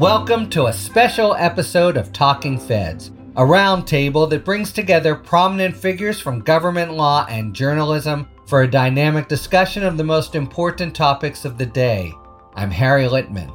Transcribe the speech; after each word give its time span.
Welcome 0.00 0.48
to 0.52 0.68
a 0.68 0.72
special 0.72 1.34
episode 1.34 1.98
of 1.98 2.10
Talking 2.10 2.58
Feds, 2.58 3.10
a 3.36 3.42
roundtable 3.42 4.30
that 4.30 4.46
brings 4.46 4.72
together 4.72 5.14
prominent 5.14 5.76
figures 5.76 6.18
from 6.18 6.40
government 6.40 6.94
law 6.94 7.26
and 7.28 7.54
journalism 7.54 8.26
for 8.46 8.62
a 8.62 8.70
dynamic 8.70 9.28
discussion 9.28 9.84
of 9.84 9.98
the 9.98 10.02
most 10.02 10.34
important 10.34 10.94
topics 10.96 11.44
of 11.44 11.58
the 11.58 11.66
day. 11.66 12.14
I'm 12.54 12.70
Harry 12.70 13.04
Litman. 13.04 13.54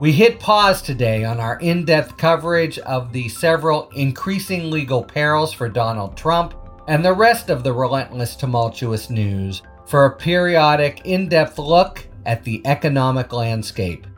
We 0.00 0.10
hit 0.10 0.40
pause 0.40 0.82
today 0.82 1.22
on 1.22 1.38
our 1.38 1.60
in 1.60 1.84
depth 1.84 2.16
coverage 2.16 2.80
of 2.80 3.12
the 3.12 3.28
several 3.28 3.88
increasing 3.94 4.72
legal 4.72 5.04
perils 5.04 5.52
for 5.52 5.68
Donald 5.68 6.16
Trump 6.16 6.54
and 6.88 7.04
the 7.04 7.12
rest 7.12 7.50
of 7.50 7.62
the 7.62 7.72
relentless, 7.72 8.34
tumultuous 8.34 9.10
news 9.10 9.62
for 9.86 10.06
a 10.06 10.16
periodic, 10.16 11.02
in 11.04 11.28
depth 11.28 11.56
look 11.56 12.04
at 12.26 12.42
the 12.42 12.66
economic 12.66 13.32
landscape. 13.32 14.08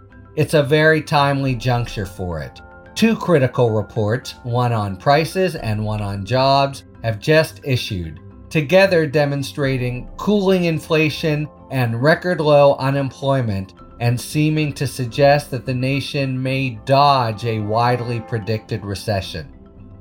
It's 0.40 0.54
a 0.54 0.62
very 0.62 1.02
timely 1.02 1.54
juncture 1.54 2.06
for 2.06 2.40
it. 2.40 2.62
Two 2.94 3.14
critical 3.14 3.68
reports, 3.68 4.36
one 4.42 4.72
on 4.72 4.96
prices 4.96 5.54
and 5.54 5.84
one 5.84 6.00
on 6.00 6.24
jobs, 6.24 6.84
have 7.04 7.18
just 7.18 7.60
issued, 7.62 8.20
together 8.48 9.06
demonstrating 9.06 10.08
cooling 10.16 10.64
inflation 10.64 11.46
and 11.70 12.02
record 12.02 12.40
low 12.40 12.76
unemployment, 12.76 13.74
and 14.00 14.18
seeming 14.18 14.72
to 14.72 14.86
suggest 14.86 15.50
that 15.50 15.66
the 15.66 15.74
nation 15.74 16.42
may 16.42 16.70
dodge 16.86 17.44
a 17.44 17.60
widely 17.60 18.20
predicted 18.20 18.82
recession. 18.82 19.46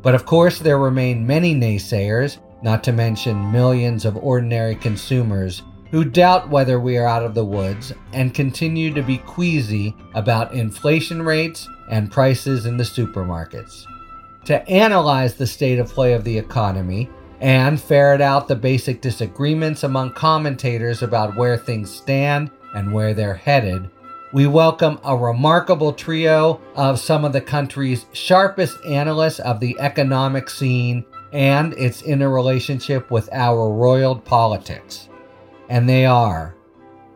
But 0.01 0.15
of 0.15 0.25
course, 0.25 0.57
there 0.57 0.79
remain 0.79 1.27
many 1.27 1.53
naysayers, 1.53 2.37
not 2.63 2.81
to 2.85 2.93
mention 2.93 3.51
millions 3.51 4.05
of 4.05 4.15
ordinary 4.15 4.75
consumers 4.75 5.63
who 5.91 6.05
doubt 6.05 6.49
whether 6.49 6.79
we 6.79 6.97
are 6.97 7.07
out 7.07 7.23
of 7.23 7.33
the 7.33 7.45
woods 7.45 7.93
and 8.13 8.33
continue 8.33 8.93
to 8.93 9.01
be 9.01 9.17
queasy 9.19 9.95
about 10.13 10.53
inflation 10.53 11.21
rates 11.21 11.67
and 11.89 12.11
prices 12.11 12.65
in 12.65 12.77
the 12.77 12.83
supermarkets. 12.83 13.85
To 14.45 14.67
analyze 14.69 15.35
the 15.35 15.47
state 15.47 15.79
of 15.79 15.89
play 15.91 16.13
of 16.13 16.23
the 16.23 16.37
economy 16.37 17.09
and 17.41 17.81
ferret 17.81 18.21
out 18.21 18.47
the 18.47 18.55
basic 18.55 19.01
disagreements 19.01 19.83
among 19.83 20.13
commentators 20.13 21.01
about 21.01 21.35
where 21.35 21.57
things 21.57 21.89
stand 21.89 22.51
and 22.75 22.93
where 22.93 23.13
they're 23.13 23.33
headed, 23.33 23.89
we 24.31 24.45
welcome 24.45 24.99
a 25.03 25.17
remarkable 25.17 25.91
trio 25.91 26.61
of 26.75 26.99
some 26.99 27.25
of 27.25 27.33
the 27.33 27.41
country's 27.41 28.05
sharpest 28.13 28.77
analysts 28.85 29.39
of 29.39 29.59
the 29.59 29.75
economic 29.79 30.51
scene 30.51 31.03
and 31.33 31.73
its 31.73 32.03
interrelationship 32.03 33.09
with 33.09 33.27
our 33.31 33.71
roiled 33.71 34.23
politics 34.25 35.08
and 35.69 35.87
they 35.87 36.05
are 36.05 36.55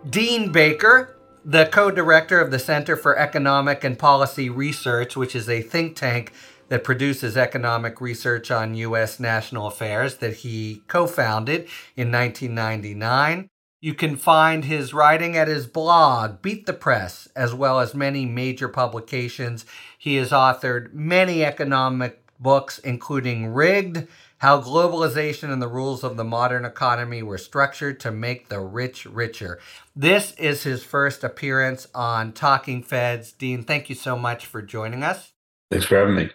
Dean 0.09 0.52
Baker, 0.52 1.18
the 1.44 1.66
co 1.66 1.92
director 1.92 2.40
of 2.40 2.52
the 2.52 2.59
Center 2.59 2.96
for 2.96 3.18
Economic 3.18 3.84
and 3.84 3.98
Policy 3.98 4.50
Research, 4.50 5.18
which 5.18 5.36
is 5.36 5.50
a 5.50 5.62
think 5.62 5.96
tank 5.96 6.32
that 6.70 6.84
produces 6.84 7.36
economic 7.36 8.00
research 8.00 8.52
on 8.52 8.76
U.S. 8.76 9.20
national 9.20 9.68
affairs 9.68 10.18
that 10.18 10.38
he 10.38 10.84
co 10.88 11.08
founded 11.08 11.68
in 11.96 12.12
1999. 12.12 13.50
You 13.81 13.94
can 13.94 14.16
find 14.16 14.64
his 14.64 14.94
writing 14.94 15.36
at 15.36 15.50
his 15.50 15.68
blog, 15.68 16.42
Beat 16.42 16.66
the 16.66 16.74
Press, 16.74 17.28
as 17.36 17.54
well 17.54 17.81
as 17.81 17.94
many 17.94 18.26
major 18.26 18.70
publications. 18.70 19.66
He 19.98 20.16
has 20.16 20.30
authored 20.30 20.94
many 20.94 21.44
economic 21.44 22.24
books, 22.40 22.80
including 22.80 23.48
Rigged 23.48 24.08
how 24.44 24.61
globalization 24.61 25.53
and 25.53 25.61
the 25.61 25.69
rules 25.69 26.03
of 26.03 26.17
the 26.17 26.23
modern 26.25 26.66
economy 26.66 27.23
were 27.23 27.38
structured 27.38 27.97
to 27.97 28.11
make 28.11 28.50
the 28.50 28.59
rich 28.59 29.05
richer. 29.05 29.58
This 29.95 30.33
is 30.33 30.63
his 30.63 30.83
first 30.83 31.23
appearance 31.23 31.88
on 31.95 32.33
Talking 32.33 32.83
Feds. 32.83 33.31
Dean, 33.31 33.63
thank 33.63 33.88
you 33.88 33.95
so 33.95 34.17
much 34.17 34.45
for 34.45 34.61
joining 34.61 35.02
us. 35.02 35.31
Thanks 35.72 35.85
for 35.85 35.97
having 35.97 36.16
me. 36.16 36.31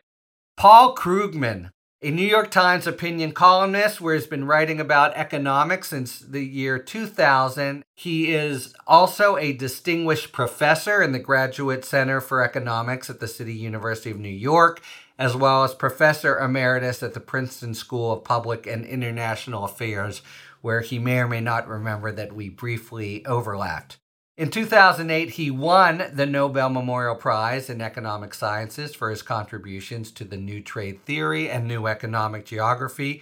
Paul 0.57 0.97
Krugman, 0.97 1.69
a 2.01 2.11
New 2.11 2.27
York 2.27 2.51
Times 2.51 2.87
opinion 2.87 3.33
columnist 3.33 4.01
where 4.01 4.15
he's 4.15 4.27
been 4.27 4.47
writing 4.47 4.81
about 4.81 5.15
economics 5.15 5.91
since 5.91 6.19
the 6.19 6.41
year 6.41 6.79
2000. 6.79 7.85
He 7.95 8.33
is 8.33 8.73
also 8.87 9.37
a 9.37 9.53
distinguished 9.53 10.33
professor 10.33 11.03
in 11.03 11.13
the 11.13 11.19
Graduate 11.19 11.85
Center 11.85 12.23
for 12.23 12.43
Economics 12.43 13.11
at 13.11 13.21
the 13.21 13.29
City 13.29 13.53
University 13.53 14.11
of 14.11 14.19
New 14.19 14.31
York 14.31 14.81
as 15.19 15.35
well 15.35 15.65
as 15.65 15.75
professor 15.75 16.39
emeritus 16.39 17.03
at 17.03 17.15
the 17.15 17.21
Princeton 17.21 17.75
School 17.75 18.13
of 18.13 18.25
Public 18.25 18.67
and 18.67 18.85
International 18.85 19.65
Affairs, 19.65 20.23
where 20.61 20.81
he 20.81 20.99
may 20.99 21.19
or 21.21 21.29
may 21.29 21.41
not 21.41 21.67
remember 21.67 22.13
that 22.13 22.35
we 22.35 22.49
briefly 22.49 23.27
overlapped. 23.27 23.99
In 24.37 24.51
2008, 24.51 25.31
he 25.31 25.51
won 25.51 26.11
the 26.13 26.25
Nobel 26.25 26.71
Memorial 26.71 27.17
Prize 27.17 27.69
in 27.69 27.81
Economic 27.81 28.33
Sciences 28.33 28.95
for 28.95 29.11
his 29.11 29.23
contributions 29.23 30.13
to 30.13 30.25
the 30.25 30.37
new 30.37 30.61
trade 30.61 31.05
theory 31.05 31.51
and 31.51 31.67
new 31.67 31.89
economic 31.89 32.45
geography. 32.45 33.21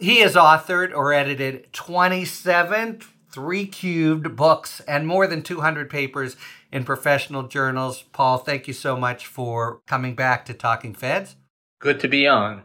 He 0.00 0.18
has 0.18 0.34
authored 0.34 0.92
or 0.92 1.12
edited 1.12 1.72
27 1.72 3.02
three 3.30 3.66
cubed 3.66 4.34
books 4.36 4.80
and 4.88 5.06
more 5.06 5.26
than 5.26 5.42
200 5.42 5.90
papers 5.90 6.36
in 6.72 6.84
professional 6.84 7.44
journals. 7.44 8.02
Paul, 8.12 8.38
thank 8.38 8.66
you 8.66 8.74
so 8.74 8.96
much 8.96 9.26
for 9.26 9.80
coming 9.86 10.14
back 10.14 10.44
to 10.46 10.54
Talking 10.54 10.94
Feds. 10.94 11.36
Good 11.80 12.00
to 12.00 12.08
be 12.08 12.26
on. 12.26 12.64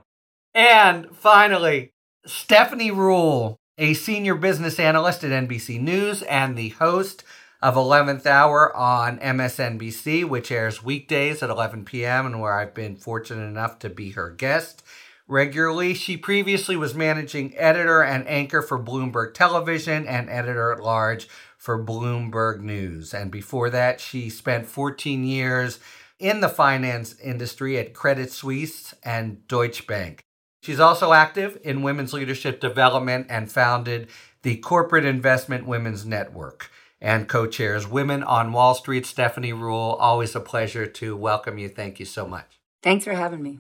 And 0.54 1.16
finally, 1.16 1.92
Stephanie 2.26 2.92
Ruhle, 2.92 3.58
a 3.78 3.94
senior 3.94 4.36
business 4.36 4.80
analyst 4.80 5.24
at 5.24 5.32
NBC 5.32 5.80
News 5.80 6.22
and 6.24 6.56
the 6.56 6.70
host 6.70 7.24
of 7.62 7.76
11th 7.76 8.26
Hour 8.26 8.76
on 8.76 9.20
MSNBC, 9.20 10.26
which 10.26 10.52
airs 10.52 10.84
weekdays 10.84 11.42
at 11.42 11.50
11 11.50 11.86
p.m., 11.86 12.26
and 12.26 12.42
where 12.42 12.54
I've 12.54 12.74
been 12.74 12.98
fortunate 12.98 13.46
enough 13.46 13.80
to 13.80 13.90
be 13.90 14.12
her 14.12 14.30
guest 14.30 14.84
regularly. 15.28 15.94
She 15.94 16.18
previously 16.18 16.76
was 16.76 16.94
managing 16.94 17.58
editor 17.58 18.04
and 18.04 18.28
anchor 18.28 18.62
for 18.62 18.78
Bloomberg 18.78 19.34
Television 19.34 20.06
and 20.06 20.30
editor 20.30 20.74
at 20.74 20.82
large 20.82 21.28
for 21.64 21.82
Bloomberg 21.82 22.60
News. 22.60 23.14
And 23.14 23.32
before 23.32 23.70
that, 23.70 24.02
she 24.02 24.30
spent 24.30 24.66
14 24.66 25.24
years 25.24 25.80
in 26.20 26.42
the 26.42 26.50
finance 26.50 27.18
industry 27.22 27.78
at 27.78 27.94
Credit 27.94 28.30
Suisse 28.30 28.94
and 29.02 29.48
Deutsche 29.48 29.88
Bank. 29.88 30.26
She's 30.62 30.82
also 30.82 31.14
active 31.14 31.58
in 31.64 31.82
women's 31.82 32.12
leadership 32.12 32.60
development 32.60 33.28
and 33.30 33.50
founded 33.50 34.10
the 34.42 34.58
Corporate 34.58 35.06
Investment 35.06 35.66
Women's 35.66 36.06
Network 36.06 36.70
and 37.00 37.30
co 37.30 37.48
chairs 37.48 37.88
Women 37.88 38.24
on 38.24 38.52
Wall 38.52 38.76
Street. 38.76 39.06
Stephanie 39.06 39.54
Ruhle, 39.54 39.96
always 39.98 40.36
a 40.36 40.42
pleasure 40.42 40.86
to 40.86 41.16
welcome 41.16 41.58
you. 41.58 41.70
Thank 41.70 41.98
you 41.98 42.06
so 42.06 42.28
much. 42.28 42.60
Thanks 42.82 43.06
for 43.06 43.14
having 43.14 43.42
me. 43.42 43.60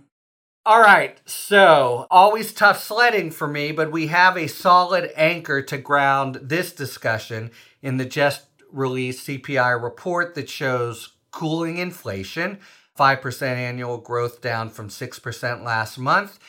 All 0.65 0.81
right, 0.81 1.21
so 1.25 2.07
always 2.09 2.53
tough 2.53 2.81
sledding 2.81 3.31
for 3.31 3.49
me, 3.49 3.73
but 3.73 3.91
we 3.91 4.07
have 4.07 4.37
a 4.37 4.47
solid 4.47 5.11
anchor 5.17 5.61
to 5.61 5.77
ground 5.77 6.39
this 6.41 6.71
discussion 6.71 7.51
in 7.83 7.97
the 7.97 8.05
just 8.05 8.47
released 8.71 9.27
CPI 9.27 9.79
report 9.81 10.33
that 10.33 10.49
shows 10.49 11.09
cooling 11.29 11.77
inflation, 11.77 12.59
5% 12.97 13.41
annual 13.41 13.97
growth 13.97 14.41
down 14.41 14.69
from 14.69 14.89
6% 14.89 15.63
last 15.63 15.99
month. 15.99 16.39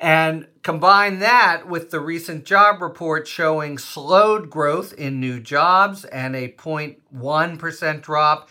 And 0.00 0.48
combine 0.62 1.18
that 1.18 1.68
with 1.68 1.90
the 1.90 2.00
recent 2.00 2.44
job 2.44 2.80
report 2.80 3.26
showing 3.26 3.78
slowed 3.78 4.50
growth 4.50 4.92
in 4.94 5.20
new 5.20 5.40
jobs 5.40 6.04
and 6.06 6.34
a 6.36 6.48
0.1% 6.48 8.02
drop 8.02 8.48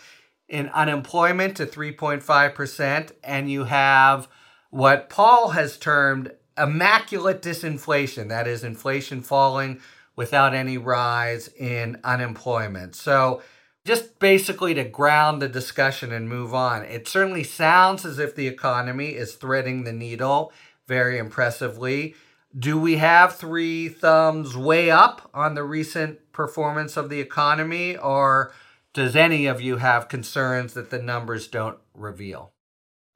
in 0.48 0.68
unemployment 0.68 1.56
to 1.56 1.66
3.5%. 1.66 3.12
And 3.22 3.50
you 3.50 3.64
have 3.64 4.28
what 4.70 5.08
Paul 5.08 5.50
has 5.50 5.76
termed 5.76 6.32
immaculate 6.56 7.42
disinflation 7.42 8.28
that 8.28 8.46
is, 8.46 8.64
inflation 8.64 9.22
falling 9.22 9.80
without 10.16 10.54
any 10.54 10.78
rise 10.78 11.48
in 11.48 11.98
unemployment. 12.04 12.94
So, 12.94 13.42
just 13.84 14.18
basically 14.18 14.72
to 14.74 14.84
ground 14.84 15.42
the 15.42 15.48
discussion 15.48 16.10
and 16.10 16.26
move 16.26 16.54
on, 16.54 16.84
it 16.84 17.06
certainly 17.06 17.44
sounds 17.44 18.06
as 18.06 18.18
if 18.18 18.34
the 18.34 18.48
economy 18.48 19.08
is 19.10 19.34
threading 19.34 19.84
the 19.84 19.92
needle 19.92 20.52
very 20.86 21.18
impressively. 21.18 22.14
Do 22.58 22.78
we 22.78 22.96
have 22.96 23.36
three 23.36 23.90
thumbs 23.90 24.56
way 24.56 24.90
up 24.90 25.28
on 25.34 25.54
the 25.54 25.64
recent 25.64 26.32
performance 26.32 26.96
of 26.96 27.10
the 27.10 27.20
economy, 27.20 27.96
or 27.96 28.54
does 28.94 29.14
any 29.14 29.44
of 29.44 29.60
you 29.60 29.76
have 29.76 30.08
concerns 30.08 30.72
that 30.74 30.88
the 30.88 31.02
numbers 31.02 31.46
don't 31.46 31.78
reveal? 31.92 32.53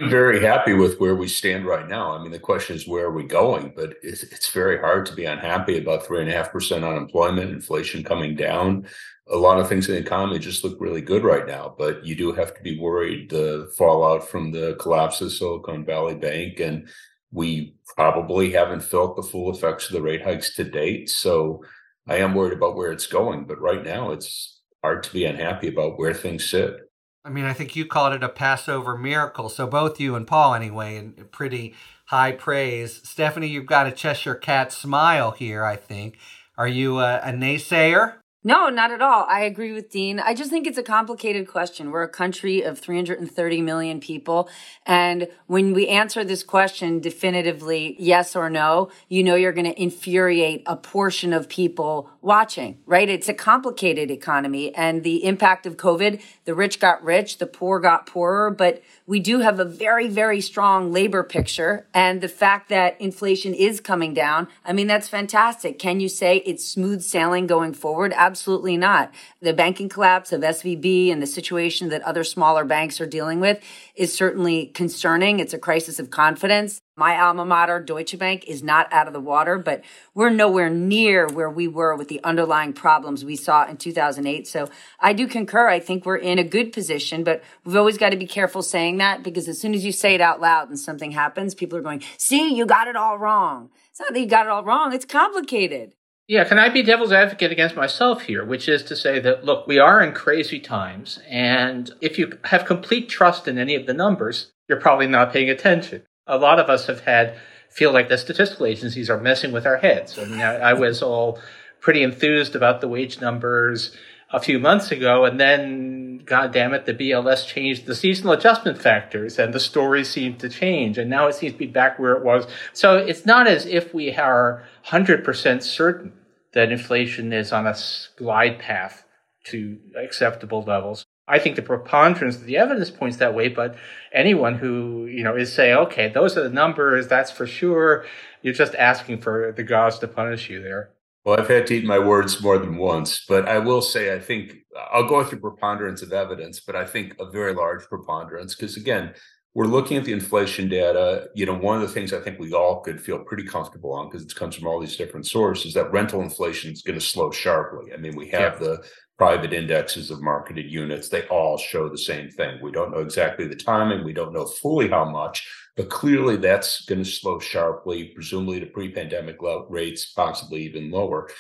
Very 0.01 0.41
happy 0.41 0.75
with 0.75 1.01
where 1.01 1.17
we 1.17 1.27
stand 1.27 1.67
right 1.67 1.89
now. 1.89 2.13
I 2.13 2.23
mean, 2.23 2.31
the 2.31 2.39
question 2.39 2.77
is 2.77 2.87
where 2.87 3.07
are 3.07 3.13
we 3.13 3.25
going? 3.25 3.73
But 3.75 3.95
it's, 4.03 4.23
it's 4.23 4.51
very 4.51 4.79
hard 4.79 5.07
to 5.07 5.15
be 5.15 5.25
unhappy 5.25 5.79
about 5.79 6.07
three 6.07 6.21
and 6.21 6.31
a 6.31 6.33
half 6.33 6.53
percent 6.53 6.85
unemployment, 6.85 7.51
inflation 7.51 8.05
coming 8.05 8.37
down. 8.37 8.87
A 9.31 9.37
lot 9.37 9.59
of 9.59 9.69
things 9.69 9.89
in 9.89 9.95
the 9.95 10.01
economy 10.01 10.39
just 10.39 10.63
look 10.63 10.81
really 10.81 11.01
good 11.01 11.25
right 11.25 11.47
now, 11.47 11.75
but 11.77 12.05
you 12.07 12.15
do 12.15 12.33
have 12.33 12.55
to 12.55 12.63
be 12.63 12.79
worried 12.79 13.29
the 13.29 13.71
fallout 13.77 14.27
from 14.29 14.53
the 14.53 14.77
collapse 14.81 15.21
of 15.21 15.33
Silicon 15.33 15.85
Valley 15.85 16.15
Bank, 16.15 16.61
and 16.61 16.89
we 17.33 17.75
probably 17.97 18.53
haven't 18.53 18.83
felt 18.83 19.17
the 19.17 19.23
full 19.23 19.51
effects 19.53 19.89
of 19.89 19.95
the 19.95 20.03
rate 20.03 20.23
hikes 20.23 20.55
to 20.55 20.65
date. 20.65 21.11
So 21.11 21.63
I 22.07 22.17
am 22.19 22.35
worried 22.35 22.57
about 22.57 22.77
where 22.77 22.93
it's 22.93 23.07
going, 23.07 23.45
but 23.45 23.61
right 23.61 23.85
now 23.85 24.13
it's 24.13 24.61
hard 24.83 25.03
to 25.03 25.13
be 25.13 25.25
unhappy 25.25 25.69
about 25.69 25.99
where 25.99 26.15
things 26.15 26.49
sit. 26.49 26.88
I 27.25 27.31
mean, 27.31 27.45
I 27.45 27.53
think 27.53 27.77
you 27.77 27.85
called 27.85 28.15
it 28.15 28.23
a 28.23 28.29
Passover 28.29 28.97
miracle. 28.97 29.49
So 29.49 29.67
both 29.67 30.01
you 30.01 30.15
and 30.15 30.27
Paul, 30.27 30.55
anyway, 30.55 30.97
in 30.97 31.13
pretty 31.31 31.75
high 32.07 32.33
praise. 32.33 33.01
Stephanie, 33.09 33.49
you've 33.49 33.67
got 33.67 33.87
a 33.87 33.93
Cheshire 33.93 34.35
cat 34.35 34.73
smile 34.73 35.33
here. 35.33 35.65
I 35.65 35.77
think. 35.77 36.19
Are 36.57 36.69
you 36.69 36.99
a, 36.99 37.19
a 37.19 37.31
naysayer? 37.31 38.15
No, 38.45 38.69
not 38.69 38.93
at 38.93 39.03
all. 39.03 39.27
I 39.29 39.41
agree 39.41 39.73
with 39.73 39.91
Dean. 39.91 40.21
I 40.21 40.33
just 40.33 40.49
think 40.49 40.69
it's 40.69 40.79
a 40.79 40.83
complicated 40.83 41.49
question. 41.49 41.91
We're 41.91 42.05
a 42.05 42.09
country 42.09 42.63
of 42.63 42.79
330 42.79 43.63
million 43.63 43.99
people. 43.99 44.49
And 44.87 45.27
when 45.49 45.75
we 45.75 45.89
answer 45.89 46.23
this 46.23 46.45
question 46.45 47.01
definitively, 47.01 47.97
yes 47.99 48.37
or 48.37 48.49
no, 48.49 48.91
you 49.09 49.25
know 49.25 49.35
you're 49.35 49.53
going 49.53 49.67
to 49.67 49.83
infuriate 49.83 50.63
a 50.67 50.77
portion 50.77 51.33
of 51.33 51.49
people 51.49 52.11
watching, 52.23 52.79
right? 52.87 53.09
It's 53.09 53.29
a 53.29 53.35
complicated 53.35 54.09
economy 54.09 54.73
and 54.73 55.03
the 55.03 55.25
impact 55.25 55.67
of 55.67 55.77
COVID, 55.77 56.23
the 56.45 56.55
rich 56.55 56.79
got 56.79 57.03
rich, 57.03 57.39
the 57.39 57.47
poor 57.47 57.81
got 57.81 58.07
poorer, 58.07 58.53
but 58.53 58.83
we 59.05 59.19
do 59.19 59.41
have 59.41 59.59
a 59.59 59.65
very, 59.65 60.07
very 60.07 60.41
strong 60.41 60.93
labor 60.93 61.25
picture. 61.25 61.89
And 61.93 62.21
the 62.21 62.29
fact 62.29 62.69
that 62.69 63.01
inflation 63.01 63.53
is 63.53 63.81
coming 63.81 64.15
down, 64.15 64.47
I 64.65 64.73
mean, 64.73 64.87
that's 64.87 65.09
fantastic. 65.09 65.81
Can 65.81 65.99
you 65.99 66.09
say 66.09 66.37
it's 66.47 66.65
smooth 66.65 67.03
sailing 67.03 67.49
going 67.49 67.73
forward? 67.73 68.13
Absolutely 68.29 68.77
not. 68.77 69.11
The 69.41 69.55
banking 69.55 69.89
collapse 69.89 70.33
of 70.33 70.43
SVB 70.43 71.11
and 71.11 71.23
the 71.23 71.27
situation 71.27 71.89
that 71.89 72.03
other 72.03 72.23
smaller 72.23 72.63
banks 72.63 73.01
are 73.01 73.07
dealing 73.07 73.41
with 73.41 73.59
is 73.95 74.15
certainly 74.15 74.67
concerning. 74.67 75.41
It's 75.41 75.55
a 75.55 75.59
crisis 75.59 75.99
of 75.99 76.11
confidence. 76.11 76.79
My 76.95 77.19
alma 77.19 77.47
mater, 77.47 77.81
Deutsche 77.81 78.19
Bank, 78.19 78.45
is 78.47 78.63
not 78.63 78.93
out 78.93 79.07
of 79.07 79.15
the 79.15 79.21
water, 79.21 79.57
but 79.57 79.83
we're 80.13 80.29
nowhere 80.29 80.69
near 80.69 81.27
where 81.27 81.49
we 81.49 81.67
were 81.67 81.97
with 81.97 82.09
the 82.09 82.23
underlying 82.23 82.75
problems 82.75 83.25
we 83.25 83.35
saw 83.35 83.67
in 83.67 83.79
2008. 83.79 84.47
So 84.47 84.69
I 85.01 85.15
do 85.15 85.27
concur. 85.27 85.69
I 85.69 85.81
think 85.81 86.05
we're 86.05 86.17
in 86.17 86.39
a 86.39 86.45
good 86.45 86.71
position, 86.71 87.25
but 87.25 87.43
we've 87.65 87.77
always 87.77 87.97
got 87.97 88.11
to 88.11 88.19
be 88.19 88.27
careful 88.27 88.61
saying 88.61 88.99
that 88.99 89.23
because 89.23 89.49
as 89.49 89.59
soon 89.59 89.73
as 89.73 89.87
you 89.87 89.93
say 89.93 90.15
it 90.17 90.21
out 90.21 90.39
loud 90.39 90.69
and 90.69 90.79
something 90.79 91.13
happens, 91.13 91.55
people 91.55 91.79
are 91.79 91.83
going, 91.83 92.03
see, 92.19 92.55
you 92.55 92.67
got 92.67 92.89
it 92.89 92.97
all 92.97 93.17
wrong. 93.17 93.71
It's 93.91 94.01
not 94.01 94.13
that 94.13 94.21
you 94.21 94.27
got 94.27 94.45
it 94.45 94.51
all 94.51 94.65
wrong. 94.65 94.93
It's 94.93 95.07
complicated. 95.07 95.95
Yeah, 96.29 96.45
can 96.45 96.59
I 96.59 96.69
be 96.69 96.83
devil's 96.83 97.11
advocate 97.11 97.51
against 97.51 97.75
myself 97.75 98.23
here, 98.23 98.45
which 98.45 98.69
is 98.69 98.83
to 98.85 98.95
say 98.95 99.19
that, 99.19 99.45
look, 99.45 99.67
we 99.67 99.79
are 99.79 100.01
in 100.03 100.13
crazy 100.13 100.61
times. 100.61 101.19
And 101.27 101.91
if 102.01 102.19
you 102.19 102.39
have 102.45 102.67
complete 102.67 103.09
trust 103.09 103.49
in 103.49 103.59
any 103.59 103.75
of 103.75 103.87
the 103.87 103.95
numbers, 103.95 104.53
you're 104.69 104.81
probably 104.81 105.07
not 105.07 105.33
paying 105.33 105.49
attention 105.49 106.03
a 106.29 106.39
lot 106.39 106.61
of 106.61 106.69
us 106.69 106.87
have 106.87 107.01
had 107.01 107.35
feel 107.71 107.93
like 107.93 108.09
the 108.09 108.19
statistical 108.19 108.67
agencies 108.67 109.11
are 109.11 109.21
messing 109.21 109.51
with 109.51 109.67
our 109.67 109.79
heads. 109.79 110.19
I 110.19 110.25
mean, 110.25 110.41
I, 110.41 110.57
I 110.57 110.73
was 110.75 111.03
all 111.03 111.41
pretty 111.81 112.03
enthused 112.03 112.55
about 112.55 112.81
the 112.81 112.89
wage 112.89 113.21
numbers 113.21 113.97
a 114.31 114.41
few 114.41 114.59
months 114.59 114.91
ago, 114.91 115.25
and 115.25 115.41
then, 115.41 116.19
God 116.25 116.53
damn 116.53 116.75
it, 116.75 116.85
the 116.85 116.95
BLS 116.95 117.47
changed 117.47 117.87
the 117.87 117.95
seasonal 117.95 118.35
adjustment 118.35 118.79
factors, 118.79 119.39
and 119.39 119.55
the 119.55 119.61
story 119.61 120.05
seemed 120.05 120.39
to 120.41 120.49
change, 120.49 120.99
and 120.99 121.09
now 121.09 121.29
it 121.29 121.35
seems 121.35 121.55
to 121.55 121.59
be 121.59 121.67
back 121.67 121.99
where 121.99 122.13
it 122.13 122.25
was. 122.25 122.47
So 122.73 122.97
it's 122.97 123.25
not 123.25 123.47
as 123.47 123.65
if 123.65 123.95
we 123.95 124.15
are 124.15 124.65
100% 124.87 125.63
certain 125.63 126.13
that 126.53 126.71
inflation 126.71 127.33
is 127.33 127.53
on 127.53 127.67
a 127.67 127.77
glide 128.17 128.59
path 128.59 129.05
to 129.45 129.79
acceptable 129.97 130.63
levels. 130.63 131.07
I 131.27 131.39
think 131.39 131.57
the 131.57 131.63
preponderance 131.63 132.37
of 132.37 132.45
the 132.45 132.57
evidence 132.57 132.91
points 132.91 133.19
that 133.19 133.35
way, 133.35 133.49
but 133.49 133.77
anyone 134.13 134.55
who, 134.55 135.07
you 135.07 135.23
know, 135.23 135.37
is 135.37 135.53
saying, 135.53 135.77
okay, 135.77 136.09
those 136.09 136.37
are 136.39 136.43
the 136.43 136.49
numbers, 136.49 137.07
that's 137.07 137.31
for 137.31 137.47
sure, 137.47 138.07
you're 138.41 138.55
just 138.55 138.75
asking 138.75 139.21
for 139.21 139.53
the 139.53 139.63
gods 139.63 139.99
to 139.99 140.09
punish 140.09 140.49
you 140.49 140.63
there. 140.63 140.91
Well, 141.29 141.39
I've 141.39 141.47
had 141.47 141.67
to 141.67 141.75
eat 141.75 141.85
my 141.85 141.99
words 141.99 142.41
more 142.41 142.57
than 142.57 142.79
once, 142.79 143.27
but 143.29 143.47
I 143.47 143.59
will 143.59 143.83
say 143.83 144.15
I 144.15 144.19
think 144.19 144.65
I'll 144.95 145.07
go 145.07 145.23
through 145.23 145.41
preponderance 145.41 146.01
of 146.01 146.11
evidence, 146.11 146.61
but 146.61 146.75
I 146.75 146.87
think 146.87 147.17
a 147.21 147.31
very 147.31 147.53
large 147.53 147.83
preponderance 147.85 148.55
because 148.55 148.79
again, 148.79 149.13
we're 149.53 149.67
looking 149.67 149.99
at 149.99 150.07
the 150.07 150.15
inflation 150.15 150.71
data. 150.71 151.29
You 151.35 151.45
know, 151.45 151.53
one 151.53 151.77
of 151.77 151.83
the 151.83 151.93
things 151.93 152.15
I 152.15 152.21
think 152.21 152.39
we 152.39 152.55
all 152.55 152.81
could 152.81 152.99
feel 152.99 153.19
pretty 153.19 153.45
comfortable 153.45 153.93
on 153.93 154.09
because 154.09 154.23
it 154.23 154.35
comes 154.35 154.57
from 154.57 154.67
all 154.67 154.81
these 154.81 154.97
different 154.97 155.27
sources 155.27 155.67
is 155.67 155.75
that 155.75 155.93
rental 155.93 156.23
inflation 156.23 156.73
is 156.73 156.81
going 156.81 156.99
to 156.99 157.05
slow 157.05 157.31
sharply. 157.31 157.93
I 157.93 157.99
mean, 157.99 158.17
we 158.17 158.31
have 158.31 158.55
yeah. 158.55 158.61
the 158.61 158.85
private 159.19 159.53
indexes 159.53 160.11
of 160.11 160.23
marketed 160.23 160.71
units, 160.71 161.09
they 161.09 161.27
all 161.27 161.59
show 161.59 161.89
the 161.89 161.99
same 161.99 162.31
thing. 162.31 162.59
We 162.63 162.71
don't 162.71 162.93
know 162.93 163.01
exactly 163.01 163.47
the 163.49 163.57
timing, 163.57 164.05
we 164.05 164.13
don't 164.13 164.33
know 164.33 164.47
fully 164.47 164.89
how 164.89 165.05
much, 165.05 165.47
but 165.79 165.89
clearly 165.89 166.37
that's 166.37 166.85
going 166.87 167.03
to 167.03 167.09
slow 167.09 167.39
sharply, 167.39 168.07
presumably 168.07 168.59
to 168.59 168.67
pre 168.67 168.91
pandemic 168.91 169.37
rates, 169.69 170.13
possibly 170.13 170.63
even 170.65 170.91
lower. 170.91 171.31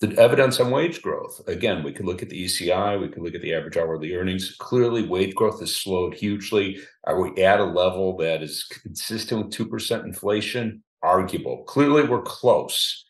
The 0.00 0.16
evidence 0.16 0.60
on 0.60 0.70
wage 0.70 1.00
growth 1.02 1.40
again, 1.48 1.82
we 1.82 1.92
can 1.92 2.06
look 2.06 2.22
at 2.22 2.28
the 2.28 2.44
ECI, 2.44 3.00
we 3.00 3.08
can 3.08 3.24
look 3.24 3.34
at 3.34 3.40
the 3.40 3.54
average 3.54 3.78
hourly 3.78 4.14
earnings. 4.14 4.54
Clearly, 4.58 5.08
wage 5.08 5.34
growth 5.34 5.58
has 5.60 5.74
slowed 5.74 6.14
hugely. 6.14 6.78
Are 7.04 7.20
we 7.20 7.42
at 7.42 7.60
a 7.60 7.64
level 7.64 8.16
that 8.18 8.42
is 8.42 8.64
consistent 8.64 9.46
with 9.46 9.70
2% 9.70 10.04
inflation? 10.04 10.84
Arguable. 11.02 11.64
Clearly, 11.64 12.04
we're 12.04 12.22
close 12.22 13.06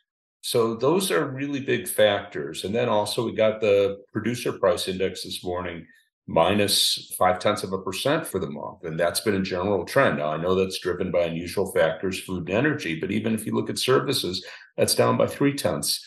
so 0.49 0.75
those 0.75 1.11
are 1.11 1.27
really 1.27 1.61
big 1.61 1.87
factors. 1.87 2.65
And 2.65 2.75
then 2.75 2.89
also 2.89 3.25
we 3.27 3.33
got 3.33 3.61
the 3.61 3.99
producer 4.13 4.53
price 4.53 4.89
index 4.89 5.25
this 5.25 5.45
morning 5.45 5.87
minus 6.29 7.11
five 7.19 7.39
tenths 7.39 7.63
of 7.63 7.73
a 7.73 7.79
percent 7.79 8.27
for 8.27 8.39
the 8.39 8.51
month. 8.51 8.85
And 8.85 9.01
that's 9.01 9.21
been 9.21 9.35
a 9.35 9.43
general 9.43 9.85
trend. 9.87 10.19
Now, 10.19 10.29
I 10.29 10.37
know 10.37 10.55
that's 10.55 10.79
driven 10.79 11.11
by 11.11 11.21
unusual 11.21 11.73
factors, 11.73 12.21
food 12.21 12.49
and 12.49 12.57
energy, 12.57 13.01
but 13.01 13.11
even 13.11 13.35
if 13.35 13.47
you 13.47 13.55
look 13.55 13.71
at 13.71 13.79
services, 13.79 14.45
that's 14.77 14.95
down 14.95 15.17
by 15.17 15.27
three 15.27 15.55
tenths. 15.55 16.07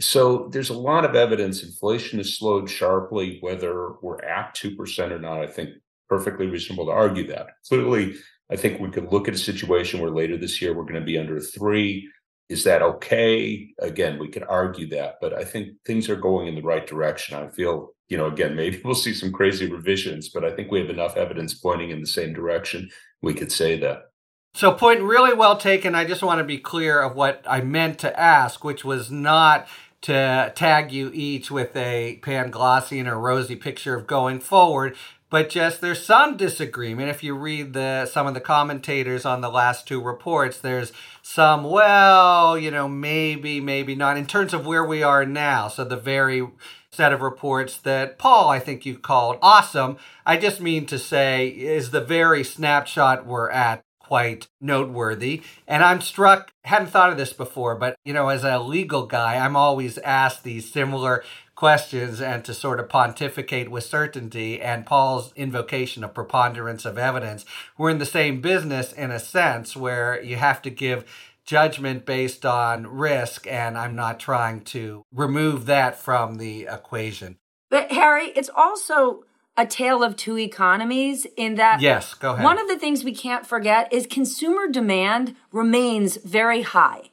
So 0.00 0.48
there's 0.52 0.70
a 0.70 0.74
lot 0.74 1.04
of 1.04 1.14
evidence 1.14 1.62
inflation 1.62 2.18
has 2.18 2.36
slowed 2.36 2.68
sharply, 2.68 3.38
whether 3.42 3.92
we're 4.02 4.22
at 4.24 4.56
2% 4.56 5.10
or 5.12 5.18
not. 5.20 5.40
I 5.40 5.46
think 5.46 5.70
perfectly 6.08 6.48
reasonable 6.48 6.86
to 6.86 6.92
argue 6.92 7.28
that. 7.28 7.46
Clearly, 7.68 8.16
I 8.50 8.56
think 8.56 8.80
we 8.80 8.90
could 8.90 9.12
look 9.12 9.28
at 9.28 9.34
a 9.34 9.38
situation 9.38 10.00
where 10.00 10.10
later 10.10 10.36
this 10.36 10.60
year 10.60 10.74
we're 10.74 10.82
going 10.82 10.94
to 10.94 11.00
be 11.00 11.18
under 11.18 11.38
three 11.38 12.10
is 12.50 12.64
that 12.64 12.82
okay? 12.82 13.72
Again, 13.78 14.18
we 14.18 14.28
could 14.28 14.42
argue 14.42 14.88
that, 14.88 15.18
but 15.20 15.32
I 15.32 15.44
think 15.44 15.68
things 15.86 16.10
are 16.10 16.16
going 16.16 16.48
in 16.48 16.56
the 16.56 16.62
right 16.62 16.84
direction. 16.84 17.38
I 17.38 17.48
feel, 17.48 17.92
you 18.08 18.18
know, 18.18 18.26
again, 18.26 18.56
maybe 18.56 18.82
we'll 18.84 18.94
see 18.96 19.14
some 19.14 19.32
crazy 19.32 19.70
revisions, 19.70 20.28
but 20.28 20.44
I 20.44 20.50
think 20.50 20.70
we 20.70 20.80
have 20.80 20.90
enough 20.90 21.16
evidence 21.16 21.54
pointing 21.54 21.90
in 21.90 22.00
the 22.00 22.08
same 22.08 22.34
direction. 22.34 22.90
We 23.22 23.34
could 23.34 23.52
say 23.52 23.78
that. 23.78 24.10
So, 24.52 24.72
point 24.72 25.00
really 25.02 25.32
well 25.32 25.56
taken. 25.56 25.94
I 25.94 26.04
just 26.04 26.24
want 26.24 26.38
to 26.38 26.44
be 26.44 26.58
clear 26.58 27.00
of 27.00 27.14
what 27.14 27.40
I 27.48 27.60
meant 27.60 28.00
to 28.00 28.18
ask, 28.18 28.64
which 28.64 28.84
was 28.84 29.08
not 29.08 29.68
to 30.00 30.52
tag 30.56 30.90
you 30.90 31.12
each 31.14 31.52
with 31.52 31.76
a 31.76 32.18
Panglossian 32.22 33.06
or 33.06 33.16
rosy 33.16 33.54
picture 33.54 33.94
of 33.94 34.08
going 34.08 34.40
forward, 34.40 34.96
but 35.30 35.48
just 35.48 35.80
there's 35.80 36.04
some 36.04 36.36
disagreement 36.36 37.08
if 37.08 37.22
you 37.22 37.34
read 37.34 37.72
the 37.72 38.04
some 38.06 38.26
of 38.26 38.34
the 38.34 38.40
commentators 38.40 39.24
on 39.24 39.40
the 39.40 39.50
last 39.50 39.86
two 39.86 40.00
reports 40.02 40.58
there's 40.58 40.92
some 41.22 41.64
well 41.64 42.58
you 42.58 42.70
know 42.70 42.88
maybe 42.88 43.60
maybe 43.60 43.94
not 43.94 44.16
in 44.16 44.26
terms 44.26 44.52
of 44.52 44.66
where 44.66 44.84
we 44.84 45.02
are 45.02 45.24
now 45.24 45.68
so 45.68 45.84
the 45.84 45.96
very 45.96 46.46
set 46.90 47.12
of 47.12 47.22
reports 47.22 47.76
that 47.78 48.18
paul 48.18 48.50
i 48.50 48.58
think 48.58 48.84
you 48.84 48.98
called 48.98 49.38
awesome 49.40 49.96
i 50.26 50.36
just 50.36 50.60
mean 50.60 50.84
to 50.84 50.98
say 50.98 51.48
is 51.48 51.90
the 51.90 52.00
very 52.00 52.44
snapshot 52.44 53.24
we're 53.24 53.50
at 53.50 53.84
quite 54.10 54.48
noteworthy. 54.60 55.40
And 55.68 55.84
I'm 55.84 56.00
struck, 56.00 56.52
hadn't 56.64 56.88
thought 56.88 57.12
of 57.12 57.16
this 57.16 57.32
before, 57.32 57.76
but 57.76 57.94
you 58.04 58.12
know, 58.12 58.28
as 58.28 58.42
a 58.42 58.58
legal 58.58 59.06
guy, 59.06 59.36
I'm 59.36 59.54
always 59.54 59.98
asked 59.98 60.42
these 60.42 60.68
similar 60.68 61.22
questions 61.60 62.22
and 62.22 62.42
to 62.42 62.54
sort 62.54 62.80
of 62.80 62.88
pontificate 62.88 63.70
with 63.70 63.84
certainty. 63.84 64.62
And 64.62 64.86
Paul's 64.86 65.30
invocation 65.36 66.02
of 66.02 66.14
preponderance 66.14 66.86
of 66.86 66.96
evidence, 66.96 67.44
we're 67.76 67.90
in 67.90 67.98
the 67.98 68.06
same 68.06 68.40
business 68.40 68.94
in 68.94 69.10
a 69.10 69.20
sense 69.20 69.76
where 69.76 70.22
you 70.22 70.36
have 70.36 70.62
to 70.62 70.70
give 70.70 71.04
judgment 71.44 72.06
based 72.06 72.46
on 72.46 72.86
risk. 72.86 73.46
And 73.46 73.76
I'm 73.76 73.94
not 73.94 74.18
trying 74.18 74.62
to 74.72 75.04
remove 75.12 75.66
that 75.66 75.98
from 75.98 76.38
the 76.38 76.62
equation. 76.62 77.36
But 77.68 77.92
Harry, 77.92 78.28
it's 78.28 78.50
also 78.56 79.24
a 79.58 79.66
tale 79.66 80.02
of 80.02 80.16
two 80.16 80.38
economies 80.38 81.26
in 81.36 81.56
that 81.56 81.82
yes 81.82 82.14
go 82.14 82.32
ahead 82.32 82.44
one 82.44 82.58
of 82.58 82.68
the 82.68 82.78
things 82.78 83.04
we 83.04 83.12
can't 83.12 83.44
forget 83.44 83.92
is 83.92 84.06
consumer 84.06 84.68
demand 84.68 85.34
remains 85.52 86.16
very 86.16 86.62
high 86.62 87.09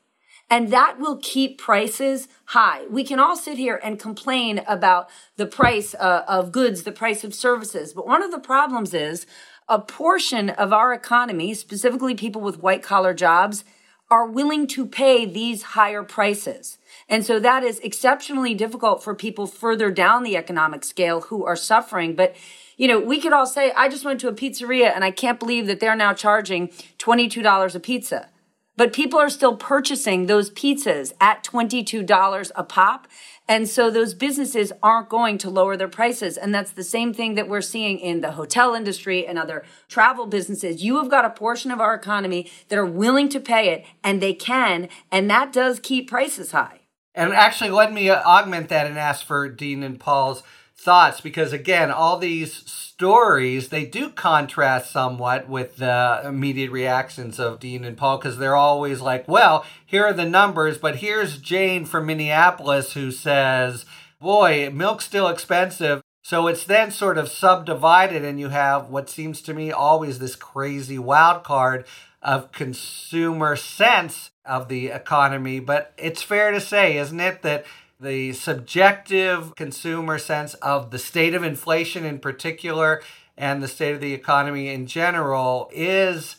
and 0.50 0.72
that 0.72 1.00
will 1.00 1.20
keep 1.22 1.58
prices 1.58 2.28
high. 2.46 2.86
We 2.90 3.04
can 3.04 3.20
all 3.20 3.36
sit 3.36 3.58
here 3.58 3.80
and 3.84 4.00
complain 4.00 4.62
about 4.68 5.10
the 5.36 5.46
price 5.46 5.94
uh, 5.96 6.24
of 6.28 6.52
goods, 6.52 6.84
the 6.84 6.92
price 6.92 7.24
of 7.24 7.36
services. 7.36 7.94
But 7.94 8.08
one 8.08 8.24
of 8.24 8.32
the 8.32 8.40
problems 8.40 8.94
is 8.94 9.26
a 9.68 9.80
portion 9.80 10.50
of 10.50 10.72
our 10.72 10.94
economy, 10.94 11.54
specifically 11.54 12.16
people 12.16 12.42
with 12.42 12.62
white 12.62 12.82
collar 12.82 13.14
jobs, 13.14 13.66
are 14.10 14.26
willing 14.26 14.68
to 14.68 14.86
pay 14.86 15.26
these 15.26 15.64
higher 15.64 16.02
prices. 16.02 16.78
And 17.10 17.26
so 17.26 17.40
that 17.40 17.64
is 17.64 17.80
exceptionally 17.80 18.54
difficult 18.54 19.04
for 19.04 19.14
people 19.14 19.48
further 19.48 19.92
down 19.92 20.24
the 20.24 20.38
economic 20.38 20.86
scale 20.86 21.22
who 21.22 21.46
are 21.46 21.58
suffering. 21.58 22.16
But, 22.16 22.34
you 22.78 22.88
know, 22.88 23.00
we 23.00 23.20
could 23.20 23.34
all 23.34 23.46
say, 23.46 23.72
I 23.72 23.90
just 23.90 24.06
went 24.06 24.22
to 24.22 24.30
a 24.30 24.34
pizzeria 24.34 24.94
and 24.96 25.04
I 25.04 25.12
can't 25.12 25.40
believe 25.40 25.68
that 25.68 25.82
they're 25.82 25.96
now 25.96 26.14
charging 26.14 26.70
$22 27.00 27.76
a 27.76 27.80
pizza. 27.82 28.30
But 28.78 28.94
people 28.94 29.20
are 29.20 29.30
still 29.30 29.58
purchasing 29.58 30.28
those 30.28 30.52
pizzas 30.52 31.12
at 31.20 31.44
$22 31.44 32.52
a 32.56 32.64
pop. 32.64 33.08
And 33.50 33.68
so 33.68 33.90
those 33.90 34.14
businesses 34.14 34.72
aren't 34.84 35.10
going 35.10 35.38
to 35.40 35.50
lower 35.50 35.76
their 35.76 35.88
prices. 35.88 36.38
And 36.38 36.54
that's 36.54 36.72
the 36.72 36.84
same 36.84 37.14
thing 37.14 37.36
that 37.36 37.50
we're 37.50 37.62
seeing 37.62 37.98
in 38.00 38.22
the 38.22 38.34
hotel 38.34 38.76
industry 38.76 39.26
and 39.26 39.40
other 39.40 39.66
travel 39.88 40.28
businesses. 40.28 40.84
You 40.84 40.98
have 40.98 41.10
got 41.10 41.26
a 41.26 41.30
portion 41.30 41.72
of 41.72 41.82
our 41.82 41.96
economy 41.96 42.52
that 42.70 42.78
are 42.78 42.86
willing 42.86 43.30
to 43.30 43.40
pay 43.40 43.70
it 43.70 43.86
and 44.04 44.22
they 44.22 44.34
can. 44.34 44.90
And 45.12 45.30
that 45.30 45.52
does 45.52 45.80
keep 45.80 46.10
prices 46.10 46.52
high. 46.52 46.82
And 47.16 47.34
actually, 47.34 47.72
let 47.72 47.92
me 47.92 48.12
augment 48.12 48.70
that 48.70 48.86
and 48.86 48.96
ask 48.96 49.26
for 49.26 49.50
Dean 49.50 49.82
and 49.82 50.00
Paul's 50.00 50.44
thoughts 50.88 51.20
because, 51.20 51.52
again, 51.52 51.92
all 51.92 52.18
these 52.18 52.54
stories, 52.54 53.68
they 53.68 53.84
do 53.84 54.10
contrast 54.10 54.90
somewhat 54.90 55.50
with 55.50 55.76
the 55.76 56.22
immediate 56.24 56.72
reactions 56.72 57.42
of 57.42 57.60
Dean 57.60 57.84
and 57.84 57.98
Paul 57.98 58.18
because 58.18 58.38
they're 58.38 58.56
always 58.56 59.02
like, 59.02 59.28
well, 59.28 59.66
here 59.86 60.06
are 60.06 60.14
the 60.14 60.24
numbers, 60.24 60.78
but 60.78 60.96
here's 60.96 61.40
Jane 61.40 61.84
from 61.84 62.06
Minneapolis 62.06 62.94
who 62.94 63.12
says, 63.12 63.84
boy, 64.22 64.70
milk's 64.70 65.04
still 65.04 65.28
expensive. 65.28 66.02
So 66.24 66.48
it's 66.48 66.64
then 66.64 66.92
sort 66.92 67.18
of 67.18 67.28
subdivided, 67.28 68.24
and 68.24 68.40
you 68.40 68.48
have 68.48 68.90
what 68.90 69.10
seems 69.10 69.42
to 69.42 69.54
me 69.54 69.74
always 69.74 70.20
this 70.20 70.38
crazy 70.38 70.98
wild 70.98 71.44
card 71.44 71.84
of 72.22 72.54
consumer 72.54 73.58
sense 73.58 74.32
of 74.46 74.70
the 74.70 74.88
economy. 74.88 75.60
But 75.60 75.92
it's 75.98 76.22
fair 76.22 76.52
to 76.52 76.62
say, 76.62 76.98
isn't 76.98 77.20
it, 77.20 77.42
that 77.42 77.66
the 78.00 78.34
subjective 78.34 79.56
consumer 79.56 80.18
sense 80.18 80.54
of 80.56 80.92
the 80.92 81.00
state 81.00 81.34
of 81.34 81.44
inflation 81.44 82.06
in 82.06 82.20
particular 82.20 83.02
and 83.38 83.62
the 83.62 83.68
state 83.68 83.94
of 83.94 84.02
the 84.02 84.14
economy 84.14 84.70
in 84.70 84.88
general 84.88 85.70
is 85.74 86.36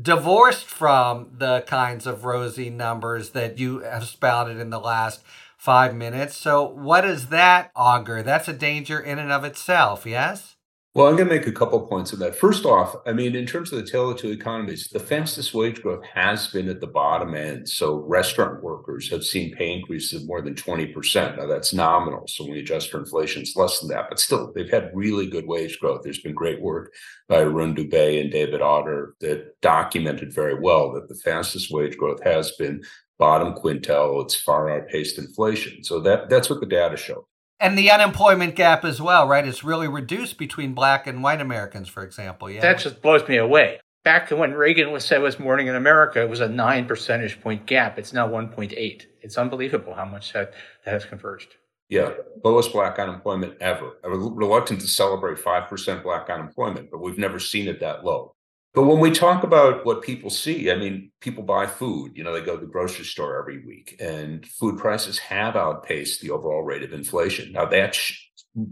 divorced 0.00 0.66
from 0.66 1.30
the 1.38 1.62
kinds 1.62 2.06
of 2.06 2.24
rosy 2.24 2.70
numbers 2.70 3.30
that 3.30 3.58
you 3.58 3.80
have 3.80 4.04
spouted 4.04 4.58
in 4.58 4.70
the 4.70 4.80
last 4.80 5.22
five 5.56 5.94
minutes. 5.94 6.36
So, 6.36 6.64
what 6.64 7.02
does 7.02 7.28
that 7.28 7.70
augur? 7.74 8.22
That's 8.22 8.48
a 8.48 8.52
danger 8.52 8.98
in 8.98 9.18
and 9.18 9.32
of 9.32 9.44
itself, 9.44 10.04
yes? 10.04 10.53
Well, 10.94 11.08
I'm 11.08 11.16
going 11.16 11.28
to 11.28 11.34
make 11.34 11.48
a 11.48 11.52
couple 11.52 11.88
points 11.88 12.12
on 12.12 12.20
that. 12.20 12.36
First 12.36 12.64
off, 12.64 12.94
I 13.04 13.12
mean, 13.12 13.34
in 13.34 13.46
terms 13.46 13.72
of 13.72 13.80
the 13.80 13.90
tale 13.90 14.10
of 14.10 14.16
two 14.16 14.30
economies, 14.30 14.86
the 14.92 15.00
fastest 15.00 15.52
wage 15.52 15.82
growth 15.82 16.04
has 16.04 16.46
been 16.46 16.68
at 16.68 16.80
the 16.80 16.86
bottom 16.86 17.34
end. 17.34 17.68
So 17.68 17.96
restaurant 17.96 18.62
workers 18.62 19.10
have 19.10 19.24
seen 19.24 19.56
pay 19.56 19.72
increases 19.72 20.22
of 20.22 20.28
more 20.28 20.40
than 20.40 20.54
20%. 20.54 21.36
Now 21.36 21.46
that's 21.46 21.74
nominal. 21.74 22.28
So 22.28 22.44
when 22.44 22.52
you 22.52 22.60
adjust 22.60 22.92
for 22.92 23.00
inflation, 23.00 23.42
it's 23.42 23.56
less 23.56 23.80
than 23.80 23.88
that. 23.88 24.08
But 24.08 24.20
still, 24.20 24.52
they've 24.54 24.70
had 24.70 24.92
really 24.94 25.26
good 25.26 25.48
wage 25.48 25.80
growth. 25.80 26.02
There's 26.04 26.20
been 26.20 26.32
great 26.32 26.62
work 26.62 26.92
by 27.28 27.42
Arin 27.42 27.76
Dube 27.76 28.20
and 28.20 28.30
David 28.30 28.62
Autor 28.62 29.16
that 29.18 29.60
documented 29.62 30.32
very 30.32 30.60
well 30.60 30.92
that 30.92 31.08
the 31.08 31.16
fastest 31.16 31.72
wage 31.72 31.96
growth 31.96 32.22
has 32.22 32.52
been 32.52 32.84
bottom 33.18 33.54
quintile. 33.54 34.22
It's 34.22 34.40
far 34.40 34.70
outpaced 34.70 35.18
inflation. 35.18 35.82
So 35.82 35.98
that 36.02 36.30
that's 36.30 36.48
what 36.48 36.60
the 36.60 36.66
data 36.66 36.96
show. 36.96 37.26
And 37.60 37.78
the 37.78 37.90
unemployment 37.90 38.56
gap 38.56 38.84
as 38.84 39.00
well, 39.00 39.28
right? 39.28 39.46
It's 39.46 39.64
really 39.64 39.88
reduced 39.88 40.38
between 40.38 40.74
black 40.74 41.06
and 41.06 41.22
white 41.22 41.40
Americans, 41.40 41.88
for 41.88 42.02
example. 42.02 42.50
Yeah. 42.50 42.60
That 42.60 42.78
just 42.78 43.00
blows 43.00 43.26
me 43.28 43.36
away. 43.36 43.80
Back 44.02 44.30
when 44.30 44.52
Reagan 44.52 44.92
was 44.92 45.04
said 45.04 45.22
was 45.22 45.38
morning 45.38 45.68
in 45.68 45.76
America, 45.76 46.20
it 46.20 46.28
was 46.28 46.40
a 46.40 46.48
nine 46.48 46.86
percentage 46.86 47.40
point 47.40 47.64
gap. 47.64 47.98
It's 47.98 48.12
now 48.12 48.28
1.8. 48.28 49.06
It's 49.22 49.38
unbelievable 49.38 49.94
how 49.94 50.04
much 50.04 50.32
that, 50.34 50.52
that 50.84 50.92
has 50.92 51.04
converged. 51.06 51.54
Yeah, 51.88 52.12
lowest 52.42 52.72
black 52.72 52.98
unemployment 52.98 53.54
ever. 53.60 53.92
I'm 54.02 54.34
reluctant 54.34 54.80
to 54.80 54.88
celebrate 54.88 55.38
5% 55.38 56.02
black 56.02 56.28
unemployment, 56.28 56.90
but 56.90 57.00
we've 57.00 57.18
never 57.18 57.38
seen 57.38 57.68
it 57.68 57.80
that 57.80 58.04
low. 58.04 58.33
But 58.74 58.86
when 58.86 58.98
we 58.98 59.12
talk 59.12 59.44
about 59.44 59.86
what 59.86 60.02
people 60.02 60.30
see, 60.30 60.68
I 60.68 60.74
mean, 60.74 61.12
people 61.20 61.44
buy 61.44 61.66
food. 61.66 62.16
You 62.16 62.24
know, 62.24 62.32
they 62.32 62.44
go 62.44 62.56
to 62.56 62.66
the 62.66 62.72
grocery 62.72 63.04
store 63.04 63.38
every 63.38 63.64
week, 63.64 63.96
and 64.00 64.44
food 64.44 64.78
prices 64.78 65.16
have 65.18 65.54
outpaced 65.54 66.20
the 66.20 66.32
overall 66.32 66.62
rate 66.62 66.82
of 66.82 66.92
inflation. 66.92 67.52
Now, 67.52 67.66
that's 67.66 68.12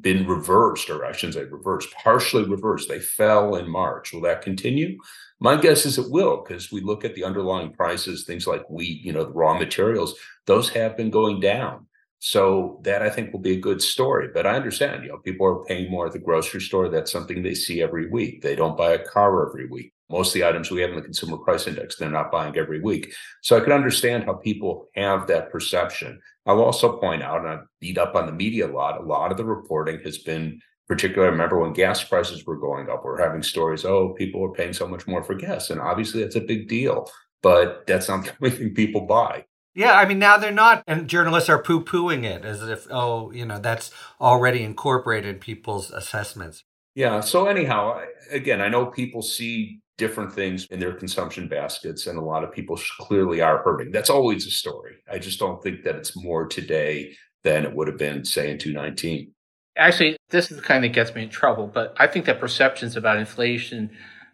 been 0.00 0.26
reversed, 0.26 0.90
or 0.90 1.04
I 1.04 1.12
shouldn't 1.12 1.34
say 1.34 1.44
reversed, 1.44 1.92
partially 1.92 2.44
reversed. 2.44 2.88
They 2.88 2.98
fell 2.98 3.54
in 3.54 3.70
March. 3.70 4.12
Will 4.12 4.22
that 4.22 4.42
continue? 4.42 4.98
My 5.38 5.56
guess 5.56 5.86
is 5.86 5.98
it 5.98 6.10
will, 6.10 6.42
because 6.42 6.72
we 6.72 6.80
look 6.80 7.04
at 7.04 7.14
the 7.14 7.24
underlying 7.24 7.72
prices, 7.72 8.24
things 8.24 8.46
like 8.46 8.68
wheat, 8.68 9.04
you 9.04 9.12
know, 9.12 9.24
the 9.24 9.30
raw 9.30 9.56
materials, 9.56 10.14
those 10.46 10.68
have 10.70 10.96
been 10.96 11.10
going 11.10 11.38
down. 11.38 11.86
So 12.24 12.80
that 12.84 13.02
I 13.02 13.10
think 13.10 13.32
will 13.32 13.40
be 13.40 13.56
a 13.56 13.60
good 13.60 13.82
story. 13.82 14.28
But 14.32 14.46
I 14.46 14.54
understand, 14.54 15.02
you 15.02 15.08
know, 15.08 15.18
people 15.18 15.44
are 15.44 15.64
paying 15.64 15.90
more 15.90 16.06
at 16.06 16.12
the 16.12 16.20
grocery 16.20 16.60
store. 16.60 16.88
That's 16.88 17.10
something 17.10 17.42
they 17.42 17.54
see 17.54 17.82
every 17.82 18.08
week. 18.08 18.42
They 18.42 18.54
don't 18.54 18.76
buy 18.76 18.92
a 18.92 19.04
car 19.04 19.48
every 19.48 19.66
week. 19.66 19.91
Most 20.12 20.28
of 20.28 20.34
the 20.34 20.44
items 20.44 20.70
we 20.70 20.82
have 20.82 20.90
in 20.90 20.96
the 20.96 21.02
consumer 21.02 21.38
price 21.38 21.66
index, 21.66 21.96
they're 21.96 22.10
not 22.10 22.30
buying 22.30 22.56
every 22.56 22.80
week. 22.80 23.14
So 23.40 23.56
I 23.56 23.60
can 23.60 23.72
understand 23.72 24.24
how 24.24 24.34
people 24.34 24.88
have 24.94 25.26
that 25.26 25.50
perception. 25.50 26.20
I'll 26.46 26.62
also 26.62 26.98
point 26.98 27.22
out, 27.22 27.40
and 27.40 27.48
I 27.48 27.58
beat 27.80 27.98
up 27.98 28.14
on 28.14 28.26
the 28.26 28.32
media 28.32 28.66
a 28.66 28.72
lot, 28.72 29.00
a 29.00 29.04
lot 29.04 29.30
of 29.30 29.38
the 29.38 29.44
reporting 29.44 30.00
has 30.04 30.18
been 30.18 30.60
particularly, 30.88 31.28
I 31.28 31.32
remember 31.32 31.58
when 31.58 31.72
gas 31.72 32.04
prices 32.04 32.44
were 32.44 32.58
going 32.58 32.90
up, 32.90 33.04
we're 33.04 33.22
having 33.22 33.42
stories, 33.42 33.84
oh, 33.84 34.10
people 34.10 34.44
are 34.44 34.52
paying 34.52 34.72
so 34.72 34.86
much 34.86 35.06
more 35.06 35.22
for 35.22 35.34
gas. 35.34 35.70
And 35.70 35.80
obviously 35.80 36.22
that's 36.22 36.36
a 36.36 36.40
big 36.40 36.68
deal, 36.68 37.10
but 37.42 37.86
that's 37.86 38.08
not 38.08 38.24
the 38.24 38.32
only 38.42 38.56
thing 38.56 38.74
people 38.74 39.02
buy. 39.02 39.46
Yeah, 39.74 39.94
I 39.94 40.04
mean, 40.04 40.18
now 40.18 40.36
they're 40.36 40.52
not, 40.52 40.84
and 40.86 41.08
journalists 41.08 41.48
are 41.48 41.62
poo 41.62 41.82
pooing 41.82 42.24
it 42.24 42.44
as 42.44 42.62
if, 42.62 42.86
oh, 42.90 43.30
you 43.32 43.46
know, 43.46 43.58
that's 43.58 43.90
already 44.20 44.62
incorporated 44.62 45.36
in 45.36 45.40
people's 45.40 45.90
assessments. 45.90 46.64
Yeah. 46.94 47.20
So, 47.20 47.46
anyhow, 47.46 48.02
again, 48.30 48.60
I 48.60 48.68
know 48.68 48.86
people 48.86 49.22
see 49.22 49.80
different 49.98 50.32
things 50.32 50.66
in 50.70 50.80
their 50.80 50.94
consumption 50.94 51.48
baskets, 51.48 52.06
and 52.06 52.18
a 52.18 52.22
lot 52.22 52.44
of 52.44 52.52
people 52.52 52.78
clearly 52.98 53.40
are 53.40 53.62
hurting. 53.62 53.90
That's 53.90 54.10
always 54.10 54.46
a 54.46 54.50
story. 54.50 54.96
I 55.10 55.18
just 55.18 55.38
don't 55.38 55.62
think 55.62 55.82
that 55.84 55.96
it's 55.96 56.16
more 56.16 56.46
today 56.46 57.14
than 57.42 57.64
it 57.64 57.74
would 57.74 57.88
have 57.88 57.98
been, 57.98 58.24
say, 58.24 58.50
in 58.50 58.58
2019. 58.58 59.32
Actually, 59.76 60.16
this 60.30 60.50
is 60.50 60.58
the 60.58 60.62
kind 60.62 60.84
that 60.84 60.92
gets 60.92 61.14
me 61.14 61.22
in 61.22 61.28
trouble, 61.28 61.66
but 61.66 61.94
I 61.98 62.06
think 62.06 62.26
that 62.26 62.40
perceptions 62.40 62.96
about 62.96 63.16
inflation 63.16 63.90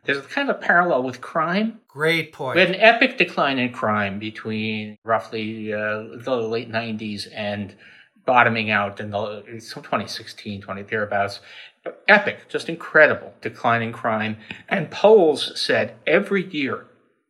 there's 0.08 0.26
kind 0.26 0.48
of 0.48 0.56
a 0.56 0.58
parallel 0.58 1.02
with 1.02 1.20
crime. 1.20 1.80
Great 1.86 2.32
point. 2.32 2.54
We 2.54 2.62
had 2.62 2.70
an 2.70 2.80
epic 2.80 3.18
decline 3.18 3.58
in 3.58 3.72
crime 3.72 4.18
between 4.18 4.96
roughly 5.04 5.72
uh, 5.72 6.04
the 6.16 6.34
late 6.34 6.72
90s 6.72 7.28
and 7.34 7.76
bottoming 8.28 8.70
out 8.70 9.00
in 9.00 9.08
the 9.08 9.42
2016, 9.46 10.60
20 10.60 10.82
thereabouts. 10.82 11.40
Epic, 12.06 12.46
just 12.50 12.68
incredible 12.68 13.32
decline 13.40 13.80
in 13.80 13.90
crime. 13.90 14.36
And 14.68 14.90
polls 14.90 15.58
said 15.58 15.94
every 16.06 16.44
year 16.44 16.84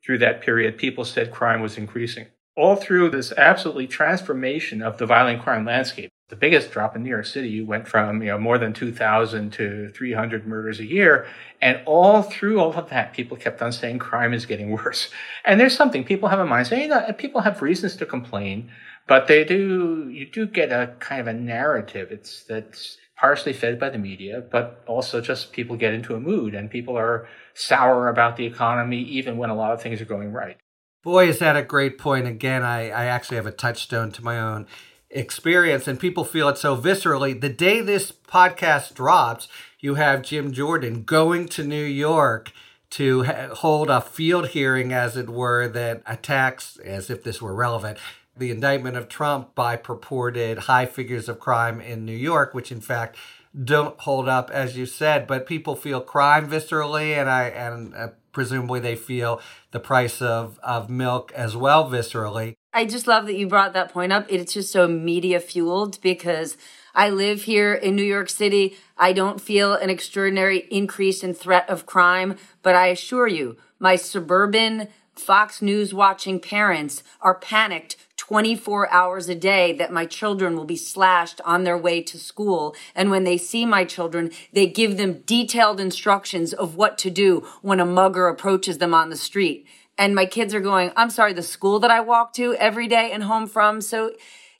through 0.04 0.18
that 0.18 0.40
period, 0.40 0.76
people 0.76 1.04
said 1.04 1.30
crime 1.30 1.60
was 1.60 1.78
increasing. 1.78 2.26
All 2.56 2.74
through 2.74 3.10
this 3.10 3.30
absolutely 3.30 3.86
transformation 3.86 4.82
of 4.82 4.98
the 4.98 5.06
violent 5.06 5.40
crime 5.40 5.64
landscape 5.64 6.10
the 6.28 6.36
biggest 6.36 6.70
drop 6.70 6.94
in 6.94 7.02
New 7.02 7.08
York 7.08 7.26
City. 7.26 7.48
You 7.48 7.64
went 7.64 7.88
from 7.88 8.22
you 8.22 8.28
know 8.28 8.38
more 8.38 8.58
than 8.58 8.72
2000 8.72 9.50
to 9.54 9.90
300 9.90 10.46
murders 10.46 10.78
a 10.78 10.84
year. 10.84 11.26
And 11.60 11.80
all 11.86 12.22
through 12.22 12.60
all 12.60 12.72
of 12.74 12.90
that 12.90 13.12
people 13.12 13.36
kept 13.36 13.62
on 13.62 13.72
saying 13.72 13.98
crime 13.98 14.34
is 14.34 14.46
getting 14.46 14.70
worse. 14.84 15.10
And 15.44 15.58
there's 15.58 15.76
something. 15.76 16.04
People 16.04 16.28
have 16.28 16.40
in 16.40 16.48
mind 16.48 16.66
saying 16.66 16.90
that 16.90 17.18
people 17.18 17.40
have 17.42 17.62
reasons 17.62 17.96
to 17.96 18.06
complain 18.06 18.70
but 19.08 19.26
they 19.26 19.42
do 19.42 20.08
you 20.10 20.26
do 20.26 20.46
get 20.46 20.70
a 20.70 20.94
kind 21.00 21.20
of 21.22 21.26
a 21.26 21.32
narrative. 21.32 22.12
It's 22.12 22.44
that's 22.44 22.98
partially 23.16 23.52
fed 23.52 23.80
by 23.80 23.88
the 23.88 23.98
media 23.98 24.44
but 24.52 24.84
also 24.86 25.20
just 25.20 25.52
people 25.52 25.76
get 25.76 25.92
into 25.92 26.14
a 26.14 26.20
mood 26.20 26.54
and 26.54 26.70
people 26.70 26.96
are 26.96 27.26
sour 27.54 28.08
about 28.08 28.36
the 28.36 28.46
economy 28.46 29.00
even 29.00 29.36
when 29.36 29.50
a 29.50 29.56
lot 29.56 29.72
of 29.72 29.82
things 29.82 30.00
are 30.00 30.04
going 30.04 30.30
right. 30.30 30.58
Boy 31.02 31.28
is 31.28 31.38
that 31.38 31.56
a 31.56 31.62
great 31.62 31.98
point. 31.98 32.28
Again 32.28 32.62
i, 32.62 32.90
I 32.90 33.06
actually 33.06 33.38
have 33.38 33.46
a 33.46 33.50
touchstone 33.50 34.12
to 34.12 34.22
my 34.22 34.38
own 34.38 34.66
experience 35.10 35.88
and 35.88 35.98
people 35.98 36.24
feel 36.24 36.48
it 36.48 36.58
so 36.58 36.76
viscerally. 36.76 37.38
The 37.40 37.48
day 37.48 37.80
this 37.80 38.12
podcast 38.12 38.94
drops, 38.94 39.48
you 39.80 39.94
have 39.94 40.22
Jim 40.22 40.52
Jordan 40.52 41.04
going 41.04 41.46
to 41.48 41.64
New 41.64 41.84
York 41.84 42.52
to 42.90 43.24
hold 43.24 43.90
a 43.90 44.00
field 44.00 44.48
hearing, 44.48 44.92
as 44.92 45.16
it 45.16 45.28
were, 45.28 45.68
that 45.68 46.02
attacks, 46.06 46.78
as 46.78 47.10
if 47.10 47.22
this 47.22 47.42
were 47.42 47.54
relevant, 47.54 47.98
the 48.36 48.50
indictment 48.50 48.96
of 48.96 49.08
Trump 49.08 49.54
by 49.54 49.76
purported 49.76 50.58
high 50.60 50.86
figures 50.86 51.28
of 51.28 51.38
crime 51.38 51.80
in 51.80 52.04
New 52.04 52.16
York, 52.16 52.54
which 52.54 52.72
in 52.72 52.80
fact 52.80 53.16
don't 53.64 53.98
hold 54.00 54.28
up, 54.28 54.50
as 54.50 54.76
you 54.76 54.86
said. 54.86 55.26
But 55.26 55.46
people 55.46 55.74
feel 55.74 56.00
crime 56.00 56.48
viscerally, 56.48 57.16
and 57.16 57.28
I 57.28 57.44
and 57.48 57.94
uh, 57.94 58.08
presumably 58.32 58.80
they 58.80 58.96
feel 58.96 59.40
the 59.70 59.80
price 59.80 60.20
of 60.22 60.58
of 60.62 60.88
milk 60.90 61.32
as 61.32 61.56
well 61.56 61.88
viscerally. 61.90 62.54
I 62.72 62.84
just 62.84 63.06
love 63.06 63.26
that 63.26 63.36
you 63.36 63.48
brought 63.48 63.72
that 63.72 63.92
point 63.92 64.12
up. 64.12 64.26
It's 64.28 64.52
just 64.52 64.72
so 64.72 64.86
media 64.86 65.40
fueled 65.40 66.00
because 66.00 66.56
I 66.94 67.10
live 67.10 67.42
here 67.42 67.74
in 67.74 67.96
New 67.96 68.02
York 68.02 68.28
City. 68.28 68.76
I 68.96 69.12
don't 69.12 69.40
feel 69.40 69.72
an 69.72 69.90
extraordinary 69.90 70.66
increase 70.70 71.22
in 71.22 71.34
threat 71.34 71.68
of 71.68 71.86
crime, 71.86 72.36
but 72.62 72.74
I 72.74 72.88
assure 72.88 73.26
you, 73.26 73.56
my 73.78 73.96
suburban 73.96 74.88
Fox 75.14 75.60
News 75.62 75.92
watching 75.92 76.40
parents 76.40 77.02
are 77.20 77.34
panicked 77.34 77.96
24 78.28 78.92
hours 78.92 79.30
a 79.30 79.34
day 79.34 79.72
that 79.72 79.90
my 79.90 80.04
children 80.04 80.54
will 80.54 80.66
be 80.66 80.76
slashed 80.76 81.40
on 81.46 81.64
their 81.64 81.78
way 81.78 82.02
to 82.02 82.18
school. 82.18 82.76
And 82.94 83.10
when 83.10 83.24
they 83.24 83.38
see 83.38 83.64
my 83.64 83.86
children, 83.86 84.30
they 84.52 84.66
give 84.66 84.98
them 84.98 85.20
detailed 85.20 85.80
instructions 85.80 86.52
of 86.52 86.76
what 86.76 86.98
to 86.98 87.08
do 87.08 87.46
when 87.62 87.80
a 87.80 87.86
mugger 87.86 88.28
approaches 88.28 88.76
them 88.76 88.92
on 88.92 89.08
the 89.08 89.16
street 89.16 89.66
and 89.98 90.14
my 90.14 90.26
kids 90.26 90.54
are 90.54 90.60
going, 90.60 90.92
I'm 90.94 91.10
sorry, 91.10 91.32
the 91.32 91.42
school 91.42 91.80
that 91.80 91.90
I 91.90 92.00
walk 92.00 92.32
to 92.34 92.54
every 92.54 92.86
day 92.86 93.10
and 93.10 93.24
home 93.24 93.48
from. 93.48 93.80
So 93.80 94.12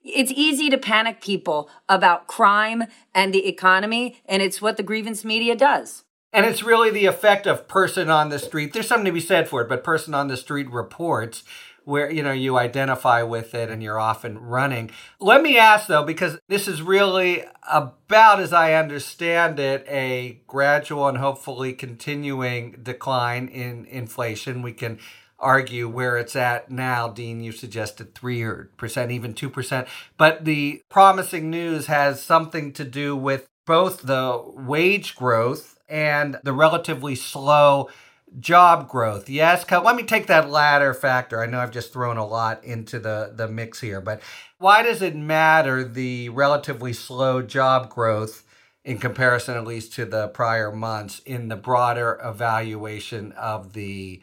it's 0.03 0.33
easy 0.33 0.69
to 0.71 0.79
panic 0.79 1.21
people 1.21 1.71
about 1.89 2.27
crime 2.27 2.85
and 3.15 3.33
the 3.33 3.47
economy, 3.47 4.21
and 4.27 4.43
it's 4.43 4.61
what 4.61 4.77
the 4.77 4.83
grievance 4.83 5.25
media 5.25 5.55
does. 5.55 6.03
And 6.33 6.45
it's 6.45 6.63
really 6.63 6.91
the 6.91 7.07
effect 7.07 7.47
of 7.47 7.69
person 7.69 8.11
on 8.11 8.29
the 8.29 8.39
street. 8.39 8.73
There's 8.73 8.89
something 8.89 9.07
to 9.07 9.13
be 9.13 9.21
said 9.21 9.49
for 9.49 9.63
it, 9.63 9.69
but 9.69 9.83
person 9.83 10.13
on 10.13 10.29
the 10.29 10.37
street 10.37 10.71
reports 10.71 11.43
where 11.89 12.13
you 12.13 12.23
know 12.23 12.33
you 12.33 12.59
identify 12.59 13.23
with 13.23 13.55
it 13.55 13.71
and 13.71 13.83
you're 13.83 13.99
often 13.99 14.39
running. 14.39 14.91
Let 15.19 15.43
me 15.43 15.57
ask 15.57 15.87
though 15.87 16.05
because 16.05 16.39
this 16.47 16.69
is 16.69 16.83
really 16.83 17.45
about 17.67 18.41
as 18.41 18.53
I 18.53 18.75
understand 18.75 19.59
it 19.59 19.87
a 19.89 20.43
gradual 20.47 21.09
and 21.09 21.17
hopefully 21.17 21.73
continuing 21.73 22.81
decline 22.83 23.49
in 23.49 23.87
inflation. 23.87 24.61
We 24.61 24.75
can 24.75 24.99
argue 25.39 25.89
where 25.89 26.19
it's 26.19 26.37
at 26.37 26.71
now. 26.71 27.09
Dean, 27.09 27.41
you 27.41 27.53
suggested 27.53 28.15
3%, 28.15 29.11
even 29.11 29.33
2%. 29.33 29.89
But 30.19 30.45
the 30.45 30.83
promising 30.91 31.49
news 31.49 31.87
has 31.87 32.23
something 32.23 32.73
to 32.75 32.85
do 32.85 33.17
with 33.17 33.47
both 33.65 34.03
the 34.03 34.43
wage 34.45 35.15
growth 35.15 35.79
and 35.89 36.39
the 36.43 36.53
relatively 36.53 37.15
slow 37.15 37.89
job 38.39 38.89
growth. 38.89 39.29
Yes, 39.29 39.65
let 39.71 39.97
me 39.97 40.03
take 40.03 40.27
that 40.27 40.51
latter 40.51 40.95
factor. 40.95 41.43
I 41.43 41.47
know 41.47 41.61
I've 41.61 41.71
just 41.71 41.93
thrown 41.93 42.17
a 42.17 42.27
lot 42.27 42.65
into 42.65 42.99
the, 42.99 43.33
the 43.35 43.49
mix 43.49 43.81
here, 43.81 44.01
but 44.01 44.21
why 44.59 44.83
does 44.83 45.03
it 45.03 45.17
matter 45.17 45.85
the 45.85 46.29
relatively 46.31 46.93
slow 46.93 47.43
job 47.43 47.91
growth 47.91 48.45
in 48.85 48.99
comparison, 48.99 49.57
at 49.57 49.67
least 49.67 49.93
to 49.95 50.05
the 50.05 50.29
prior 50.29 50.73
months, 50.73 51.21
in 51.27 51.49
the 51.49 51.57
broader 51.57 52.21
evaluation 52.25 53.33
of 53.33 53.73
the 53.73 54.23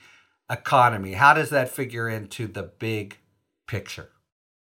economy? 0.49 1.13
How 1.13 1.33
does 1.33 1.49
that 1.51 1.69
figure 1.69 2.09
into 2.09 2.47
the 2.47 2.63
big 2.63 3.17
picture? 3.67 4.09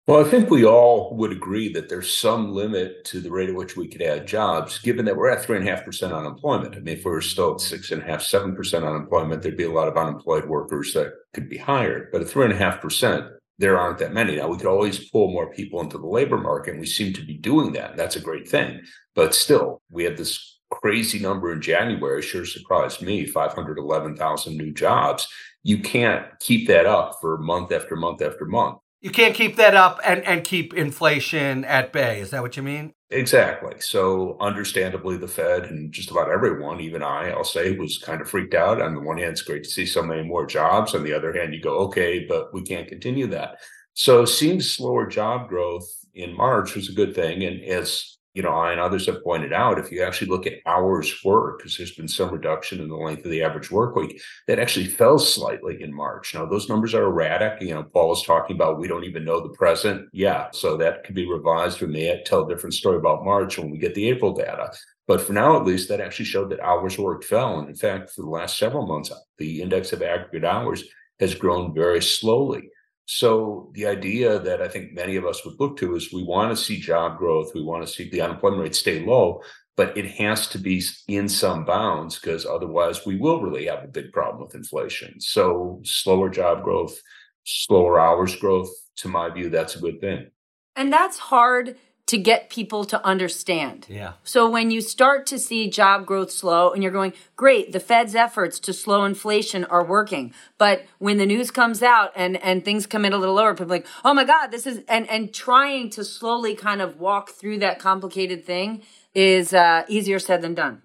Well, 0.07 0.23
I 0.23 0.29
think 0.29 0.51
we 0.51 0.67
all 0.67 1.17
would 1.17 1.33
agree 1.33 1.73
that 1.73 1.89
there's 1.89 2.15
some 2.15 2.53
limit 2.53 3.07
to 3.07 3.21
the 3.21 3.31
rate 3.31 3.49
at 3.49 3.55
which 3.55 3.75
we 3.75 3.89
could 3.89 4.03
add 4.03 4.27
jobs, 4.27 4.79
given 4.79 5.07
that 5.07 5.17
we're 5.17 5.31
at 5.31 5.43
three 5.43 5.57
and 5.57 5.67
a 5.67 5.71
half 5.71 5.83
percent 5.83 6.13
unemployment. 6.13 6.77
I 6.77 6.81
mean, 6.81 6.99
if 6.99 7.07
we 7.07 7.11
were 7.11 7.23
still 7.23 7.55
at 7.55 7.63
six 7.63 7.91
and 7.91 8.03
a 8.03 8.05
half, 8.05 8.21
seven 8.21 8.55
percent 8.55 8.85
unemployment, 8.85 9.41
there'd 9.41 9.57
be 9.57 9.65
a 9.65 9.73
lot 9.73 9.89
of 9.89 9.97
unemployed 9.97 10.45
workers 10.45 10.93
that 10.93 11.15
could 11.33 11.49
be 11.49 11.57
hired. 11.57 12.11
But 12.13 12.21
at 12.21 12.29
three 12.29 12.45
and 12.45 12.53
a 12.53 12.57
half 12.57 12.83
percent, 12.83 13.25
there 13.59 13.79
aren't 13.79 13.97
that 13.99 14.13
many. 14.13 14.37
Now 14.37 14.49
we 14.49 14.59
could 14.59 14.67
always 14.67 15.09
pull 15.09 15.33
more 15.33 15.51
people 15.55 15.81
into 15.81 15.97
the 15.97 16.07
labor 16.07 16.37
market, 16.37 16.73
and 16.73 16.81
we 16.81 16.87
seem 16.87 17.15
to 17.15 17.25
be 17.25 17.39
doing 17.39 17.73
that. 17.73 17.97
That's 17.97 18.17
a 18.17 18.21
great 18.21 18.47
thing. 18.47 18.83
But 19.15 19.35
still, 19.35 19.81
we 19.91 20.05
had 20.05 20.19
this 20.19 20.61
crazy 20.71 21.19
number 21.19 21.51
in 21.51 21.63
January, 21.63 22.21
sure 22.21 22.45
surprised 22.45 23.01
me, 23.01 23.25
511,000 23.25 24.55
new 24.55 24.71
jobs. 24.71 25.27
You 25.63 25.79
can't 25.79 26.27
keep 26.41 26.69
that 26.69 26.85
up 26.85 27.17
for 27.23 27.39
month 27.39 27.73
after 27.73 27.97
month 27.97 28.21
after 28.21 28.45
month 28.45 28.81
you 29.05 29.11
can't 29.11 29.35
keep 29.35 29.57
that 29.57 29.75
up 29.75 30.01
and, 30.03 30.25
and 30.25 30.43
keep 30.45 30.73
inflation 30.73 31.63
at 31.67 31.93
bay. 31.93 32.21
Is 32.21 32.31
that 32.31 32.41
what 32.41 32.57
you 32.57 32.63
mean? 32.63 32.95
Exactly. 33.11 33.79
So, 33.79 34.39
understandably, 34.41 35.19
the 35.19 35.29
Fed 35.29 35.65
and 35.65 35.93
just 35.93 36.11
about 36.11 36.31
everyone, 36.31 36.81
even 36.81 37.03
I, 37.03 37.29
I'll 37.29 37.45
say, 37.45 37.77
was 37.77 37.99
kind 37.99 38.23
of 38.23 38.31
freaked 38.31 38.55
out. 38.55 38.81
On 38.81 38.95
the 38.95 39.03
one 39.03 39.19
hand, 39.19 39.33
it's 39.33 39.43
great 39.43 39.63
to 39.65 39.71
see 39.71 39.85
so 39.85 40.03
many 40.03 40.23
more 40.23 40.47
jobs. 40.47 40.95
On 40.95 41.05
the 41.05 41.13
other 41.13 41.35
hand, 41.35 41.53
you 41.53 41.61
go, 41.61 41.81
okay, 41.81 42.25
but 42.27 42.55
we 42.55 42.63
can't 42.63 42.89
continue 42.89 43.27
that. 43.27 43.59
So, 43.93 44.25
seeing 44.25 44.63
slower 44.63 45.07
job 45.07 45.51
growth 45.51 45.87
in 46.15 46.35
March 46.35 46.75
was 46.75 46.89
a 46.89 46.95
good 46.95 47.15
thing. 47.15 47.45
And 47.45 47.63
as 47.63 48.14
you 48.35 48.43
know, 48.43 48.51
I 48.51 48.73
and 48.73 48.81
others 48.81 49.07
have 49.07 49.23
pointed 49.23 49.53
out, 49.53 49.79
if 49.79 49.93
you 49.93 50.03
actually 50.03 50.29
look 50.29 50.47
at 50.47 50.59
hours 50.67 51.23
worked, 51.25 51.59
because 51.59 51.77
there's 51.77 51.95
been 51.95 52.09
some 52.09 52.31
reduction 52.31 52.81
in 52.81 52.89
the 52.89 52.97
length 52.97 53.25
of 53.25 53.31
the 53.31 53.43
average 53.43 53.71
work 53.71 53.95
week, 53.95 54.21
that 54.49 54.59
actually 54.59 54.87
fell 54.87 55.21
slightly 55.21 55.81
in 55.81 55.95
March. 55.95 56.35
Now, 56.35 56.45
those 56.45 56.69
numbers 56.69 56.95
are 56.95 57.05
erratic. 57.05 57.63
You 57.63 57.75
know, 57.75 57.85
Paul 57.85 58.13
is 58.13 58.23
talking 58.23 58.57
about 58.57 58.81
we 58.81 58.89
don't 58.89 59.05
even 59.05 59.25
know 59.25 59.41
the 59.41 59.55
present. 59.55 60.09
Yeah, 60.13 60.49
so 60.51 60.77
that 60.77 61.05
could 61.05 61.15
be 61.15 61.31
revised. 61.31 61.81
We 61.81 61.87
may 61.87 62.23
tell 62.27 62.45
a 62.45 62.49
different 62.49 62.75
story 62.75 62.97
about 62.97 63.25
March 63.25 63.57
when 63.57 63.71
we 63.71 63.79
get 63.79 63.95
the 63.95 64.09
April 64.09 64.33
data. 64.33 64.73
But 65.07 65.21
for 65.21 65.33
now, 65.33 65.57
at 65.57 65.65
least, 65.65 65.89
that 65.91 66.01
actually 66.01 66.25
showed 66.25 66.51
that 66.51 66.61
hours 66.61 66.99
worked 66.99 67.25
fell. 67.25 67.61
And 67.61 67.69
in 67.69 67.77
fact, 67.77 68.11
for 68.11 68.23
the 68.23 68.31
last 68.31 68.59
several 68.59 68.87
months, 68.87 69.13
the 69.39 69.63
index 69.63 69.93
of 69.93 70.03
aggregate 70.03 70.45
hours 70.45 70.83
has 71.21 71.35
grown 71.35 71.73
very 71.73 72.03
slowly. 72.03 72.71
So 73.07 73.71
the 73.75 73.87
idea 73.87 74.39
that 74.39 74.63
I 74.63 74.69
think 74.69 74.93
many 74.93 75.17
of 75.17 75.27
us 75.27 75.45
would 75.45 75.61
look 75.61 75.77
to 75.79 75.95
is 75.95 76.13
we 76.13 76.23
want 76.23 76.51
to 76.57 76.63
see 76.63 76.81
job 76.81 77.19
growth, 77.19 77.53
we 77.55 77.63
want 77.63 77.87
to 77.87 77.93
see 77.93 78.09
the 78.09 78.23
unemployment 78.23 78.63
rate 78.63 78.75
stay 78.75 79.05
low, 79.05 79.43
but 79.77 79.97
it 79.97 80.07
has 80.13 80.49
to 80.49 80.59
be 80.59 80.83
in 81.09 81.29
some 81.29 81.65
bounds 81.65 82.19
because 82.19 82.47
otherwise 82.47 83.05
we 83.05 83.17
will 83.17 83.43
really 83.43 83.67
have 83.67 83.85
a 83.85 83.89
big 83.89 84.13
problem 84.13 84.43
with 84.43 84.55
inflation. 84.55 85.21
So 85.21 85.81
slower 85.85 86.31
job 86.31 86.63
growth, 86.63 86.99
slower 87.45 88.01
hours 88.01 88.37
growth, 88.37 88.71
to 88.97 89.09
my 89.09 89.29
view, 89.29 89.51
that's 89.51 89.77
a 89.77 89.81
good 89.81 90.01
thing. 90.01 90.31
And 90.77 90.93
that's 90.93 91.19
hard 91.19 91.77
to 92.07 92.19
get 92.19 92.51
people 92.51 92.85
to 92.85 93.05
understand. 93.05 93.87
Yeah. 93.89 94.13
So 94.25 94.49
when 94.49 94.71
you 94.71 94.83
start 94.83 95.27
to 95.27 95.39
see 95.39 95.71
job 95.71 96.05
growth 96.05 96.31
slow 96.31 96.71
and 96.73 96.83
you're 96.83 96.93
going, 96.93 97.15
great, 97.35 97.73
the 97.73 97.81
Fed's 97.81 98.15
efforts 98.15 98.61
to 98.61 98.73
slow 98.75 99.05
inflation 99.05 99.65
are 99.65 99.85
working. 99.85 100.35
But 100.59 100.85
when 100.99 101.17
the 101.17 101.25
news 101.25 101.51
comes 101.51 101.83
out 101.83 102.13
and, 102.15 102.37
and 102.43 102.65
things 102.65 102.87
come 102.87 103.07
in 103.07 103.15
a 103.15 103.19
little 103.19 103.37
lower, 103.37 103.55
people 103.55 103.69
like, 103.69 103.87
oh 104.05 104.13
my 104.13 104.25
God, 104.25 104.49
this 104.49 104.67
is, 104.67 104.83
and, 104.87 105.09
and 105.09 105.33
trying 105.33 105.89
to 105.91 106.05
slowly 106.05 106.55
kind 106.55 106.83
of 106.83 107.01
walk 107.01 107.31
through 107.31 107.59
that 107.61 107.79
complicated 107.79 108.45
thing 108.45 108.83
is 109.15 109.55
uh, 109.55 109.85
easier 109.89 110.19
said 110.19 110.43
than 110.43 110.55
done. 110.55 110.83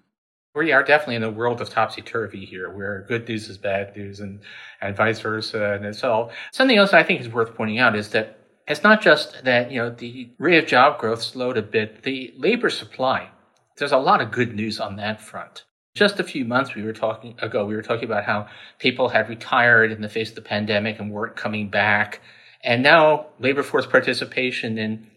We 0.54 0.72
are 0.72 0.82
definitely 0.82 1.16
in 1.16 1.22
a 1.22 1.30
world 1.30 1.60
of 1.60 1.70
topsy 1.70 2.02
turvy 2.02 2.44
here, 2.44 2.70
where 2.70 3.04
good 3.06 3.28
news 3.28 3.48
is 3.48 3.56
bad 3.56 3.96
news, 3.96 4.18
and 4.18 4.40
and 4.80 4.96
vice 4.96 5.20
versa. 5.20 5.78
And 5.80 5.94
so, 5.94 6.30
something 6.50 6.76
else 6.76 6.92
I 6.92 7.04
think 7.04 7.20
is 7.20 7.28
worth 7.28 7.54
pointing 7.54 7.78
out 7.78 7.94
is 7.94 8.08
that 8.08 8.39
it's 8.70 8.84
not 8.84 9.02
just 9.02 9.42
that, 9.42 9.72
you 9.72 9.78
know, 9.78 9.90
the 9.90 10.30
rate 10.38 10.62
of 10.62 10.68
job 10.68 10.98
growth 11.00 11.22
slowed 11.22 11.56
a 11.56 11.62
bit. 11.62 12.04
The 12.04 12.32
labor 12.38 12.70
supply, 12.70 13.30
there's 13.76 13.90
a 13.90 13.98
lot 13.98 14.20
of 14.20 14.30
good 14.30 14.54
news 14.54 14.78
on 14.78 14.94
that 14.96 15.20
front. 15.20 15.64
Just 15.96 16.20
a 16.20 16.24
few 16.24 16.44
months 16.44 16.76
we 16.76 16.84
were 16.84 16.92
talking 16.92 17.34
ago, 17.42 17.66
we 17.66 17.74
were 17.74 17.82
talking 17.82 18.04
about 18.04 18.24
how 18.24 18.46
people 18.78 19.08
had 19.08 19.28
retired 19.28 19.90
in 19.90 20.02
the 20.02 20.08
face 20.08 20.28
of 20.28 20.36
the 20.36 20.42
pandemic 20.42 21.00
and 21.00 21.10
weren't 21.10 21.34
coming 21.34 21.68
back. 21.68 22.20
And 22.62 22.80
now 22.80 23.26
labor 23.40 23.64
force 23.64 23.86
participation 23.86 24.78
in 24.78 25.08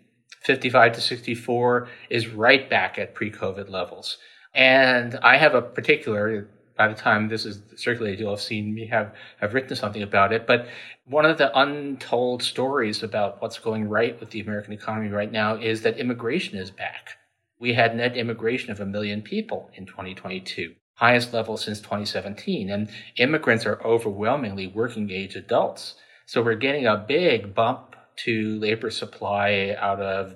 55 0.41 0.93
to 0.93 1.01
64 1.01 1.87
is 2.09 2.29
right 2.29 2.67
back 2.67 2.97
at 2.97 3.13
pre-COVID 3.13 3.69
levels. 3.69 4.17
And 4.55 5.15
I 5.21 5.37
have 5.37 5.53
a 5.53 5.61
particular 5.61 6.47
by 6.77 6.87
the 6.87 6.95
time 6.95 7.27
this 7.27 7.45
is 7.45 7.61
circulated, 7.75 8.19
you'll 8.19 8.31
have 8.31 8.41
seen 8.41 8.73
me 8.73 8.87
have, 8.87 9.13
have 9.39 9.53
written 9.53 9.75
something 9.75 10.01
about 10.01 10.33
it. 10.33 10.47
But 10.47 10.67
one 11.05 11.25
of 11.25 11.37
the 11.37 11.57
untold 11.57 12.41
stories 12.41 13.03
about 13.03 13.41
what's 13.41 13.59
going 13.59 13.89
right 13.89 14.19
with 14.19 14.31
the 14.31 14.39
American 14.39 14.73
economy 14.73 15.09
right 15.09 15.31
now 15.31 15.55
is 15.55 15.81
that 15.83 15.97
immigration 15.97 16.57
is 16.57 16.71
back. 16.71 17.17
We 17.59 17.73
had 17.73 17.95
net 17.95 18.17
immigration 18.17 18.71
of 18.71 18.79
a 18.79 18.85
million 18.85 19.21
people 19.21 19.69
in 19.75 19.85
2022, 19.85 20.73
highest 20.95 21.33
level 21.33 21.57
since 21.57 21.79
2017. 21.79 22.69
And 22.69 22.89
immigrants 23.17 23.65
are 23.65 23.81
overwhelmingly 23.83 24.67
working 24.67 25.11
age 25.11 25.35
adults. 25.35 25.95
So 26.25 26.41
we're 26.41 26.55
getting 26.55 26.87
a 26.87 26.97
big 26.97 27.53
bump 27.53 27.95
to 28.15 28.59
labor 28.59 28.89
supply 28.89 29.75
out 29.77 30.01
of 30.01 30.35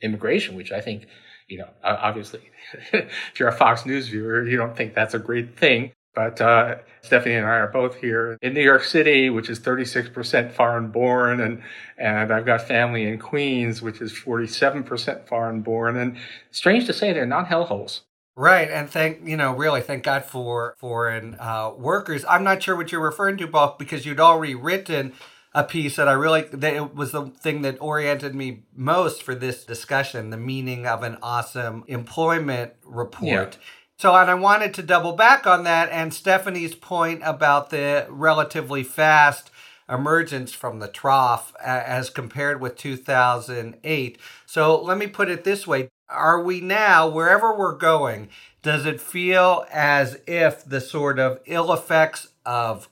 immigration, 0.00 0.56
which 0.56 0.72
I 0.72 0.80
think 0.80 1.06
you 1.48 1.58
know, 1.58 1.68
obviously, 1.82 2.50
if 2.92 3.38
you're 3.38 3.48
a 3.48 3.56
Fox 3.56 3.86
News 3.86 4.08
viewer, 4.08 4.46
you 4.46 4.56
don't 4.56 4.76
think 4.76 4.94
that's 4.94 5.14
a 5.14 5.18
great 5.18 5.58
thing. 5.58 5.92
But 6.14 6.40
uh, 6.40 6.76
Stephanie 7.02 7.36
and 7.36 7.46
I 7.46 7.50
are 7.50 7.68
both 7.68 7.96
here 7.96 8.38
in 8.42 8.52
New 8.52 8.62
York 8.62 8.82
City, 8.82 9.30
which 9.30 9.48
is 9.48 9.60
36% 9.60 10.52
foreign 10.52 10.90
born, 10.90 11.40
and 11.40 11.62
and 11.96 12.32
I've 12.32 12.44
got 12.44 12.66
family 12.66 13.04
in 13.04 13.18
Queens, 13.18 13.82
which 13.82 14.00
is 14.00 14.12
47% 14.12 15.28
foreign 15.28 15.60
born. 15.62 15.96
And 15.96 16.16
strange 16.50 16.86
to 16.86 16.92
say, 16.92 17.12
they're 17.12 17.26
not 17.26 17.46
hellholes. 17.46 18.00
Right, 18.34 18.70
and 18.70 18.90
thank 18.90 19.26
you 19.26 19.36
know 19.36 19.54
really 19.54 19.80
thank 19.80 20.04
God 20.04 20.24
for 20.24 20.76
foreign 20.78 21.36
uh, 21.38 21.72
workers. 21.76 22.24
I'm 22.28 22.44
not 22.44 22.62
sure 22.62 22.76
what 22.76 22.90
you're 22.92 23.00
referring 23.00 23.36
to, 23.38 23.46
Bob, 23.46 23.78
because 23.78 24.04
you'd 24.06 24.20
already 24.20 24.54
written 24.54 25.12
a 25.54 25.64
piece 25.64 25.96
that 25.96 26.08
I 26.08 26.12
really 26.12 26.42
that 26.42 26.74
it 26.74 26.94
was 26.94 27.12
the 27.12 27.26
thing 27.26 27.62
that 27.62 27.80
oriented 27.80 28.34
me 28.34 28.64
most 28.74 29.22
for 29.22 29.34
this 29.34 29.64
discussion, 29.64 30.30
the 30.30 30.36
meaning 30.36 30.86
of 30.86 31.02
an 31.02 31.18
awesome 31.22 31.84
employment 31.88 32.74
report. 32.84 33.24
Yeah. 33.26 33.50
So, 33.98 34.14
and 34.14 34.30
I 34.30 34.34
wanted 34.34 34.74
to 34.74 34.82
double 34.82 35.12
back 35.12 35.44
on 35.46 35.64
that 35.64 35.90
and 35.90 36.14
Stephanie's 36.14 36.76
point 36.76 37.20
about 37.24 37.70
the 37.70 38.06
relatively 38.08 38.84
fast 38.84 39.50
emergence 39.88 40.52
from 40.52 40.78
the 40.78 40.86
trough 40.86 41.52
as 41.60 42.08
compared 42.08 42.60
with 42.60 42.76
2008. 42.76 44.18
So, 44.46 44.80
let 44.80 44.98
me 44.98 45.08
put 45.08 45.28
it 45.28 45.42
this 45.42 45.66
way 45.66 45.88
Are 46.08 46.40
we 46.40 46.60
now, 46.60 47.08
wherever 47.08 47.56
we're 47.56 47.74
going, 47.74 48.28
does 48.62 48.86
it 48.86 49.00
feel 49.00 49.66
as 49.72 50.20
if 50.28 50.64
the 50.64 50.80
sort 50.80 51.18
of 51.18 51.40
ill 51.46 51.72
effects 51.72 52.28
of 52.46 52.88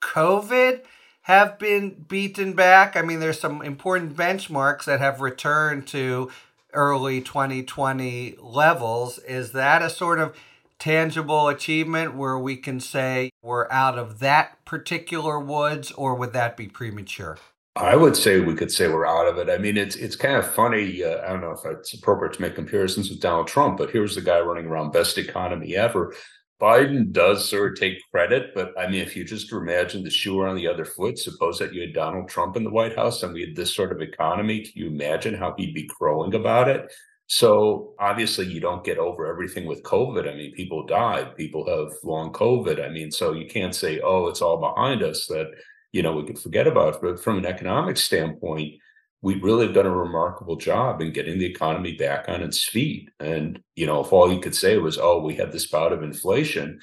COVID 0.00 0.82
have 1.28 1.58
been 1.58 1.90
beaten 2.08 2.54
back. 2.54 2.96
I 2.96 3.02
mean, 3.02 3.20
there's 3.20 3.38
some 3.38 3.60
important 3.60 4.16
benchmarks 4.16 4.86
that 4.86 4.98
have 4.98 5.20
returned 5.20 5.86
to 5.88 6.30
early 6.72 7.20
2020 7.20 8.36
levels. 8.40 9.18
Is 9.18 9.52
that 9.52 9.82
a 9.82 9.90
sort 9.90 10.20
of 10.20 10.34
tangible 10.78 11.48
achievement 11.48 12.14
where 12.14 12.38
we 12.38 12.56
can 12.56 12.80
say 12.80 13.30
we're 13.42 13.70
out 13.70 13.98
of 13.98 14.20
that 14.20 14.64
particular 14.64 15.38
woods, 15.38 15.92
or 15.92 16.14
would 16.14 16.32
that 16.32 16.56
be 16.56 16.66
premature? 16.66 17.36
I 17.76 17.94
would 17.94 18.16
say 18.16 18.40
we 18.40 18.54
could 18.54 18.72
say 18.72 18.88
we're 18.88 19.06
out 19.06 19.28
of 19.28 19.36
it. 19.36 19.50
I 19.50 19.58
mean, 19.58 19.76
it's 19.76 19.96
it's 19.96 20.16
kind 20.16 20.36
of 20.36 20.50
funny. 20.52 21.04
Uh, 21.04 21.22
I 21.24 21.28
don't 21.28 21.42
know 21.42 21.52
if 21.52 21.64
it's 21.64 21.92
appropriate 21.92 22.32
to 22.34 22.40
make 22.40 22.54
comparisons 22.54 23.10
with 23.10 23.20
Donald 23.20 23.48
Trump, 23.48 23.76
but 23.76 23.90
here's 23.90 24.14
the 24.14 24.22
guy 24.22 24.40
running 24.40 24.66
around 24.66 24.92
best 24.92 25.18
economy 25.18 25.76
ever. 25.76 26.14
Biden 26.60 27.12
does 27.12 27.48
sort 27.48 27.72
of 27.72 27.78
take 27.78 28.02
credit, 28.10 28.52
but 28.54 28.72
I 28.78 28.88
mean, 28.88 29.00
if 29.00 29.16
you 29.16 29.24
just 29.24 29.52
imagine 29.52 30.02
the 30.02 30.10
shoe 30.10 30.42
on 30.42 30.56
the 30.56 30.66
other 30.66 30.84
foot, 30.84 31.18
suppose 31.18 31.58
that 31.60 31.72
you 31.72 31.82
had 31.82 31.94
Donald 31.94 32.28
Trump 32.28 32.56
in 32.56 32.64
the 32.64 32.70
White 32.70 32.96
House 32.96 33.22
and 33.22 33.32
we 33.32 33.42
had 33.42 33.54
this 33.54 33.74
sort 33.74 33.92
of 33.92 34.00
economy, 34.00 34.62
can 34.62 34.72
you 34.74 34.88
imagine 34.88 35.34
how 35.34 35.54
he'd 35.56 35.74
be 35.74 35.86
crowing 35.86 36.34
about 36.34 36.68
it? 36.68 36.92
So 37.28 37.94
obviously, 38.00 38.46
you 38.46 38.58
don't 38.58 38.82
get 38.82 38.98
over 38.98 39.26
everything 39.26 39.66
with 39.66 39.82
COVID. 39.82 40.28
I 40.28 40.34
mean, 40.34 40.52
people 40.52 40.86
died, 40.86 41.36
people 41.36 41.68
have 41.68 41.92
long 42.02 42.32
COVID. 42.32 42.84
I 42.84 42.88
mean, 42.88 43.10
so 43.10 43.34
you 43.34 43.46
can't 43.46 43.74
say, 43.74 44.00
oh, 44.00 44.28
it's 44.28 44.40
all 44.40 44.58
behind 44.58 45.02
us 45.02 45.26
that 45.26 45.50
you 45.92 46.02
know 46.02 46.16
we 46.16 46.26
could 46.26 46.38
forget 46.38 46.66
about. 46.66 46.96
It. 46.96 47.00
But 47.02 47.22
from 47.22 47.36
an 47.38 47.46
economic 47.46 47.98
standpoint, 47.98 48.80
we 49.22 49.40
really 49.40 49.66
have 49.66 49.74
done 49.74 49.86
a 49.86 49.96
remarkable 49.96 50.56
job 50.56 51.00
in 51.00 51.12
getting 51.12 51.38
the 51.38 51.46
economy 51.46 51.92
back 51.92 52.28
on 52.28 52.42
its 52.42 52.64
feet. 52.64 53.10
And, 53.18 53.60
you 53.74 53.86
know, 53.86 54.00
if 54.00 54.12
all 54.12 54.32
you 54.32 54.40
could 54.40 54.54
say 54.54 54.78
was, 54.78 54.98
oh, 54.98 55.20
we 55.20 55.34
had 55.34 55.52
this 55.52 55.66
bout 55.66 55.92
of 55.92 56.02
inflation, 56.02 56.80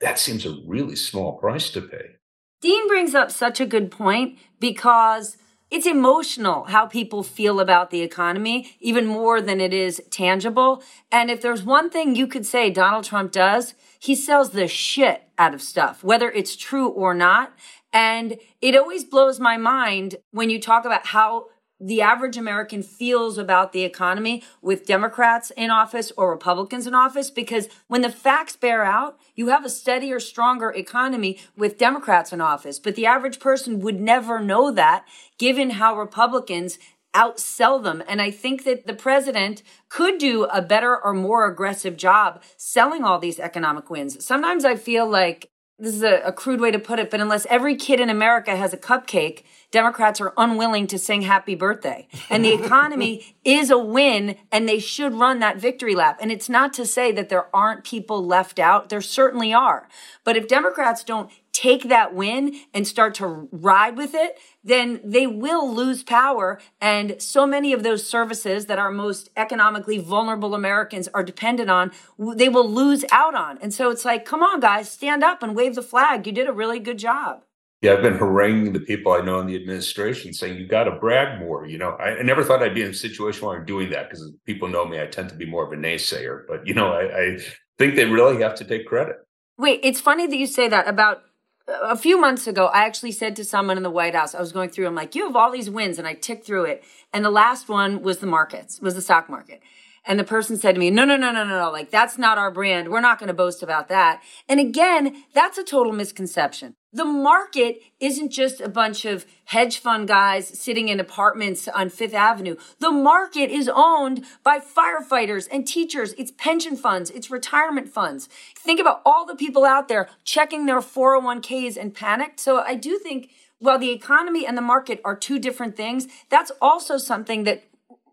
that 0.00 0.18
seems 0.18 0.44
a 0.44 0.56
really 0.66 0.96
small 0.96 1.38
price 1.38 1.70
to 1.70 1.80
pay. 1.80 2.16
Dean 2.60 2.88
brings 2.88 3.14
up 3.14 3.30
such 3.30 3.60
a 3.60 3.66
good 3.66 3.90
point 3.90 4.38
because 4.58 5.36
it's 5.70 5.86
emotional 5.86 6.64
how 6.64 6.86
people 6.86 7.22
feel 7.22 7.60
about 7.60 7.90
the 7.90 8.00
economy, 8.00 8.74
even 8.80 9.06
more 9.06 9.40
than 9.40 9.60
it 9.60 9.72
is 9.72 10.02
tangible. 10.10 10.82
And 11.12 11.30
if 11.30 11.42
there's 11.42 11.62
one 11.62 11.90
thing 11.90 12.16
you 12.16 12.26
could 12.26 12.46
say 12.46 12.70
Donald 12.70 13.04
Trump 13.04 13.32
does, 13.32 13.74
he 14.00 14.14
sells 14.14 14.50
the 14.50 14.66
shit 14.66 15.28
out 15.36 15.54
of 15.54 15.62
stuff, 15.62 16.02
whether 16.02 16.30
it's 16.30 16.56
true 16.56 16.88
or 16.88 17.14
not. 17.14 17.52
And 17.92 18.38
it 18.60 18.76
always 18.76 19.04
blows 19.04 19.38
my 19.38 19.56
mind 19.56 20.16
when 20.30 20.50
you 20.50 20.60
talk 20.60 20.84
about 20.84 21.06
how 21.06 21.46
the 21.80 22.02
average 22.02 22.36
American 22.36 22.82
feels 22.82 23.38
about 23.38 23.72
the 23.72 23.84
economy 23.84 24.42
with 24.60 24.86
Democrats 24.86 25.52
in 25.56 25.70
office 25.70 26.10
or 26.16 26.30
Republicans 26.30 26.86
in 26.86 26.94
office 26.94 27.30
because 27.30 27.68
when 27.86 28.02
the 28.02 28.10
facts 28.10 28.56
bear 28.56 28.84
out, 28.84 29.18
you 29.34 29.48
have 29.48 29.64
a 29.64 29.70
steadier, 29.70 30.18
stronger 30.18 30.70
economy 30.70 31.38
with 31.56 31.78
Democrats 31.78 32.32
in 32.32 32.40
office. 32.40 32.78
But 32.78 32.96
the 32.96 33.06
average 33.06 33.38
person 33.38 33.80
would 33.80 34.00
never 34.00 34.40
know 34.40 34.72
that 34.72 35.06
given 35.38 35.70
how 35.70 35.96
Republicans 35.96 36.78
outsell 37.14 37.82
them. 37.82 38.02
And 38.06 38.20
I 38.20 38.30
think 38.30 38.64
that 38.64 38.86
the 38.86 38.94
president 38.94 39.62
could 39.88 40.18
do 40.18 40.44
a 40.44 40.60
better 40.60 40.96
or 40.96 41.14
more 41.14 41.46
aggressive 41.50 41.96
job 41.96 42.42
selling 42.56 43.04
all 43.04 43.18
these 43.18 43.40
economic 43.40 43.88
wins. 43.88 44.24
Sometimes 44.24 44.64
I 44.64 44.76
feel 44.76 45.08
like 45.08 45.50
this 45.78 45.94
is 45.94 46.02
a, 46.02 46.20
a, 46.24 46.32
crude 46.32 46.60
way 46.60 46.72
to 46.72 46.78
put 46.78 46.98
it, 46.98 47.08
but 47.08 47.20
unless 47.20 47.46
every 47.46 47.76
kid 47.76 48.00
in 48.00 48.10
America 48.10 48.56
has 48.56 48.72
a 48.72 48.76
cupcake, 48.76 49.44
Democrats 49.70 50.20
are 50.20 50.32
unwilling 50.36 50.88
to 50.88 50.98
sing 50.98 51.22
happy 51.22 51.54
birthday. 51.54 52.08
And 52.28 52.44
the 52.44 52.52
economy 52.64 53.36
is 53.44 53.70
a 53.70 53.78
win 53.78 54.36
and 54.50 54.68
they 54.68 54.80
should 54.80 55.14
run 55.14 55.38
that 55.38 55.58
victory 55.58 55.94
lap. 55.94 56.18
And 56.20 56.32
it's 56.32 56.48
not 56.48 56.72
to 56.74 56.86
say 56.86 57.12
that 57.12 57.28
there 57.28 57.54
aren't 57.54 57.84
people 57.84 58.24
left 58.26 58.58
out. 58.58 58.88
There 58.88 59.00
certainly 59.00 59.54
are. 59.54 59.88
But 60.24 60.36
if 60.36 60.48
Democrats 60.48 61.04
don't 61.04 61.30
take 61.58 61.88
that 61.88 62.14
win 62.14 62.54
and 62.72 62.86
start 62.86 63.16
to 63.16 63.48
ride 63.50 63.96
with 63.96 64.14
it, 64.14 64.38
then 64.62 65.00
they 65.02 65.26
will 65.26 65.74
lose 65.74 66.04
power. 66.04 66.60
And 66.80 67.20
so 67.20 67.48
many 67.48 67.72
of 67.72 67.82
those 67.82 68.06
services 68.06 68.66
that 68.66 68.78
our 68.78 68.92
most 68.92 69.28
economically 69.36 69.98
vulnerable 69.98 70.54
Americans 70.54 71.08
are 71.08 71.24
dependent 71.24 71.68
on, 71.68 71.90
they 72.36 72.48
will 72.48 72.68
lose 72.68 73.04
out 73.10 73.34
on. 73.34 73.58
And 73.58 73.74
so 73.74 73.90
it's 73.90 74.04
like, 74.04 74.24
come 74.24 74.40
on, 74.40 74.60
guys, 74.60 74.88
stand 74.88 75.24
up 75.24 75.42
and 75.42 75.56
wave 75.56 75.74
the 75.74 75.82
flag. 75.82 76.28
You 76.28 76.32
did 76.32 76.48
a 76.48 76.52
really 76.52 76.78
good 76.78 76.98
job. 76.98 77.42
Yeah, 77.82 77.94
I've 77.94 78.02
been 78.02 78.18
haranguing 78.18 78.72
the 78.72 78.80
people 78.80 79.12
I 79.12 79.20
know 79.20 79.40
in 79.40 79.48
the 79.48 79.56
administration 79.56 80.32
saying, 80.32 80.58
you 80.58 80.66
got 80.66 80.84
to 80.84 80.92
brag 80.92 81.40
more. 81.40 81.66
You 81.66 81.78
know, 81.78 81.90
I, 81.90 82.18
I, 82.18 82.22
never 82.22 82.44
thought 82.44 82.62
I'd 82.62 82.74
be 82.74 82.82
in 82.82 82.90
a 82.90 82.94
situation 82.94 83.46
where 83.46 83.56
I'm 83.56 83.66
doing 83.66 83.90
that 83.90 84.08
because 84.08 84.32
people 84.46 84.68
know 84.68 84.84
me. 84.84 85.00
I 85.00 85.06
tend 85.06 85.28
to 85.30 85.36
be 85.36 85.46
more 85.46 85.64
of 85.64 85.72
a 85.72 85.76
naysayer, 85.76 86.42
but, 86.46 86.66
you 86.66 86.74
know, 86.74 86.92
I, 86.92 87.02
I 87.20 87.38
think 87.78 87.94
they 87.94 88.04
really 88.04 88.42
have 88.42 88.56
to 88.56 88.64
take 88.64 88.86
credit. 88.86 89.16
Wait, 89.58 89.80
it's 89.82 90.00
funny 90.00 90.26
that 90.26 90.36
you 90.36 90.46
say 90.46 90.68
that 90.68 90.88
about 90.88 91.22
a 91.68 91.96
few 91.96 92.20
months 92.20 92.46
ago, 92.46 92.66
I 92.66 92.84
actually 92.84 93.12
said 93.12 93.36
to 93.36 93.44
someone 93.44 93.76
in 93.76 93.82
the 93.82 93.90
White 93.90 94.14
House, 94.14 94.34
I 94.34 94.40
was 94.40 94.52
going 94.52 94.70
through, 94.70 94.86
I'm 94.86 94.94
like, 94.94 95.14
you 95.14 95.26
have 95.26 95.36
all 95.36 95.50
these 95.50 95.70
wins. 95.70 95.98
And 95.98 96.06
I 96.06 96.14
ticked 96.14 96.46
through 96.46 96.64
it. 96.64 96.84
And 97.12 97.24
the 97.24 97.30
last 97.30 97.68
one 97.68 98.02
was 98.02 98.18
the 98.18 98.26
markets, 98.26 98.80
was 98.80 98.94
the 98.94 99.02
stock 99.02 99.28
market. 99.28 99.60
And 100.06 100.18
the 100.18 100.24
person 100.24 100.56
said 100.56 100.74
to 100.74 100.78
me, 100.78 100.90
no, 100.90 101.04
no, 101.04 101.16
no, 101.16 101.32
no, 101.32 101.44
no, 101.44 101.58
no. 101.58 101.70
Like, 101.70 101.90
that's 101.90 102.18
not 102.18 102.38
our 102.38 102.50
brand. 102.50 102.88
We're 102.88 103.00
not 103.00 103.18
going 103.18 103.28
to 103.28 103.34
boast 103.34 103.62
about 103.62 103.88
that. 103.88 104.22
And 104.48 104.58
again, 104.58 105.24
that's 105.34 105.58
a 105.58 105.64
total 105.64 105.92
misconception. 105.92 106.74
The 106.92 107.04
market 107.04 107.80
isn't 108.00 108.30
just 108.30 108.62
a 108.62 108.68
bunch 108.68 109.04
of 109.04 109.26
hedge 109.44 109.78
fund 109.78 110.08
guys 110.08 110.48
sitting 110.48 110.88
in 110.88 111.00
apartments 111.00 111.68
on 111.68 111.90
Fifth 111.90 112.14
Avenue. 112.14 112.56
The 112.78 112.90
market 112.90 113.50
is 113.50 113.70
owned 113.72 114.24
by 114.42 114.58
firefighters 114.58 115.46
and 115.52 115.66
teachers. 115.66 116.14
It's 116.16 116.30
pension 116.30 116.76
funds. 116.76 117.10
It's 117.10 117.30
retirement 117.30 117.90
funds. 117.90 118.28
Think 118.56 118.80
about 118.80 119.02
all 119.04 119.26
the 119.26 119.36
people 119.36 119.66
out 119.66 119.88
there 119.88 120.08
checking 120.24 120.64
their 120.64 120.80
401ks 120.80 121.76
and 121.76 121.94
panicked. 121.94 122.40
So 122.40 122.60
I 122.60 122.74
do 122.74 122.98
think 122.98 123.30
while 123.58 123.78
the 123.78 123.90
economy 123.90 124.46
and 124.46 124.56
the 124.56 124.62
market 124.62 125.00
are 125.04 125.16
two 125.16 125.38
different 125.38 125.76
things, 125.76 126.06
that's 126.30 126.52
also 126.62 126.96
something 126.96 127.44
that 127.44 127.64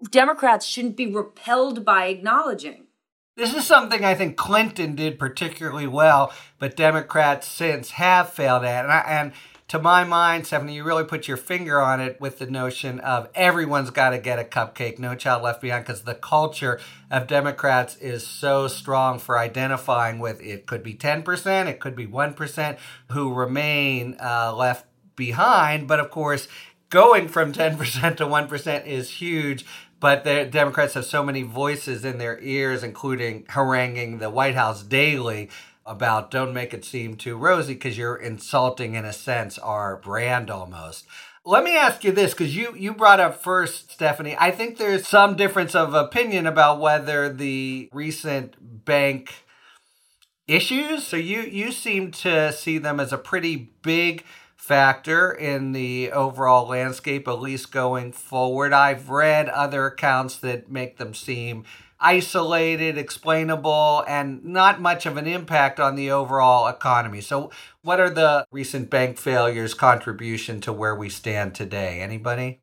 Democrats 0.09 0.65
shouldn't 0.65 0.97
be 0.97 1.07
repelled 1.07 1.85
by 1.85 2.07
acknowledging. 2.07 2.85
This 3.37 3.53
is 3.53 3.65
something 3.65 4.05
I 4.05 4.15
think 4.15 4.37
Clinton 4.37 4.95
did 4.95 5.19
particularly 5.19 5.87
well, 5.87 6.33
but 6.57 6.77
Democrats 6.77 7.47
since 7.47 7.91
have 7.91 8.29
failed 8.29 8.63
at. 8.63 8.85
And, 8.85 8.93
I, 8.93 8.99
and 8.99 9.33
to 9.67 9.79
my 9.79 10.03
mind, 10.03 10.47
Stephanie, 10.47 10.75
you 10.75 10.83
really 10.83 11.03
put 11.03 11.27
your 11.27 11.35
finger 11.37 11.81
on 11.81 11.99
it 11.99 12.21
with 12.21 12.39
the 12.39 12.45
notion 12.45 12.99
of 12.99 13.27
everyone's 13.35 13.89
got 13.89 14.11
to 14.11 14.19
get 14.19 14.39
a 14.39 14.43
cupcake, 14.43 14.99
no 14.99 15.15
child 15.15 15.43
left 15.43 15.59
behind, 15.59 15.85
because 15.85 16.03
the 16.03 16.15
culture 16.15 16.79
of 17.11 17.27
Democrats 17.27 17.97
is 17.97 18.25
so 18.25 18.69
strong 18.69 19.19
for 19.19 19.37
identifying 19.37 20.19
with 20.19 20.41
it 20.41 20.65
could 20.65 20.83
be 20.83 20.93
10%, 20.93 21.67
it 21.67 21.79
could 21.79 21.95
be 21.95 22.07
1% 22.07 22.77
who 23.11 23.33
remain 23.33 24.15
uh, 24.23 24.55
left 24.55 24.85
behind. 25.15 25.87
But 25.87 25.99
of 25.99 26.09
course, 26.09 26.47
going 26.89 27.27
from 27.27 27.51
10% 27.51 28.17
to 28.17 28.25
1% 28.25 28.85
is 28.85 29.09
huge 29.09 29.65
but 30.05 30.23
the 30.23 30.45
Democrats 30.45 30.93
have 30.93 31.03
so 31.03 31.23
many 31.23 31.41
voices 31.41 32.05
in 32.05 32.19
their 32.19 32.39
ears, 32.39 32.83
including 32.83 33.43
haranguing 33.49 34.19
the 34.19 34.29
White 34.29 34.53
House 34.53 34.83
daily 34.83 35.49
about 35.83 36.29
don't 36.29 36.53
make 36.53 36.75
it 36.75 36.85
seem 36.85 37.15
too 37.15 37.35
rosy 37.35 37.73
because 37.73 37.97
you're 37.97 38.15
insulting, 38.15 38.93
in 38.93 39.03
a 39.03 39.11
sense, 39.11 39.57
our 39.57 39.97
brand 39.97 40.51
almost. 40.51 41.07
Let 41.43 41.63
me 41.63 41.75
ask 41.75 42.03
you 42.03 42.11
this 42.11 42.35
because 42.35 42.55
you, 42.55 42.75
you 42.75 42.93
brought 42.93 43.19
up 43.19 43.41
first, 43.41 43.93
Stephanie. 43.93 44.37
I 44.39 44.51
think 44.51 44.77
there's 44.77 45.07
some 45.07 45.35
difference 45.35 45.73
of 45.73 45.95
opinion 45.95 46.45
about 46.45 46.79
whether 46.79 47.33
the 47.33 47.89
recent 47.91 48.85
bank 48.85 49.33
issues, 50.47 51.03
so 51.03 51.17
you, 51.17 51.41
you 51.41 51.71
seem 51.71 52.11
to 52.11 52.53
see 52.53 52.77
them 52.77 52.99
as 52.99 53.11
a 53.11 53.17
pretty 53.17 53.71
big 53.81 54.23
factor 54.65 55.31
in 55.31 55.73
the 55.73 56.11
overall 56.11 56.67
landscape, 56.67 57.27
at 57.27 57.39
least 57.39 57.71
going 57.71 58.11
forward. 58.11 58.73
I've 58.73 59.11
read 59.11 59.47
other 59.47 59.85
accounts 59.85 60.37
that 60.37 60.71
make 60.71 60.97
them 60.97 61.13
seem 61.13 61.65
isolated, 61.99 62.97
explainable, 62.97 64.03
and 64.07 64.43
not 64.43 64.81
much 64.81 65.05
of 65.05 65.17
an 65.17 65.27
impact 65.27 65.79
on 65.79 65.95
the 65.95 66.09
overall 66.09 66.67
economy. 66.67 67.21
So, 67.21 67.51
what 67.83 67.99
are 67.99 68.09
the 68.09 68.47
recent 68.51 68.89
bank 68.89 69.19
failures' 69.19 69.75
contribution 69.75 70.61
to 70.61 70.73
where 70.73 70.95
we 70.95 71.09
stand 71.09 71.53
today? 71.53 72.01
Anybody? 72.01 72.61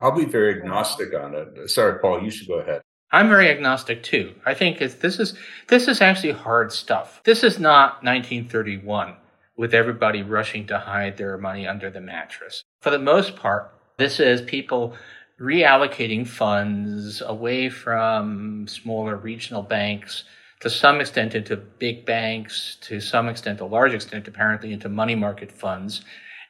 I'll 0.00 0.10
be 0.10 0.24
very 0.24 0.58
agnostic 0.58 1.14
on 1.14 1.34
it. 1.34 1.70
Sorry, 1.70 2.00
Paul, 2.00 2.24
you 2.24 2.30
should 2.30 2.48
go 2.48 2.58
ahead. 2.58 2.82
I'm 3.12 3.28
very 3.28 3.48
agnostic 3.48 4.02
too. 4.02 4.34
I 4.44 4.52
think 4.52 4.78
this 4.78 5.20
is 5.20 5.38
this 5.68 5.86
is 5.86 6.00
actually 6.00 6.32
hard 6.32 6.72
stuff. 6.72 7.20
This 7.24 7.44
is 7.44 7.60
not 7.60 8.02
1931 8.02 9.14
with 9.56 9.74
everybody 9.74 10.22
rushing 10.22 10.66
to 10.66 10.78
hide 10.78 11.16
their 11.16 11.38
money 11.38 11.66
under 11.66 11.90
the 11.90 12.00
mattress. 12.00 12.62
For 12.80 12.90
the 12.90 12.98
most 12.98 13.36
part, 13.36 13.72
this 13.96 14.20
is 14.20 14.42
people 14.42 14.94
reallocating 15.40 16.26
funds 16.26 17.22
away 17.24 17.68
from 17.68 18.66
smaller 18.68 19.16
regional 19.16 19.62
banks 19.62 20.24
to 20.60 20.70
some 20.70 21.00
extent 21.00 21.34
into 21.34 21.56
big 21.56 22.06
banks, 22.06 22.76
to 22.82 23.00
some 23.00 23.28
extent, 23.28 23.60
a 23.60 23.66
large 23.66 23.92
extent, 23.92 24.26
apparently 24.26 24.72
into 24.72 24.88
money 24.88 25.14
market 25.14 25.52
funds. 25.52 26.02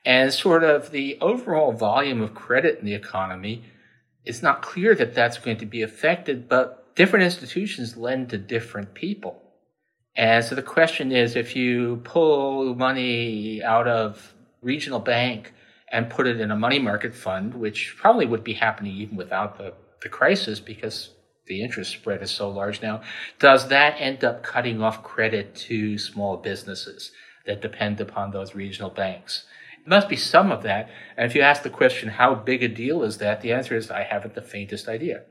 And 0.04 0.32
sort 0.32 0.62
of 0.62 0.92
the 0.92 1.18
overall 1.20 1.72
volume 1.72 2.20
of 2.22 2.34
credit 2.34 2.78
in 2.78 2.86
the 2.86 2.94
economy, 2.94 3.64
it's 4.24 4.42
not 4.42 4.62
clear 4.62 4.94
that 4.94 5.14
that's 5.14 5.38
going 5.38 5.56
to 5.58 5.66
be 5.66 5.82
affected, 5.82 6.48
but 6.48 6.94
different 6.94 7.24
institutions 7.24 7.96
lend 7.96 8.30
to 8.30 8.38
different 8.38 8.94
people. 8.94 9.42
And 10.16 10.44
so 10.44 10.54
the 10.54 10.62
question 10.62 11.12
is 11.12 11.36
if 11.36 11.54
you 11.54 12.00
pull 12.04 12.74
money 12.74 13.62
out 13.62 13.86
of 13.86 14.34
regional 14.62 14.98
bank 14.98 15.52
and 15.92 16.10
put 16.10 16.26
it 16.26 16.40
in 16.40 16.50
a 16.50 16.56
money 16.56 16.78
market 16.78 17.14
fund, 17.14 17.54
which 17.54 17.96
probably 17.98 18.26
would 18.26 18.42
be 18.42 18.54
happening 18.54 18.96
even 18.96 19.16
without 19.16 19.58
the, 19.58 19.74
the 20.02 20.08
crisis 20.08 20.58
because 20.58 21.10
the 21.46 21.62
interest 21.62 21.92
spread 21.92 22.22
is 22.22 22.30
so 22.30 22.50
large 22.50 22.82
now, 22.82 23.02
does 23.38 23.68
that 23.68 23.94
end 23.98 24.24
up 24.24 24.42
cutting 24.42 24.82
off 24.82 25.04
credit 25.04 25.54
to 25.54 25.98
small 25.98 26.38
businesses 26.38 27.12
that 27.44 27.62
depend 27.62 28.00
upon 28.00 28.30
those 28.30 28.54
regional 28.54 28.90
banks? 28.90 29.44
It 29.84 29.88
must 29.88 30.08
be 30.08 30.16
some 30.16 30.50
of 30.50 30.62
that. 30.64 30.88
And 31.16 31.30
if 31.30 31.36
you 31.36 31.42
ask 31.42 31.62
the 31.62 31.70
question, 31.70 32.08
how 32.08 32.34
big 32.34 32.62
a 32.62 32.68
deal 32.68 33.04
is 33.04 33.18
that? 33.18 33.42
The 33.42 33.52
answer 33.52 33.76
is, 33.76 33.90
I 33.90 34.02
haven't 34.02 34.34
the 34.34 34.42
faintest 34.42 34.88
idea. 34.88 35.22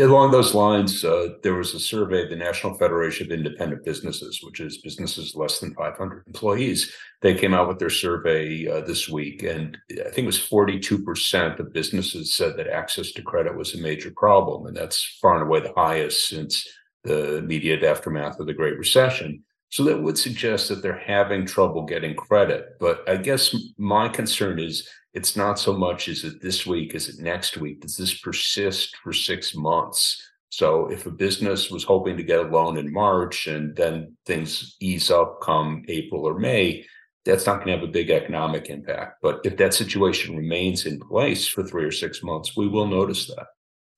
Along 0.00 0.30
those 0.30 0.54
lines, 0.54 1.04
uh, 1.04 1.34
there 1.42 1.54
was 1.54 1.74
a 1.74 1.80
survey, 1.80 2.22
of 2.22 2.30
the 2.30 2.36
National 2.36 2.74
Federation 2.74 3.26
of 3.26 3.32
Independent 3.32 3.84
Businesses, 3.84 4.40
which 4.42 4.58
is 4.58 4.78
businesses 4.78 5.34
less 5.34 5.58
than 5.58 5.74
500 5.74 6.24
employees. 6.26 6.92
They 7.20 7.34
came 7.34 7.52
out 7.52 7.68
with 7.68 7.78
their 7.78 7.90
survey 7.90 8.66
uh, 8.66 8.80
this 8.80 9.08
week, 9.08 9.42
and 9.42 9.76
I 9.90 10.10
think 10.10 10.18
it 10.18 10.26
was 10.26 10.38
42% 10.38 11.58
of 11.58 11.72
businesses 11.72 12.34
said 12.34 12.56
that 12.56 12.68
access 12.68 13.12
to 13.12 13.22
credit 13.22 13.56
was 13.56 13.74
a 13.74 13.82
major 13.82 14.10
problem. 14.16 14.66
And 14.66 14.76
that's 14.76 15.18
far 15.20 15.34
and 15.34 15.42
away 15.42 15.60
the 15.60 15.74
highest 15.76 16.28
since 16.28 16.66
the 17.04 17.36
immediate 17.36 17.84
aftermath 17.84 18.40
of 18.40 18.46
the 18.46 18.54
Great 18.54 18.78
Recession. 18.78 19.44
So 19.70 19.84
that 19.84 20.02
would 20.02 20.18
suggest 20.18 20.68
that 20.68 20.82
they're 20.82 20.98
having 20.98 21.46
trouble 21.46 21.84
getting 21.84 22.16
credit. 22.16 22.78
But 22.80 23.08
I 23.08 23.16
guess 23.16 23.54
my 23.78 24.08
concern 24.08 24.58
is 24.58 24.88
it's 25.12 25.36
not 25.36 25.58
so 25.58 25.72
much 25.72 26.08
is 26.08 26.24
it 26.24 26.40
this 26.40 26.66
week, 26.66 26.94
is 26.94 27.08
it 27.08 27.22
next 27.22 27.56
week? 27.56 27.80
Does 27.80 27.96
this 27.96 28.18
persist 28.18 28.96
for 29.02 29.12
six 29.12 29.54
months? 29.54 30.22
So 30.50 30.88
if 30.88 31.06
a 31.06 31.10
business 31.10 31.70
was 31.70 31.84
hoping 31.84 32.16
to 32.16 32.22
get 32.22 32.40
a 32.40 32.48
loan 32.48 32.76
in 32.76 32.92
March 32.92 33.46
and 33.46 33.74
then 33.76 34.16
things 34.26 34.76
ease 34.80 35.10
up 35.10 35.40
come 35.40 35.84
April 35.88 36.26
or 36.26 36.38
May, 36.38 36.84
that's 37.24 37.46
not 37.46 37.56
going 37.56 37.68
to 37.68 37.72
have 37.74 37.82
a 37.82 37.92
big 37.92 38.10
economic 38.10 38.68
impact. 38.68 39.18
But 39.22 39.40
if 39.44 39.56
that 39.58 39.74
situation 39.74 40.36
remains 40.36 40.86
in 40.86 40.98
place 40.98 41.46
for 41.46 41.62
three 41.62 41.84
or 41.84 41.92
six 41.92 42.22
months, 42.22 42.56
we 42.56 42.66
will 42.66 42.86
notice 42.86 43.26
that. 43.26 43.46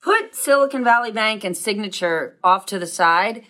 Put 0.03 0.35
Silicon 0.35 0.83
Valley 0.83 1.13
Bank 1.13 1.45
and 1.45 1.57
Signature 1.57 2.39
off 2.43 2.67
to 2.67 2.79
the 2.79 2.87
side. 2.87 3.45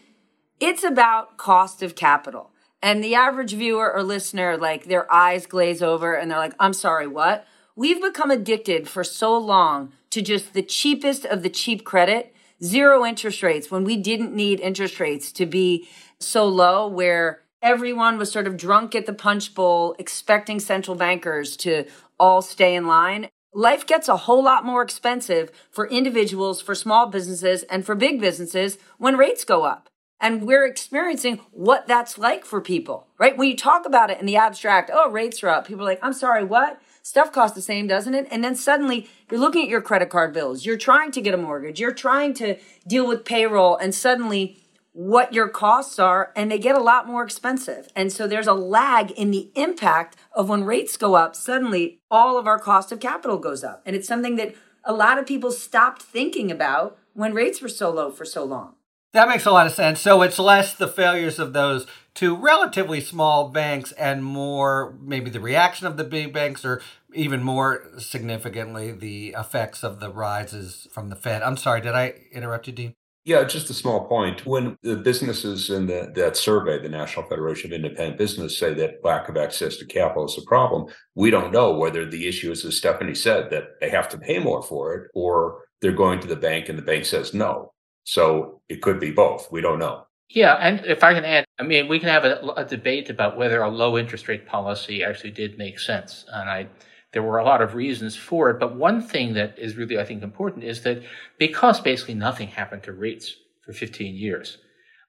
It's 0.61 0.85
about 0.85 1.39
cost 1.39 1.83
of 1.83 1.95
capital. 1.95 2.51
And 2.83 3.03
the 3.03 3.15
average 3.15 3.55
viewer 3.55 3.93
or 3.93 4.03
listener, 4.03 4.57
like 4.57 4.85
their 4.85 5.11
eyes 5.13 5.47
glaze 5.47 5.83
over 5.83 6.15
and 6.15 6.31
they're 6.31 6.39
like, 6.39 6.55
I'm 6.59 6.75
sorry, 6.75 7.07
what? 7.07 7.47
We've 7.75 8.03
become 8.03 8.31
addicted 8.31 8.87
for 8.87 9.03
so 9.03 9.37
long 9.37 9.93
to 10.11 10.21
just 10.21 10.53
the 10.53 10.63
cheapest 10.63 11.25
of 11.25 11.43
the 11.43 11.49
cheap 11.49 11.85
credit, 11.85 12.35
zero 12.63 13.05
interest 13.05 13.43
rates 13.43 13.71
when 13.71 13.85
we 13.85 13.97
didn't 13.97 14.35
need 14.35 14.61
interest 14.61 15.01
rates 15.01 15.33
to 15.33 15.47
be 15.47 15.89
so 16.19 16.47
low 16.47 16.87
where 16.87 17.41
everyone 17.63 18.19
was 18.19 18.31
sort 18.31 18.47
of 18.47 18.59
drunk 18.59 18.95
at 18.95 19.07
the 19.07 19.15
punch 19.15 19.55
bowl 19.55 19.97
expecting 19.99 20.61
central 20.61 20.97
bankers 20.97 21.57
to 21.57 21.87
all 22.21 22.43
stay 22.43 22.75
in 22.75 22.87
line. 22.87 23.29
Life 23.55 23.87
gets 23.87 24.07
a 24.07 24.19
whole 24.19 24.45
lot 24.45 24.67
more 24.67 24.83
expensive 24.83 25.51
for 25.71 25.89
individuals, 25.89 26.61
for 26.61 26.75
small 26.75 27.07
businesses, 27.07 27.63
and 27.65 27.87
for 27.87 27.95
big 27.95 28.21
businesses 28.21 28.77
when 28.99 29.17
rates 29.17 29.45
go 29.45 29.65
up. 29.65 29.89
And 30.21 30.47
we're 30.47 30.67
experiencing 30.67 31.41
what 31.51 31.87
that's 31.87 32.19
like 32.19 32.45
for 32.45 32.61
people, 32.61 33.09
right? 33.19 33.37
When 33.37 33.49
you 33.49 33.57
talk 33.57 33.87
about 33.87 34.11
it 34.11 34.21
in 34.21 34.27
the 34.27 34.37
abstract, 34.37 34.91
oh, 34.93 35.11
rates 35.11 35.43
are 35.43 35.49
up. 35.49 35.67
People 35.67 35.83
are 35.83 35.91
like, 35.91 35.99
I'm 36.03 36.13
sorry, 36.13 36.45
what? 36.45 36.81
Stuff 37.03 37.33
costs 37.33 37.57
the 37.57 37.63
same, 37.63 37.89
doesn't 37.89 38.15
it? 38.15 38.29
And 38.31 38.45
then 38.45 38.55
suddenly 38.55 39.09
you're 39.31 39.41
looking 39.41 39.65
at 39.65 39.69
your 39.69 39.81
credit 39.81 40.09
card 40.09 40.33
bills. 40.33 40.65
You're 40.65 40.79
trying 40.79 41.11
to 41.13 41.21
get 41.21 41.35
a 41.35 41.39
mortgage. 41.39 41.81
You're 41.81 41.93
trying 41.93 42.33
to 42.35 42.57
deal 42.87 43.07
with 43.07 43.25
payroll 43.25 43.77
and 43.77 43.95
suddenly 43.95 44.59
what 44.93 45.33
your 45.33 45.49
costs 45.49 45.99
are 45.99 46.33
and 46.37 46.51
they 46.51 46.59
get 46.59 46.77
a 46.77 46.81
lot 46.81 47.07
more 47.07 47.25
expensive. 47.25 47.89
And 47.97 48.13
so 48.13 48.27
there's 48.27 48.47
a 48.47 48.53
lag 48.53 49.11
in 49.13 49.31
the 49.31 49.51
impact 49.57 50.17
of 50.33 50.49
when 50.49 50.65
rates 50.65 50.97
go 50.97 51.15
up, 51.15 51.35
suddenly 51.35 52.01
all 52.11 52.39
of 52.39 52.47
our 52.47 52.59
cost 52.59 52.93
of 52.93 53.01
capital 53.01 53.39
goes 53.39 53.65
up. 53.65 53.83
And 53.85 53.97
it's 53.97 54.07
something 54.07 54.37
that 54.37 54.55
a 54.85 54.93
lot 54.93 55.19
of 55.19 55.27
people 55.27 55.51
stopped 55.51 56.03
thinking 56.03 56.51
about 56.51 56.99
when 57.15 57.35
rates 57.35 57.61
were 57.61 57.69
so 57.69 57.91
low 57.91 58.11
for 58.11 58.25
so 58.25 58.45
long. 58.45 58.75
That 59.13 59.29
makes 59.29 59.45
a 59.45 59.51
lot 59.51 59.67
of 59.67 59.73
sense. 59.73 60.01
So 60.01 60.23
it's 60.23 60.39
less 60.39 60.75
the 60.75 60.89
failures 60.89 61.39
of 61.39 61.53
those 61.53 61.87
two 62.15 62.37
relatively 62.37 63.01
small 63.01 63.49
banks 63.49 63.93
and 63.93 64.25
more 64.25 64.95
maybe 65.01 65.31
the 65.31 65.41
reaction 65.41 65.87
of 65.87 65.97
the 65.97 66.05
big 66.05 66.33
banks 66.33 66.65
or 66.65 66.83
even 67.15 67.43
more 67.43 67.85
significantly 67.99 68.93
the 68.93 69.35
effects 69.39 69.83
of 69.83 70.01
the 70.01 70.11
rises 70.11 70.89
from 70.93 71.09
the 71.09 71.17
Fed. 71.17 71.43
I'm 71.43 71.57
sorry, 71.57 71.81
did 71.81 71.95
I 71.95 72.15
interrupt 72.33 72.67
you, 72.67 72.73
Dean? 72.73 72.95
Yeah, 73.25 73.45
just 73.45 73.71
a 73.71 73.75
small 73.75 74.09
point. 74.09 74.45
When 74.47 74.77
the 74.83 74.97
businesses 74.97 75.71
in 75.71 75.87
the, 75.87 76.11
that 76.17 76.37
survey, 76.37 76.83
the 76.83 76.89
National 76.89 77.25
Federation 77.29 77.73
of 77.73 77.77
Independent 77.77 78.19
Business, 78.19 78.59
say 78.59 78.75
that 78.75 79.05
lack 79.05 79.29
of 79.29 79.37
access 79.37 79.77
to 79.77 79.87
capital 79.87 80.27
is 80.27 80.37
a 80.37 80.43
problem, 80.43 80.93
we 81.15 81.31
don't 81.31 81.53
know 81.53 81.73
whether 81.73 82.05
the 82.05 82.27
issue 82.27 82.51
is, 82.51 82.65
as 82.65 82.77
Stephanie 82.77 83.15
said, 83.15 83.51
that 83.51 83.81
they 83.81 83.91
have 83.91 84.09
to 84.09 84.19
pay 84.19 84.41
more 84.41 84.61
for 84.61 84.95
it, 84.95 85.11
or 85.15 85.61
they're 85.81 85.93
going 85.93 86.19
to 86.19 86.27
the 86.27 86.35
bank 86.35 86.69
and 86.69 86.77
the 86.77 86.83
bank 86.83 87.05
says 87.05 87.33
no. 87.33 87.73
So 88.03 88.61
it 88.69 88.83
could 88.83 88.99
be 88.99 89.13
both. 89.13 89.53
We 89.53 89.61
don't 89.61 89.79
know. 89.79 90.07
Yeah, 90.35 90.55
and 90.55 90.85
if 90.87 91.05
I 91.05 91.13
can 91.13 91.27
add, 91.27 91.45
I 91.59 91.63
mean, 91.63 91.89
we 91.89 91.99
can 91.99 92.09
have 92.09 92.25
a, 92.25 92.41
a, 92.57 92.65
debate 92.65 93.11
about 93.11 93.37
whether 93.37 93.61
a 93.61 93.69
low 93.69 93.99
interest 93.99 94.29
rate 94.29 94.47
policy 94.47 95.05
actually 95.05 95.33
did 95.33 95.59
make 95.59 95.79
sense, 95.79 96.25
and 96.33 96.49
I 96.49 96.69
there 97.13 97.23
were 97.23 97.37
a 97.37 97.45
lot 97.45 97.61
of 97.61 97.75
reasons 97.75 98.17
for 98.17 98.49
it. 98.49 98.59
But 98.59 98.75
one 98.75 99.03
thing 99.03 99.35
that 99.35 99.59
is 99.59 99.77
really, 99.77 99.99
I 99.99 100.05
think, 100.07 100.23
important 100.23 100.65
is 100.65 100.83
that 100.85 101.03
because 101.39 101.81
basically 101.81 102.15
nothing 102.15 102.49
happened 102.49 102.83
to 102.85 102.93
rates 102.93 103.37
for 103.61 103.75
15 103.75 104.15
years, 104.15 104.57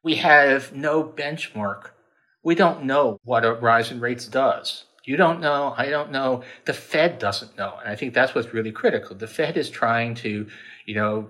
we 0.04 0.16
have 0.16 0.76
no 0.76 1.06
benchmark. 1.06 1.92
We 2.44 2.56
don't 2.56 2.84
know 2.84 3.22
what 3.24 3.46
a 3.46 3.54
rise 3.54 3.92
in 3.92 4.02
rates 4.02 4.28
does. 4.28 4.84
You 5.06 5.16
don't 5.16 5.40
know. 5.40 5.74
I 5.78 5.90
don't 5.90 6.12
know. 6.12 6.44
The 6.66 6.74
Fed 6.74 7.20
doesn't 7.20 7.58
know, 7.58 7.78
and 7.80 7.90
I 7.90 7.96
think 7.96 8.14
that's 8.14 8.36
what's 8.36 8.54
really 8.54 8.74
critical. 8.74 9.16
The 9.16 9.28
Fed 9.28 9.56
is 9.56 9.70
trying 9.70 10.16
to, 10.16 10.48
you 10.86 10.96
know, 10.96 11.30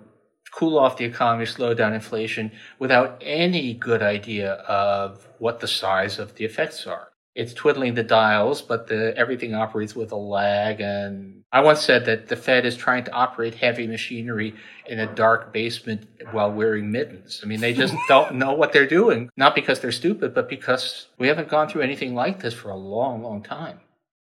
cool 0.53 0.77
off 0.77 0.97
the 0.97 1.05
economy, 1.05 1.45
slow 1.45 1.73
down 1.73 1.93
inflation 1.93 2.51
without 2.79 3.21
any 3.21 3.73
good 3.73 4.01
idea 4.01 4.53
of 4.53 5.27
what 5.39 5.59
the 5.59 5.67
size 5.67 6.19
of 6.19 6.35
the 6.35 6.45
effects 6.45 6.85
are. 6.87 7.09
It's 7.35 7.53
twiddling 7.53 7.95
the 7.95 8.03
dials, 8.03 8.61
but 8.61 8.87
the, 8.87 9.17
everything 9.17 9.55
operates 9.55 9.95
with 9.95 10.11
a 10.11 10.15
lag. 10.15 10.79
And 10.79 11.43
I 11.51 11.61
once 11.61 11.81
said 11.81 12.05
that 12.05 12.27
the 12.27 12.35
Fed 12.35 12.63
is 12.63 12.77
trying 12.77 13.05
to 13.05 13.11
operate 13.11 13.55
heavy 13.55 13.87
machinery 13.87 14.53
in 14.85 14.99
a 14.99 15.07
dark 15.15 15.51
basement 15.51 16.07
while 16.31 16.51
wearing 16.51 16.91
mittens. 16.91 17.41
I 17.43 17.47
mean, 17.47 17.59
they 17.59 17.73
just 17.73 17.95
don't 18.07 18.35
know 18.35 18.53
what 18.53 18.71
they're 18.71 18.85
doing, 18.85 19.31
not 19.35 19.55
because 19.55 19.79
they're 19.79 19.91
stupid, 19.91 20.35
but 20.35 20.47
because 20.47 21.07
we 21.17 21.27
haven't 21.27 21.49
gone 21.49 21.67
through 21.67 21.81
anything 21.81 22.13
like 22.13 22.39
this 22.39 22.53
for 22.53 22.69
a 22.69 22.77
long, 22.77 23.23
long 23.23 23.41
time. 23.41 23.79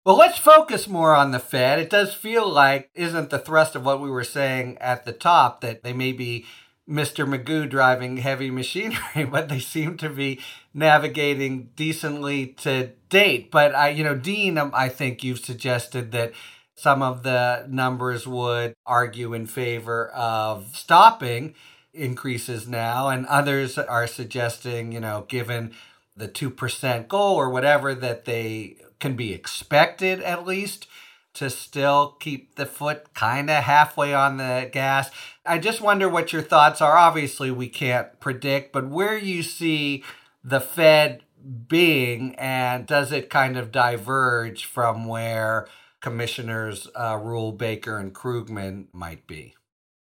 Well, 0.09 0.17
let's 0.17 0.39
focus 0.39 0.87
more 0.87 1.13
on 1.13 1.29
the 1.29 1.39
Fed. 1.39 1.77
It 1.77 1.91
does 1.91 2.15
feel 2.15 2.49
like, 2.49 2.89
isn't 2.95 3.29
the 3.29 3.37
thrust 3.37 3.75
of 3.75 3.85
what 3.85 4.01
we 4.01 4.09
were 4.09 4.23
saying 4.23 4.79
at 4.79 5.05
the 5.05 5.11
top, 5.11 5.61
that 5.61 5.83
they 5.83 5.93
may 5.93 6.13
be 6.13 6.47
Mr. 6.89 7.29
Magoo 7.29 7.69
driving 7.69 8.17
heavy 8.17 8.49
machinery, 8.61 9.25
but 9.29 9.49
they 9.49 9.59
seem 9.59 9.97
to 9.97 10.09
be 10.09 10.39
navigating 10.73 11.69
decently 11.75 12.47
to 12.47 12.89
date. 13.09 13.51
But 13.51 13.75
I, 13.75 13.89
you 13.89 14.03
know, 14.03 14.15
Dean, 14.15 14.57
um, 14.57 14.71
I 14.73 14.89
think 14.89 15.23
you've 15.23 15.41
suggested 15.45 16.11
that 16.13 16.31
some 16.73 17.03
of 17.03 17.21
the 17.21 17.67
numbers 17.69 18.25
would 18.25 18.73
argue 18.87 19.35
in 19.35 19.45
favor 19.45 20.07
of 20.07 20.75
stopping 20.75 21.53
increases 21.93 22.67
now, 22.67 23.09
and 23.09 23.27
others 23.27 23.77
are 23.77 24.07
suggesting, 24.07 24.91
you 24.91 25.01
know, 25.01 25.27
given 25.29 25.71
the 26.15 26.27
2% 26.27 27.07
goal 27.07 27.35
or 27.35 27.51
whatever, 27.51 27.93
that 27.93 28.25
they 28.25 28.77
can 28.99 29.15
be 29.15 29.33
expected 29.33 30.21
at 30.21 30.45
least 30.45 30.87
to 31.33 31.49
still 31.49 32.17
keep 32.19 32.55
the 32.55 32.65
foot 32.65 33.13
kind 33.13 33.49
of 33.49 33.63
halfway 33.63 34.13
on 34.13 34.37
the 34.37 34.69
gas. 34.71 35.09
I 35.45 35.57
just 35.57 35.81
wonder 35.81 36.09
what 36.09 36.33
your 36.33 36.41
thoughts 36.41 36.81
are. 36.81 36.97
Obviously, 36.97 37.51
we 37.51 37.69
can't 37.69 38.19
predict, 38.19 38.73
but 38.73 38.89
where 38.89 39.17
you 39.17 39.43
see 39.43 40.03
the 40.43 40.59
Fed 40.59 41.23
being, 41.67 42.35
and 42.35 42.85
does 42.85 43.11
it 43.11 43.29
kind 43.29 43.57
of 43.57 43.71
diverge 43.71 44.65
from 44.65 45.05
where 45.05 45.67
Commissioners 46.01 46.87
uh, 46.95 47.15
Ruhle, 47.15 47.57
Baker, 47.57 47.97
and 47.97 48.13
Krugman 48.13 48.87
might 48.91 49.27
be? 49.27 49.55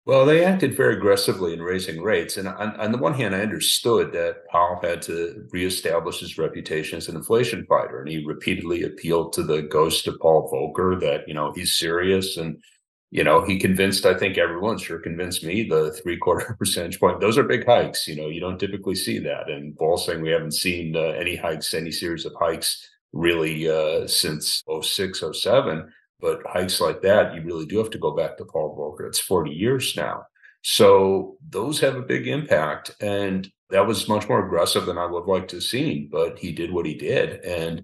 Well, 0.06 0.24
they 0.24 0.46
acted 0.46 0.78
very 0.78 0.98
aggressively 0.98 1.52
in 1.54 1.64
raising 1.64 2.00
rates. 2.00 2.38
And 2.38 2.48
on, 2.48 2.80
on, 2.80 2.92
the 2.92 2.98
one 3.00 3.16
hand, 3.16 3.34
I 3.34 3.42
understood 3.42 4.12
that 4.12 4.48
Powell 4.52 4.80
had 4.80 5.02
to 5.04 5.48
reestablish 5.50 6.20
his 6.20 6.38
reputation 6.38 6.98
as 6.98 7.08
an 7.08 7.16
inflation 7.16 7.66
fighter. 7.66 8.02
And 8.02 8.10
he 8.10 8.24
repeatedly 8.24 8.84
appealed 8.84 9.34
to 9.34 9.44
the 9.44 9.64
ghost 9.64 10.08
of 10.08 10.20
Paul 10.20 10.48
Volcker 10.52 11.00
that, 11.00 11.28
you 11.28 11.34
know, 11.34 11.54
he's 11.54 11.76
serious. 11.76 12.38
And, 12.38 12.62
you 13.10 13.24
know, 13.24 13.44
he 13.44 13.58
convinced, 13.58 14.06
I 14.06 14.14
think 14.14 14.38
everyone 14.38 14.78
sure 14.78 15.00
convinced 15.00 15.44
me 15.44 15.64
the 15.64 15.92
three 15.94 16.18
quarter 16.18 16.54
percentage 16.60 17.00
point. 17.00 17.20
Those 17.20 17.40
are 17.40 17.44
big 17.44 17.66
hikes. 17.66 18.08
You 18.08 18.16
know, 18.16 18.28
you 18.28 18.40
don't 18.40 18.60
typically 18.60 18.96
see 18.96 19.18
that. 19.20 19.50
And 19.50 19.76
Paul 19.76 19.98
saying 19.98 20.22
we 20.22 20.30
haven't 20.30 20.54
seen 20.54 20.96
uh, 20.96 21.00
any 21.00 21.36
hikes, 21.36 21.74
any 21.74 21.92
series 21.92 22.26
of 22.26 22.34
hikes 22.40 22.88
really 23.12 23.68
uh, 23.68 24.06
since 24.06 24.64
06, 24.84 25.24
07 25.34 25.92
but 26.20 26.42
hikes 26.46 26.80
like 26.80 27.02
that, 27.02 27.36
you 27.36 27.42
really 27.42 27.66
do 27.66 27.78
have 27.78 27.90
to 27.92 27.98
go 27.98 28.12
back 28.16 28.38
to 28.38 28.46
Paul 28.46 28.76
Volcker. 28.78 29.08
It's 29.08 29.20
40 29.20 29.52
years 29.52 29.96
now. 29.96 30.26
So 30.62 31.38
those 31.50 31.80
have 31.82 31.96
a 31.96 32.02
big 32.02 32.28
impact. 32.28 32.92
And 33.00 33.50
that 33.70 33.86
was 33.86 34.08
much 34.08 34.28
more 34.30 34.46
aggressive 34.46 34.86
than 34.86 34.98
I 34.98 35.06
would 35.06 35.26
liked 35.26 35.50
to 35.52 35.62
seen, 35.62 36.10
but 36.12 36.40
he 36.40 36.52
did 36.52 36.72
what 36.72 36.86
he 36.86 36.96
did. 36.96 37.44
And 37.44 37.84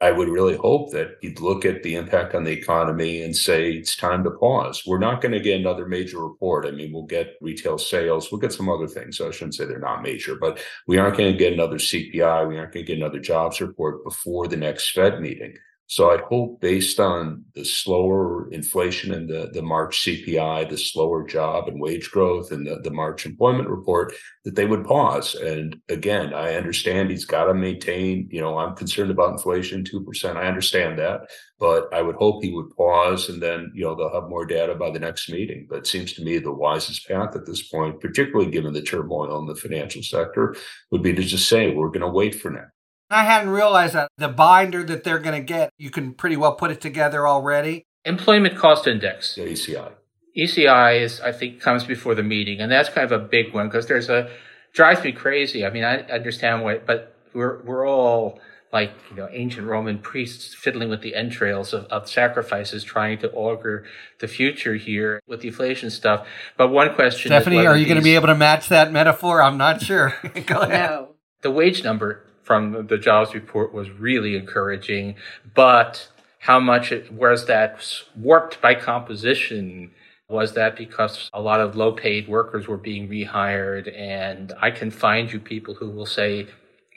I 0.00 0.12
would 0.12 0.28
really 0.28 0.56
hope 0.56 0.92
that 0.92 1.16
he'd 1.22 1.40
look 1.40 1.64
at 1.64 1.82
the 1.82 1.94
impact 1.94 2.34
on 2.34 2.44
the 2.44 2.52
economy 2.52 3.22
and 3.22 3.34
say 3.34 3.72
it's 3.72 3.96
time 3.96 4.24
to 4.24 4.30
pause. 4.30 4.82
We're 4.86 4.98
not 4.98 5.22
going 5.22 5.32
to 5.32 5.40
get 5.40 5.58
another 5.58 5.86
major 5.86 6.22
report. 6.22 6.66
I 6.66 6.70
mean, 6.70 6.92
we'll 6.92 7.06
get 7.06 7.36
retail 7.40 7.78
sales, 7.78 8.30
we'll 8.30 8.40
get 8.40 8.52
some 8.52 8.68
other 8.68 8.86
things. 8.86 9.16
So 9.16 9.28
I 9.28 9.30
shouldn't 9.30 9.54
say 9.54 9.64
they're 9.64 9.78
not 9.78 10.02
major, 10.02 10.36
but 10.36 10.60
we 10.86 10.98
aren't 10.98 11.16
going 11.16 11.32
to 11.32 11.38
get 11.38 11.54
another 11.54 11.78
CPI. 11.78 12.46
We 12.46 12.58
aren't 12.58 12.74
going 12.74 12.84
to 12.84 12.92
get 12.92 12.98
another 12.98 13.20
jobs 13.20 13.60
report 13.60 14.04
before 14.04 14.48
the 14.48 14.56
next 14.56 14.90
Fed 14.90 15.20
meeting. 15.20 15.54
So 15.88 16.10
I 16.10 16.18
hope 16.28 16.60
based 16.60 16.98
on 16.98 17.44
the 17.54 17.64
slower 17.64 18.50
inflation 18.50 19.14
and 19.14 19.28
the, 19.28 19.50
the 19.52 19.62
March 19.62 20.04
CPI, 20.04 20.68
the 20.68 20.76
slower 20.76 21.24
job 21.24 21.68
and 21.68 21.80
wage 21.80 22.10
growth 22.10 22.50
and 22.50 22.66
the, 22.66 22.80
the 22.82 22.90
March 22.90 23.24
employment 23.24 23.68
report, 23.68 24.12
that 24.44 24.56
they 24.56 24.66
would 24.66 24.84
pause. 24.84 25.36
And 25.36 25.80
again, 25.88 26.34
I 26.34 26.54
understand 26.54 27.10
he's 27.10 27.24
got 27.24 27.44
to 27.44 27.54
maintain, 27.54 28.28
you 28.32 28.40
know, 28.40 28.58
I'm 28.58 28.74
concerned 28.74 29.12
about 29.12 29.30
inflation, 29.30 29.84
2%. 29.84 30.36
I 30.36 30.48
understand 30.48 30.98
that, 30.98 31.20
but 31.60 31.92
I 31.94 32.02
would 32.02 32.16
hope 32.16 32.42
he 32.42 32.52
would 32.52 32.76
pause 32.76 33.28
and 33.28 33.40
then, 33.40 33.70
you 33.72 33.84
know, 33.84 33.94
they'll 33.94 34.20
have 34.20 34.28
more 34.28 34.44
data 34.44 34.74
by 34.74 34.90
the 34.90 34.98
next 34.98 35.30
meeting. 35.30 35.68
But 35.70 35.78
it 35.78 35.86
seems 35.86 36.14
to 36.14 36.24
me 36.24 36.38
the 36.38 36.52
wisest 36.52 37.06
path 37.06 37.36
at 37.36 37.46
this 37.46 37.68
point, 37.68 38.00
particularly 38.00 38.50
given 38.50 38.72
the 38.72 38.82
turmoil 38.82 39.38
in 39.38 39.46
the 39.46 39.54
financial 39.54 40.02
sector, 40.02 40.56
would 40.90 41.02
be 41.02 41.12
to 41.12 41.22
just 41.22 41.48
say, 41.48 41.72
we're 41.72 41.90
going 41.90 42.00
to 42.00 42.08
wait 42.08 42.34
for 42.34 42.50
now. 42.50 42.66
I 43.10 43.24
hadn't 43.24 43.50
realized 43.50 43.94
that 43.94 44.10
the 44.18 44.28
binder 44.28 44.82
that 44.84 45.04
they're 45.04 45.18
going 45.18 45.40
to 45.40 45.44
get, 45.44 45.70
you 45.78 45.90
can 45.90 46.12
pretty 46.12 46.36
well 46.36 46.54
put 46.54 46.70
it 46.70 46.80
together 46.80 47.26
already. 47.26 47.84
Employment 48.04 48.56
cost 48.56 48.86
index. 48.86 49.34
The 49.34 49.42
ECI. 49.42 49.92
ECI 50.36 51.00
is, 51.00 51.20
I 51.20 51.32
think, 51.32 51.60
comes 51.60 51.84
before 51.84 52.14
the 52.14 52.22
meeting, 52.22 52.60
and 52.60 52.70
that's 52.70 52.88
kind 52.88 53.10
of 53.10 53.12
a 53.12 53.24
big 53.24 53.54
one 53.54 53.68
because 53.68 53.86
there's 53.86 54.08
a 54.08 54.30
drives 54.72 55.02
me 55.02 55.12
crazy. 55.12 55.64
I 55.64 55.70
mean, 55.70 55.84
I 55.84 56.00
understand 56.02 56.62
what, 56.62 56.86
but 56.86 57.16
we're 57.32 57.62
we're 57.62 57.88
all 57.88 58.38
like 58.72 58.92
you 59.10 59.16
know 59.16 59.28
ancient 59.30 59.66
Roman 59.66 59.98
priests 59.98 60.54
fiddling 60.54 60.90
with 60.90 61.00
the 61.00 61.14
entrails 61.14 61.72
of, 61.72 61.84
of 61.86 62.08
sacrifices, 62.08 62.84
trying 62.84 63.18
to 63.20 63.32
augur 63.32 63.86
the 64.20 64.28
future 64.28 64.74
here 64.74 65.20
with 65.26 65.40
the 65.40 65.48
inflation 65.48 65.90
stuff. 65.90 66.26
But 66.58 66.68
one 66.68 66.94
question, 66.94 67.30
Stephanie, 67.30 67.66
are 67.66 67.76
you 67.76 67.86
going 67.86 67.96
to 67.96 68.04
be 68.04 68.14
able 68.14 68.26
to 68.26 68.34
match 68.34 68.68
that 68.68 68.92
metaphor? 68.92 69.40
I'm 69.40 69.56
not 69.56 69.80
sure. 69.80 70.14
Go 70.46 70.60
ahead. 70.60 70.90
No. 70.90 71.08
The 71.40 71.50
wage 71.50 71.82
number 71.82 72.25
from 72.46 72.86
the 72.86 72.96
jobs 72.96 73.34
report 73.34 73.74
was 73.74 73.90
really 73.90 74.36
encouraging, 74.36 75.16
but 75.52 76.08
how 76.38 76.60
much 76.60 76.92
it, 76.92 77.12
was 77.12 77.46
that 77.46 77.84
warped 78.14 78.60
by 78.60 78.72
composition? 78.76 79.90
Was 80.28 80.52
that 80.52 80.76
because 80.76 81.28
a 81.34 81.40
lot 81.40 81.60
of 81.60 81.74
low 81.74 81.90
paid 81.90 82.28
workers 82.28 82.68
were 82.68 82.76
being 82.76 83.08
rehired? 83.08 83.92
And 83.98 84.52
I 84.62 84.70
can 84.70 84.92
find 84.92 85.32
you 85.32 85.40
people 85.40 85.74
who 85.74 85.90
will 85.90 86.06
say 86.06 86.46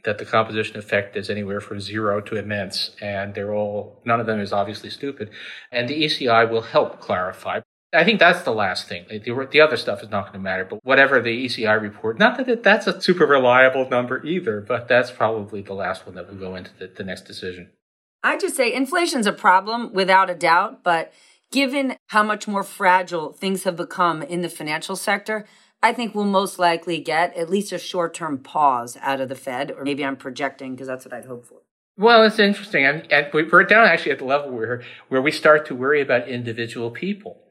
that 0.05 0.19
the 0.19 0.25
composition 0.25 0.77
effect 0.77 1.17
is 1.17 1.31
anywhere 1.31 1.61
from 1.61 1.79
zero 1.79 2.21
to 2.21 2.35
immense. 2.35 2.91
And 3.01 3.33
they're 3.33 3.55
all, 3.55 3.99
none 4.05 4.19
of 4.19 4.27
them 4.27 4.39
is 4.39 4.53
obviously 4.53 4.91
stupid. 4.91 5.31
And 5.71 5.89
the 5.89 6.03
ECI 6.03 6.47
will 6.47 6.61
help 6.61 6.99
clarify. 6.99 7.61
I 7.91 8.03
think 8.03 8.19
that's 8.19 8.43
the 8.43 8.51
last 8.51 8.87
thing. 8.87 9.05
The, 9.09 9.47
the 9.51 9.61
other 9.61 9.77
stuff 9.77 10.03
is 10.03 10.09
not 10.09 10.25
going 10.25 10.33
to 10.33 10.39
matter, 10.39 10.63
but 10.63 10.83
whatever 10.83 11.19
the 11.19 11.45
ECI 11.45 11.81
report, 11.81 12.19
not 12.19 12.37
that 12.37 12.47
it, 12.47 12.63
that's 12.63 12.85
a 12.85 13.01
super 13.01 13.25
reliable 13.25 13.89
number 13.89 14.23
either, 14.23 14.61
but 14.61 14.87
that's 14.87 15.09
probably 15.09 15.61
the 15.61 15.73
last 15.73 16.05
one 16.05 16.13
that 16.15 16.29
will 16.29 16.37
go 16.37 16.55
into 16.55 16.71
the, 16.77 16.87
the 16.87 17.03
next 17.03 17.25
decision. 17.25 17.71
I 18.23 18.37
just 18.37 18.55
say 18.55 18.71
inflation's 18.71 19.25
a 19.25 19.31
problem 19.31 19.91
without 19.91 20.29
a 20.29 20.35
doubt, 20.35 20.83
but 20.83 21.11
given 21.51 21.95
how 22.07 22.21
much 22.21 22.47
more 22.47 22.63
fragile 22.63 23.33
things 23.33 23.63
have 23.63 23.75
become 23.75 24.21
in 24.21 24.41
the 24.41 24.49
financial 24.49 24.95
sector, 24.95 25.47
I 25.81 25.93
think 25.93 26.13
we'll 26.13 26.25
most 26.25 26.59
likely 26.59 26.99
get 26.99 27.35
at 27.35 27.49
least 27.49 27.71
a 27.71 27.79
short 27.79 28.13
term 28.13 28.37
pause 28.37 28.97
out 29.01 29.21
of 29.21 29.29
the 29.29 29.35
Fed, 29.35 29.71
or 29.71 29.83
maybe 29.83 30.05
I'm 30.05 30.17
projecting 30.17 30.73
because 30.73 30.87
that's 30.87 31.05
what 31.05 31.13
I'd 31.13 31.25
hope 31.25 31.45
for. 31.45 31.61
Well, 31.97 32.23
it's 32.23 32.39
interesting. 32.39 32.85
And 32.85 33.07
we're 33.33 33.63
down 33.63 33.87
actually 33.87 34.11
at 34.11 34.19
the 34.19 34.25
level 34.25 34.51
where, 34.51 34.83
where 35.07 35.21
we 35.21 35.31
start 35.31 35.65
to 35.67 35.75
worry 35.75 36.01
about 36.01 36.27
individual 36.27 36.91
people 36.91 37.41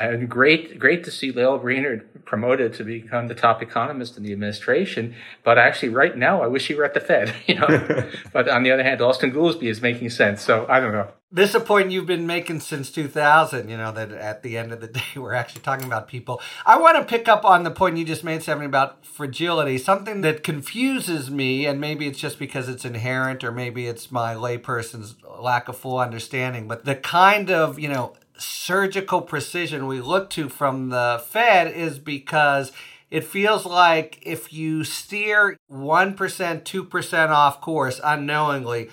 Uh, 0.00 0.08
and 0.08 0.28
great, 0.28 0.78
great 0.78 1.04
to 1.04 1.10
see 1.10 1.30
Lael 1.30 1.58
Brainard 1.58 2.24
promoted 2.24 2.74
to 2.74 2.84
become 2.84 3.28
the 3.28 3.34
top 3.34 3.62
economist 3.62 4.16
in 4.16 4.24
the 4.24 4.32
administration. 4.32 5.14
But 5.44 5.56
actually, 5.56 5.90
right 5.90 6.16
now, 6.16 6.42
I 6.42 6.48
wish 6.48 6.66
he 6.66 6.74
were 6.74 6.84
at 6.84 6.94
the 6.94 7.00
Fed. 7.00 7.34
You 7.46 7.56
know, 7.56 8.08
but 8.32 8.48
on 8.48 8.62
the 8.62 8.72
other 8.72 8.82
hand, 8.82 9.02
Austin 9.02 9.30
Goolsbee 9.30 9.68
is 9.68 9.82
making 9.82 10.08
sense. 10.10 10.42
So 10.42 10.66
I 10.68 10.80
don't 10.80 10.92
know. 10.92 11.08
This 11.30 11.50
is 11.50 11.56
a 11.56 11.60
point 11.60 11.90
you've 11.90 12.06
been 12.06 12.26
making 12.26 12.60
since 12.60 12.90
2000. 12.90 13.68
You 13.68 13.76
know 13.76 13.92
that 13.92 14.10
at 14.12 14.42
the 14.42 14.56
end 14.56 14.72
of 14.72 14.80
the 14.80 14.86
day, 15.00 15.02
we're 15.16 15.34
actually 15.34 15.60
talking 15.60 15.86
about 15.86 16.08
people. 16.08 16.40
I 16.64 16.78
want 16.78 16.96
to 16.96 17.04
pick 17.04 17.28
up 17.28 17.44
on 17.44 17.64
the 17.64 17.70
point 17.70 17.98
you 17.98 18.04
just 18.04 18.24
made, 18.24 18.42
something 18.42 18.66
about 18.66 19.04
fragility. 19.04 19.76
Something 19.78 20.22
that 20.22 20.42
confuses 20.42 21.30
me, 21.30 21.66
and 21.66 21.80
maybe 21.80 22.06
it's 22.06 22.18
just 22.18 22.38
because 22.38 22.68
it's 22.68 22.84
inherent, 22.84 23.44
or 23.44 23.52
maybe 23.52 23.86
it's 23.86 24.10
my 24.10 24.34
layperson's 24.34 25.16
lack 25.38 25.68
of 25.68 25.76
full 25.76 25.98
understanding. 25.98 26.66
But 26.66 26.86
the 26.86 26.96
kind 26.96 27.50
of 27.50 27.78
you 27.78 27.88
know 27.88 28.14
surgical 28.36 29.22
precision 29.22 29.86
we 29.86 30.00
look 30.00 30.30
to 30.30 30.48
from 30.48 30.88
the 30.88 31.22
Fed 31.26 31.74
is 31.74 31.98
because 31.98 32.72
it 33.10 33.24
feels 33.24 33.64
like 33.64 34.18
if 34.22 34.52
you 34.52 34.82
steer 34.82 35.56
1%, 35.70 36.16
2% 36.16 37.28
off 37.28 37.60
course 37.60 38.00
unknowingly, 38.02 38.90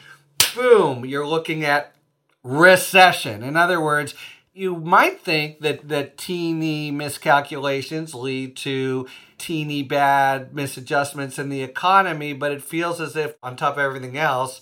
boom, 0.56 1.06
you're 1.06 1.28
looking 1.28 1.64
at 1.64 1.96
recession. 2.44 3.44
In 3.44 3.56
other 3.56 3.82
words, 3.82 4.14
you 4.54 4.76
might 4.76 5.22
think 5.22 5.62
that, 5.62 5.88
that 5.88 6.18
teeny 6.18 6.92
miscalculations 6.92 8.14
lead 8.14 8.56
to 8.58 9.08
teeny 9.38 9.82
bad 9.82 10.54
misadjustments 10.54 11.40
in 11.40 11.50
the 11.50 11.64
economy, 11.64 12.34
but 12.34 12.52
it 12.52 12.62
feels 12.62 13.00
as 13.00 13.16
if, 13.16 13.36
on 13.42 13.56
top 13.56 13.74
of 13.74 13.80
everything 13.80 14.18
else, 14.18 14.62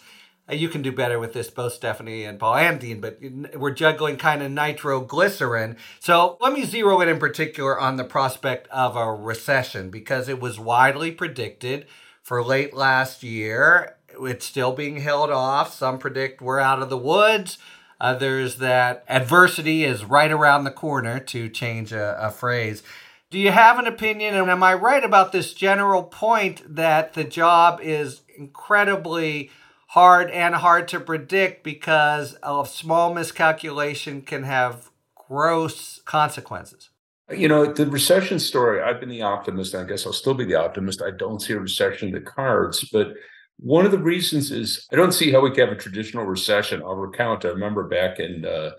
Uh, 0.50 0.56
you 0.56 0.70
can 0.70 0.82
do 0.82 0.92
better 0.92 1.20
with 1.20 1.34
this, 1.34 1.50
both 1.50 1.74
Stephanie 1.74 2.24
and 2.24 2.40
Paul 2.40 2.56
and 2.56 2.80
Dean, 2.80 3.02
but 3.02 3.20
we're 3.56 3.72
juggling 3.72 4.18
kind 4.18 4.42
of 4.42 4.52
nitroglycerin. 4.52 5.78
So 6.00 6.38
let 6.42 6.54
me 6.54 6.64
zero 6.64 7.02
in 7.02 7.10
in 7.10 7.20
particular 7.20 7.80
on 7.80 7.98
the 7.98 8.04
prospect 8.04 8.68
of 8.70 8.96
a 8.96 9.14
recession 9.14 9.90
because 9.90 10.28
it 10.30 10.40
was 10.40 10.60
widely 10.60 11.12
predicted 11.12 11.86
for 12.22 12.44
late 12.44 12.74
last 12.74 13.24
year. 13.24 13.96
It's 14.22 14.46
still 14.46 14.74
being 14.74 14.98
held 14.98 15.30
off. 15.30 15.74
Some 15.74 16.00
predict 16.00 16.42
we're 16.42 16.60
out 16.60 16.82
of 16.82 16.90
the 16.90 16.98
woods. 16.98 17.58
Others 18.02 18.58
that 18.58 19.04
adversity 19.10 19.84
is 19.84 20.06
right 20.06 20.32
around 20.32 20.64
the 20.64 20.72
corner, 20.72 21.20
to 21.20 21.50
change 21.50 21.92
a, 21.92 22.18
a 22.20 22.32
phrase. 22.32 22.82
Do 23.30 23.38
you 23.38 23.52
have 23.52 23.78
an 23.78 23.88
opinion? 23.88 24.36
And 24.36 24.50
am 24.50 24.64
I 24.64 24.74
right 24.74 25.04
about 25.04 25.32
this 25.32 25.54
general 25.54 26.04
point 26.04 26.64
that 26.76 27.14
the 27.14 27.26
job 27.26 27.82
is 27.82 28.22
incredibly 28.38 29.52
hard 29.90 30.30
and 30.30 30.54
hard 30.54 30.88
to 30.88 31.00
predict 31.00 31.64
because 31.64 32.38
a 32.44 32.64
small 32.66 33.12
miscalculation 33.12 34.22
can 34.22 34.44
have 34.44 34.92
gross 35.16 36.00
consequences. 36.06 36.90
You 37.32 37.48
know, 37.48 37.72
the 37.74 37.88
recession 37.88 38.40
story, 38.40 38.82
I've 38.82 39.00
been 39.00 39.10
the 39.10 39.24
optimist. 39.24 39.74
I 39.74 39.84
guess 39.84 40.06
I'll 40.06 40.14
still 40.14 40.36
be 40.36 40.46
the 40.46 40.56
optimist. 40.56 41.02
I 41.02 41.12
don't 41.12 41.42
see 41.42 41.54
a 41.54 41.60
recession 41.60 42.10
in 42.10 42.14
the 42.14 42.22
cards. 42.22 42.88
But 42.92 43.14
one 43.58 43.84
of 43.86 43.92
the 43.92 43.98
reasons 43.98 44.52
is 44.52 44.88
I 44.92 44.96
don't 44.96 45.12
see 45.12 45.32
how 45.32 45.42
we 45.42 45.52
can 45.52 45.68
have 45.68 45.78
a 45.78 45.82
traditional 45.82 46.26
recession. 46.26 46.84
I'll 46.84 46.96
recount, 46.96 47.46
I 47.46 47.50
remember 47.50 47.88
back 47.88 48.20
in 48.20 48.46
uh, 48.46 48.72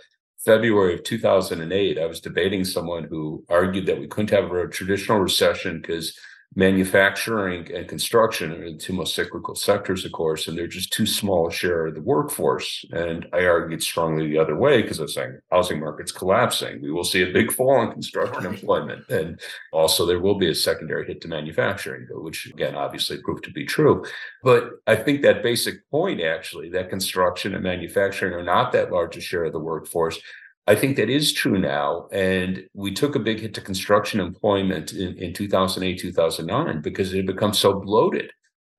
February 0.45 0.95
of 0.95 1.03
2008, 1.03 1.99
I 1.99 2.07
was 2.07 2.21
debating 2.21 2.65
someone 2.65 3.05
who 3.11 3.45
argued 3.49 3.87
that 3.87 3.99
we 3.99 4.07
couldn't 4.07 4.31
have 4.31 4.51
a 4.53 4.69
traditional 4.69 5.19
recession 5.19 5.81
because 5.81 6.17
manufacturing 6.57 7.73
and 7.73 7.87
construction 7.87 8.51
are 8.51 8.73
the 8.73 8.77
two 8.77 8.93
most 8.93 9.15
cyclical 9.15 9.55
sectors, 9.55 10.05
of 10.05 10.11
course, 10.11 10.49
and 10.49 10.59
they're 10.59 10.67
just 10.67 10.93
too 10.93 11.07
small 11.07 11.49
a 11.49 11.53
share 11.53 11.87
of 11.87 11.95
the 11.95 12.03
workforce. 12.03 12.85
And 12.91 13.27
I 13.33 13.45
argued 13.45 13.83
strongly 13.83 14.29
the 14.29 14.39
other 14.39 14.57
way 14.57 14.83
because 14.83 14.99
I 14.99 15.03
was 15.03 15.15
saying 15.15 15.39
housing 15.53 15.79
market's 15.79 16.11
collapsing. 16.11 16.83
We 16.83 16.91
will 16.91 17.05
see 17.05 17.23
a 17.23 17.33
big 17.33 17.53
fall 17.53 17.83
in 17.83 17.93
construction 17.93 18.47
employment. 18.47 19.09
And 19.09 19.41
also 19.73 20.05
there 20.05 20.19
will 20.19 20.39
be 20.39 20.51
a 20.51 20.55
secondary 20.55 21.07
hit 21.07 21.21
to 21.21 21.29
manufacturing, 21.29 22.09
which 22.11 22.47
again 22.47 22.75
obviously 22.75 23.23
proved 23.23 23.45
to 23.45 23.53
be 23.53 23.65
true. 23.65 24.05
But 24.43 24.71
I 24.89 24.97
think 24.97 25.23
that 25.23 25.45
basic 25.45 25.89
point 25.89 26.21
actually, 26.21 26.69
that 26.71 26.91
construction 26.91 27.55
and 27.55 27.63
manufacturing 27.63 28.33
are 28.33 28.43
not 28.43 28.73
that 28.73 28.91
large 28.91 29.17
a 29.17 29.21
share 29.21 29.45
of 29.45 29.53
the 29.53 29.61
workforce. 29.61 30.19
I 30.67 30.75
think 30.75 30.97
that 30.97 31.11
is 31.11 31.33
true 31.33 31.59
now. 31.59 32.09
And 32.13 32.65
we 32.75 32.93
took 32.93 33.17
a 33.17 33.21
big 33.21 33.41
hit 33.41 33.55
to 33.55 33.61
construction 33.61 34.21
employment 34.21 34.93
in, 34.93 35.17
in 35.19 35.33
2008, 35.33 35.99
2009 35.99 36.83
because 36.83 37.13
it 37.13 37.19
had 37.19 37.27
become 37.27 37.53
so 37.53 37.81
bloated. 37.81 38.33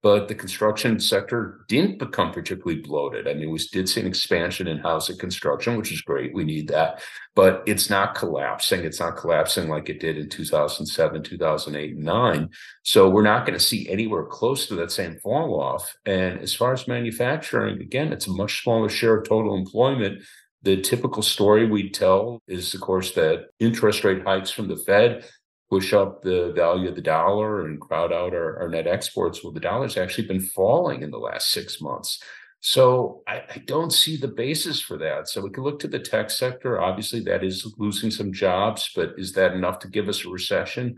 But 0.03 0.27
the 0.27 0.33
construction 0.33 0.99
sector 0.99 1.63
didn't 1.67 1.99
become 1.99 2.31
particularly 2.31 2.81
bloated. 2.81 3.27
I 3.27 3.35
mean, 3.35 3.51
we 3.51 3.59
did 3.71 3.87
see 3.87 4.01
an 4.01 4.07
expansion 4.07 4.67
in 4.67 4.79
housing 4.79 5.17
construction, 5.17 5.77
which 5.77 5.91
is 5.91 6.01
great. 6.01 6.33
We 6.33 6.43
need 6.43 6.69
that. 6.69 7.03
But 7.35 7.61
it's 7.67 7.87
not 7.87 8.15
collapsing. 8.15 8.83
It's 8.83 8.99
not 8.99 9.15
collapsing 9.15 9.69
like 9.69 9.89
it 9.89 9.99
did 9.99 10.17
in 10.17 10.27
2007, 10.27 11.21
2008, 11.21 11.95
and 11.95 12.03
9. 12.03 12.49
So 12.81 13.09
we're 13.09 13.21
not 13.21 13.45
going 13.45 13.57
to 13.57 13.63
see 13.63 13.87
anywhere 13.89 14.25
close 14.25 14.65
to 14.67 14.75
that 14.77 14.91
same 14.91 15.19
fall 15.19 15.61
off. 15.61 15.95
And 16.07 16.39
as 16.39 16.55
far 16.55 16.73
as 16.73 16.87
manufacturing, 16.87 17.79
again, 17.79 18.11
it's 18.11 18.25
a 18.25 18.31
much 18.31 18.63
smaller 18.63 18.89
share 18.89 19.17
of 19.17 19.29
total 19.29 19.55
employment 19.55 20.23
the 20.63 20.81
typical 20.81 21.23
story 21.23 21.67
we 21.67 21.89
tell 21.89 22.41
is, 22.47 22.73
of 22.73 22.81
course, 22.81 23.11
that 23.13 23.47
interest 23.59 24.03
rate 24.03 24.23
hikes 24.23 24.51
from 24.51 24.67
the 24.67 24.77
Fed 24.77 25.25
push 25.69 25.93
up 25.93 26.21
the 26.21 26.51
value 26.53 26.89
of 26.89 26.95
the 26.95 27.01
dollar 27.01 27.65
and 27.65 27.79
crowd 27.79 28.11
out 28.11 28.33
our, 28.33 28.59
our 28.59 28.69
net 28.69 28.87
exports. 28.87 29.41
Well, 29.43 29.53
the 29.53 29.59
dollar's 29.59 29.97
actually 29.97 30.27
been 30.27 30.41
falling 30.41 31.01
in 31.01 31.11
the 31.11 31.17
last 31.17 31.49
six 31.51 31.79
months. 31.81 32.21
So 32.59 33.23
I, 33.27 33.41
I, 33.49 33.57
don't 33.65 33.91
see 33.91 34.17
the 34.17 34.27
basis 34.27 34.81
for 34.81 34.97
that. 34.97 35.27
So 35.27 35.41
we 35.41 35.49
can 35.49 35.63
look 35.63 35.79
to 35.79 35.87
the 35.87 35.97
tech 35.97 36.29
sector. 36.29 36.79
Obviously, 36.79 37.21
that 37.21 37.43
is 37.43 37.73
losing 37.77 38.11
some 38.11 38.31
jobs, 38.31 38.91
but 38.95 39.13
is 39.17 39.33
that 39.33 39.53
enough 39.53 39.79
to 39.79 39.87
give 39.87 40.07
us 40.07 40.25
a 40.25 40.29
recession? 40.29 40.97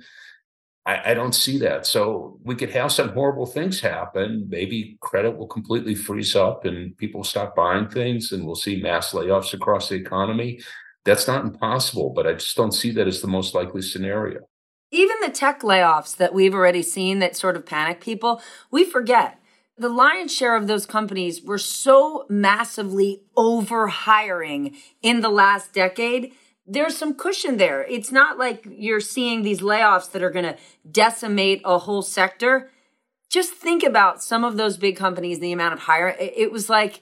I, 0.85 1.11
I, 1.11 1.13
don't 1.13 1.33
see 1.33 1.57
that. 1.59 1.85
So 1.85 2.39
we 2.43 2.55
could 2.55 2.71
have 2.71 2.91
some 2.91 3.09
horrible 3.09 3.45
things 3.45 3.79
happen. 3.79 4.47
Maybe 4.49 4.97
credit 4.99 5.37
will 5.37 5.47
completely 5.47 5.95
freeze 5.95 6.35
up 6.35 6.65
and 6.65 6.97
people 6.97 7.23
stop 7.23 7.55
buying 7.55 7.87
things 7.87 8.31
and 8.31 8.45
we'll 8.45 8.55
see 8.55 8.81
mass 8.81 9.13
layoffs 9.13 9.53
across 9.53 9.89
the 9.89 9.95
economy. 9.95 10.59
That's 11.05 11.27
not 11.27 11.45
impossible, 11.45 12.11
but 12.13 12.27
I 12.27 12.33
just 12.33 12.55
don't 12.55 12.73
see 12.73 12.91
that 12.91 13.07
as 13.07 13.21
the 13.21 13.27
most 13.27 13.53
likely 13.53 13.81
scenario. 13.81 14.41
Even 14.91 15.15
the 15.21 15.31
tech 15.31 15.61
layoffs 15.61 16.15
that 16.17 16.33
we've 16.33 16.53
already 16.53 16.83
seen 16.83 17.19
that 17.19 17.35
sort 17.35 17.55
of 17.55 17.65
panic 17.65 17.99
people, 17.99 18.41
we 18.69 18.83
forget 18.83 19.39
the 19.77 19.89
lion's 19.89 20.33
share 20.33 20.55
of 20.55 20.67
those 20.67 20.85
companies 20.85 21.41
were 21.41 21.57
so 21.57 22.25
massively 22.29 23.23
over 23.35 23.87
hiring 23.87 24.75
in 25.01 25.21
the 25.21 25.29
last 25.29 25.73
decade 25.73 26.33
there's 26.65 26.97
some 26.97 27.13
cushion 27.13 27.57
there. 27.57 27.83
It's 27.83 28.11
not 28.11 28.37
like 28.37 28.65
you're 28.69 28.99
seeing 28.99 29.41
these 29.41 29.61
layoffs 29.61 30.11
that 30.11 30.23
are 30.23 30.29
going 30.29 30.45
to 30.45 30.57
decimate 30.89 31.61
a 31.65 31.79
whole 31.79 32.01
sector. 32.01 32.69
Just 33.29 33.53
think 33.53 33.83
about 33.83 34.23
some 34.23 34.43
of 34.43 34.57
those 34.57 34.77
big 34.77 34.95
companies, 34.95 35.39
the 35.39 35.51
amount 35.51 35.73
of 35.73 35.79
hire. 35.81 36.15
It 36.19 36.51
was 36.51 36.69
like 36.69 37.01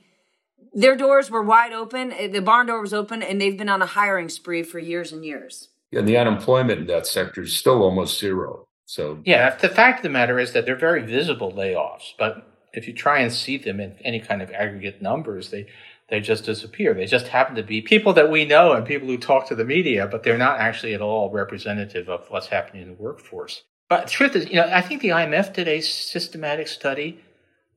their 0.73 0.95
doors 0.95 1.29
were 1.29 1.43
wide 1.43 1.73
open, 1.73 2.11
eh, 2.13 2.27
the 2.27 2.41
barn 2.41 2.67
door 2.67 2.81
was 2.81 2.93
open, 2.93 3.21
and 3.21 3.39
they've 3.39 3.57
been 3.57 3.69
on 3.69 3.81
a 3.81 3.87
hiring 3.87 4.29
spree 4.29 4.63
for 4.63 4.79
years 4.79 5.11
and 5.11 5.25
years. 5.25 5.69
And 5.91 6.07
the 6.07 6.17
unemployment 6.17 6.79
in 6.79 6.87
that 6.87 7.05
sector 7.05 7.41
is 7.41 7.55
still 7.55 7.83
almost 7.83 8.19
zero. 8.19 8.67
So 8.85 9.21
yeah, 9.25 9.55
the 9.55 9.69
fact 9.69 9.99
of 9.99 10.03
the 10.03 10.09
matter 10.09 10.39
is 10.39 10.53
that 10.53 10.65
they're 10.65 10.75
very 10.75 11.05
visible 11.05 11.51
layoffs, 11.51 12.13
but 12.17 12.47
if 12.73 12.87
you 12.87 12.93
try 12.93 13.19
and 13.19 13.31
see 13.31 13.57
them 13.57 13.79
in 13.79 13.95
any 14.03 14.19
kind 14.19 14.41
of 14.41 14.49
aggregate 14.51 15.01
numbers, 15.01 15.49
they 15.49 15.67
they 16.11 16.19
just 16.19 16.43
disappear. 16.43 16.93
They 16.93 17.05
just 17.05 17.29
happen 17.29 17.55
to 17.55 17.63
be 17.63 17.81
people 17.81 18.11
that 18.13 18.29
we 18.29 18.43
know 18.43 18.73
and 18.73 18.85
people 18.85 19.07
who 19.07 19.17
talk 19.17 19.47
to 19.47 19.55
the 19.55 19.63
media, 19.63 20.05
but 20.05 20.23
they're 20.23 20.37
not 20.37 20.59
actually 20.59 20.93
at 20.93 21.01
all 21.01 21.31
representative 21.31 22.09
of 22.09 22.29
what's 22.29 22.47
happening 22.47 22.83
in 22.83 22.89
the 22.89 23.01
workforce. 23.01 23.63
But 23.87 24.05
the 24.05 24.11
truth 24.11 24.35
is, 24.35 24.49
you 24.49 24.57
know, 24.57 24.69
I 24.69 24.81
think 24.81 25.01
the 25.01 25.09
IMF 25.09 25.53
did 25.53 25.69
a 25.69 25.79
systematic 25.79 26.67
study 26.67 27.21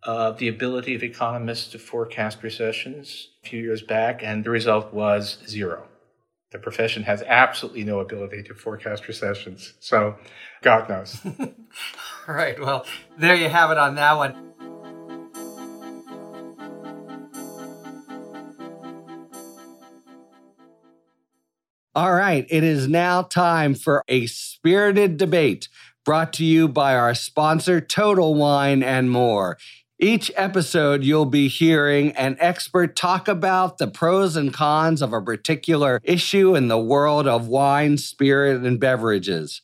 of 0.03 0.39
the 0.39 0.49
ability 0.49 0.97
of 0.97 1.05
economists 1.05 1.68
to 1.72 1.78
forecast 1.78 2.43
recessions 2.43 3.28
a 3.45 3.49
few 3.49 3.62
years 3.62 3.82
back, 3.82 4.20
and 4.22 4.45
the 4.45 4.51
result 4.51 4.93
was 4.93 5.39
zero. 5.47 5.87
The 6.51 6.59
profession 6.59 7.05
has 7.05 7.22
absolutely 7.22 7.85
no 7.85 8.01
ability 8.01 8.43
to 8.45 8.55
forecast 8.55 9.07
recessions. 9.07 9.74
So, 9.78 10.16
God 10.61 10.89
knows. 10.89 11.20
All 12.28 12.35
right. 12.35 12.59
Well, 12.61 12.85
there 13.16 13.35
you 13.35 13.49
have 13.49 13.70
it 13.70 13.78
on 13.78 13.95
that 13.95 14.16
one. 14.16 14.53
All 21.97 22.12
right, 22.12 22.45
it 22.51 22.64
is 22.64 22.88
now 22.88 23.22
time 23.22 23.76
for 23.76 24.03
a 24.09 24.26
spirited 24.26 25.16
debate 25.16 25.68
brought 26.05 26.32
to 26.32 26.45
you 26.45 26.66
by 26.66 26.97
our 26.97 27.14
sponsor, 27.14 27.80
Total 27.80 28.34
Wine 28.34 28.82
and 28.82 29.12
More. 29.12 29.59
Each 30.01 30.28
episode, 30.34 31.05
you'll 31.05 31.24
be 31.24 31.47
hearing 31.47 32.11
an 32.16 32.36
expert 32.40 32.97
talk 32.97 33.28
about 33.28 33.78
the 33.78 33.86
pros 33.86 34.34
and 34.34 34.53
cons 34.53 35.03
of 35.03 35.12
a 35.12 35.22
particular 35.22 36.01
issue 36.03 36.57
in 36.57 36.66
the 36.66 36.80
world 36.80 37.28
of 37.28 37.47
wine, 37.47 37.97
spirit, 37.97 38.64
and 38.64 38.80
beverages. 38.80 39.62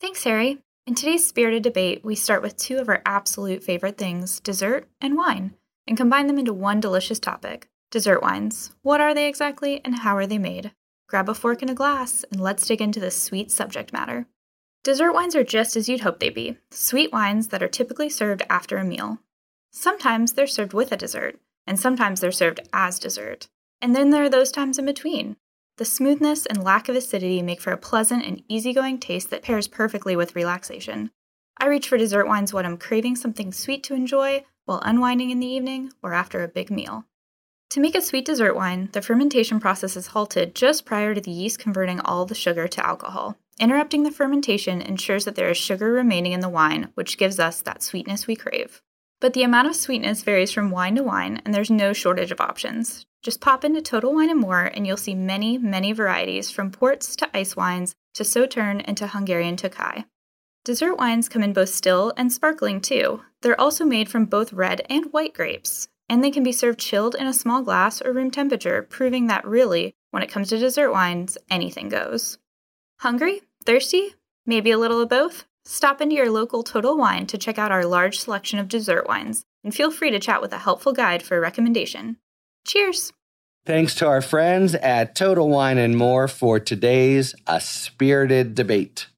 Thanks, 0.00 0.22
Harry. 0.22 0.58
In 0.86 0.94
today's 0.94 1.26
spirited 1.26 1.64
debate, 1.64 2.04
we 2.04 2.14
start 2.14 2.42
with 2.42 2.56
two 2.56 2.78
of 2.78 2.88
our 2.88 3.02
absolute 3.04 3.64
favorite 3.64 3.98
things 3.98 4.38
dessert 4.38 4.88
and 5.00 5.16
wine, 5.16 5.54
and 5.88 5.96
combine 5.96 6.28
them 6.28 6.38
into 6.38 6.52
one 6.52 6.78
delicious 6.78 7.18
topic 7.18 7.68
dessert 7.90 8.22
wines. 8.22 8.70
What 8.82 9.00
are 9.00 9.14
they 9.14 9.28
exactly, 9.28 9.80
and 9.84 9.98
how 9.98 10.16
are 10.16 10.28
they 10.28 10.38
made? 10.38 10.70
Grab 11.08 11.28
a 11.28 11.34
fork 11.34 11.62
and 11.62 11.70
a 11.70 11.74
glass, 11.74 12.24
and 12.32 12.40
let's 12.40 12.66
dig 12.66 12.80
into 12.80 12.98
this 12.98 13.20
sweet 13.20 13.50
subject 13.50 13.92
matter. 13.92 14.26
Dessert 14.82 15.12
wines 15.12 15.36
are 15.36 15.44
just 15.44 15.76
as 15.76 15.88
you'd 15.88 16.00
hope 16.00 16.18
they'd 16.18 16.34
be 16.34 16.58
sweet 16.70 17.12
wines 17.12 17.48
that 17.48 17.62
are 17.62 17.68
typically 17.68 18.08
served 18.08 18.42
after 18.50 18.78
a 18.78 18.84
meal. 18.84 19.18
Sometimes 19.70 20.32
they're 20.32 20.46
served 20.46 20.72
with 20.72 20.90
a 20.92 20.96
dessert, 20.96 21.38
and 21.66 21.78
sometimes 21.78 22.20
they're 22.20 22.32
served 22.32 22.60
as 22.72 22.98
dessert. 22.98 23.48
And 23.80 23.94
then 23.94 24.10
there 24.10 24.24
are 24.24 24.28
those 24.28 24.50
times 24.50 24.78
in 24.78 24.86
between. 24.86 25.36
The 25.76 25.84
smoothness 25.84 26.46
and 26.46 26.64
lack 26.64 26.88
of 26.88 26.96
acidity 26.96 27.42
make 27.42 27.60
for 27.60 27.72
a 27.72 27.76
pleasant 27.76 28.24
and 28.24 28.42
easygoing 28.48 28.98
taste 28.98 29.30
that 29.30 29.42
pairs 29.42 29.68
perfectly 29.68 30.16
with 30.16 30.34
relaxation. 30.34 31.10
I 31.58 31.66
reach 31.66 31.88
for 31.88 31.98
dessert 31.98 32.26
wines 32.26 32.52
when 32.52 32.64
I'm 32.64 32.78
craving 32.78 33.16
something 33.16 33.52
sweet 33.52 33.82
to 33.84 33.94
enjoy 33.94 34.44
while 34.64 34.80
unwinding 34.84 35.30
in 35.30 35.40
the 35.40 35.46
evening 35.46 35.92
or 36.02 36.14
after 36.14 36.42
a 36.42 36.48
big 36.48 36.70
meal. 36.70 37.04
To 37.76 37.82
make 37.82 37.94
a 37.94 38.00
sweet 38.00 38.24
dessert 38.24 38.56
wine, 38.56 38.88
the 38.92 39.02
fermentation 39.02 39.60
process 39.60 39.98
is 39.98 40.06
halted 40.06 40.54
just 40.54 40.86
prior 40.86 41.14
to 41.14 41.20
the 41.20 41.30
yeast 41.30 41.58
converting 41.58 42.00
all 42.00 42.24
the 42.24 42.34
sugar 42.34 42.66
to 42.66 42.86
alcohol. 42.86 43.36
Interrupting 43.60 44.02
the 44.02 44.10
fermentation 44.10 44.80
ensures 44.80 45.26
that 45.26 45.34
there 45.34 45.50
is 45.50 45.58
sugar 45.58 45.92
remaining 45.92 46.32
in 46.32 46.40
the 46.40 46.48
wine, 46.48 46.88
which 46.94 47.18
gives 47.18 47.38
us 47.38 47.60
that 47.60 47.82
sweetness 47.82 48.26
we 48.26 48.34
crave. 48.34 48.80
But 49.20 49.34
the 49.34 49.42
amount 49.42 49.68
of 49.68 49.76
sweetness 49.76 50.22
varies 50.22 50.52
from 50.52 50.70
wine 50.70 50.96
to 50.96 51.02
wine, 51.02 51.42
and 51.44 51.52
there's 51.52 51.70
no 51.70 51.92
shortage 51.92 52.30
of 52.30 52.40
options. 52.40 53.04
Just 53.22 53.42
pop 53.42 53.62
into 53.62 53.82
Total 53.82 54.14
Wine 54.14 54.30
and 54.30 54.40
More, 54.40 54.62
and 54.62 54.86
you'll 54.86 54.96
see 54.96 55.14
many, 55.14 55.58
many 55.58 55.92
varieties 55.92 56.50
from 56.50 56.70
ports 56.70 57.14
to 57.16 57.36
ice 57.36 57.56
wines 57.56 57.94
to 58.14 58.24
Sauterne 58.24 58.80
and 58.80 58.96
to 58.96 59.08
Hungarian 59.08 59.56
Tokai. 59.58 60.04
Dessert 60.64 60.96
wines 60.96 61.28
come 61.28 61.42
in 61.42 61.52
both 61.52 61.68
still 61.68 62.14
and 62.16 62.32
sparkling 62.32 62.80
too. 62.80 63.20
They're 63.42 63.60
also 63.60 63.84
made 63.84 64.08
from 64.08 64.24
both 64.24 64.54
red 64.54 64.80
and 64.88 65.12
white 65.12 65.34
grapes 65.34 65.88
and 66.08 66.22
they 66.22 66.30
can 66.30 66.42
be 66.42 66.52
served 66.52 66.78
chilled 66.78 67.14
in 67.14 67.26
a 67.26 67.32
small 67.32 67.62
glass 67.62 68.00
or 68.00 68.12
room 68.12 68.30
temperature, 68.30 68.82
proving 68.82 69.26
that 69.26 69.46
really, 69.46 69.94
when 70.10 70.22
it 70.22 70.30
comes 70.30 70.48
to 70.48 70.58
dessert 70.58 70.90
wines, 70.90 71.36
anything 71.50 71.88
goes. 71.88 72.38
Hungry? 73.00 73.42
Thirsty? 73.64 74.14
Maybe 74.46 74.70
a 74.70 74.78
little 74.78 75.00
of 75.00 75.08
both? 75.08 75.44
Stop 75.64 76.00
into 76.00 76.14
your 76.14 76.30
local 76.30 76.62
Total 76.62 76.96
Wine 76.96 77.26
to 77.26 77.36
check 77.36 77.58
out 77.58 77.72
our 77.72 77.84
large 77.84 78.20
selection 78.20 78.58
of 78.58 78.68
dessert 78.68 79.08
wines, 79.08 79.44
and 79.64 79.74
feel 79.74 79.90
free 79.90 80.10
to 80.10 80.20
chat 80.20 80.40
with 80.40 80.52
a 80.52 80.58
helpful 80.58 80.92
guide 80.92 81.22
for 81.22 81.36
a 81.36 81.40
recommendation. 81.40 82.18
Cheers! 82.64 83.12
Thanks 83.64 83.96
to 83.96 84.06
our 84.06 84.22
friends 84.22 84.76
at 84.76 85.16
Total 85.16 85.48
Wine 85.48 85.76
and 85.76 85.96
More 85.96 86.28
for 86.28 86.60
today's 86.60 87.34
A 87.48 87.60
Spirited 87.60 88.54
Debate. 88.54 89.08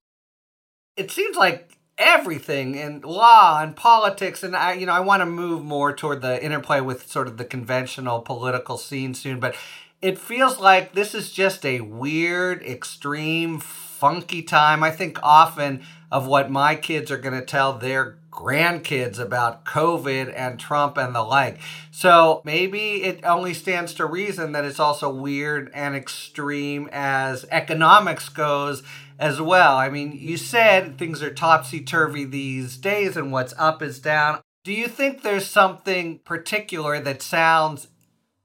It 0.96 1.10
seems 1.10 1.36
like 1.36 1.77
everything 1.98 2.76
in 2.76 3.00
law 3.00 3.60
and 3.60 3.74
politics 3.74 4.44
and 4.44 4.54
I 4.54 4.74
you 4.74 4.86
know 4.86 4.92
I 4.92 5.00
want 5.00 5.20
to 5.20 5.26
move 5.26 5.64
more 5.64 5.92
toward 5.92 6.22
the 6.22 6.42
interplay 6.42 6.80
with 6.80 7.10
sort 7.10 7.26
of 7.26 7.38
the 7.38 7.44
conventional 7.44 8.20
political 8.20 8.78
scene 8.78 9.14
soon 9.14 9.40
but 9.40 9.56
it 10.00 10.16
feels 10.16 10.60
like 10.60 10.92
this 10.92 11.12
is 11.12 11.32
just 11.32 11.66
a 11.66 11.80
weird 11.80 12.62
extreme 12.62 13.58
funky 13.58 14.42
time 14.42 14.84
I 14.84 14.92
think 14.92 15.18
often 15.24 15.82
of 16.10 16.26
what 16.26 16.50
my 16.50 16.76
kids 16.76 17.10
are 17.10 17.18
going 17.18 17.38
to 17.38 17.44
tell 17.44 17.72
their 17.72 18.16
grandkids 18.38 19.18
about 19.18 19.64
COVID 19.64 20.32
and 20.34 20.60
Trump 20.60 20.96
and 20.96 21.12
the 21.12 21.24
like. 21.24 21.58
So 21.90 22.40
maybe 22.44 23.02
it 23.02 23.24
only 23.24 23.52
stands 23.52 23.92
to 23.94 24.06
reason 24.06 24.52
that 24.52 24.64
it's 24.64 24.78
also 24.78 25.12
weird 25.12 25.72
and 25.74 25.96
extreme 25.96 26.88
as 26.92 27.44
economics 27.50 28.28
goes 28.28 28.84
as 29.18 29.40
well. 29.40 29.76
I 29.76 29.88
mean, 29.88 30.12
you 30.12 30.36
said 30.36 30.96
things 30.96 31.22
are 31.22 31.32
topsy 31.32 31.80
turvy 31.80 32.24
these 32.24 32.76
days 32.76 33.16
and 33.16 33.32
what's 33.32 33.54
up 33.58 33.82
is 33.82 33.98
down. 33.98 34.40
Do 34.64 34.72
you 34.72 34.86
think 34.86 35.22
there's 35.22 35.46
something 35.46 36.20
particular 36.20 37.00
that 37.00 37.22
sounds 37.22 37.88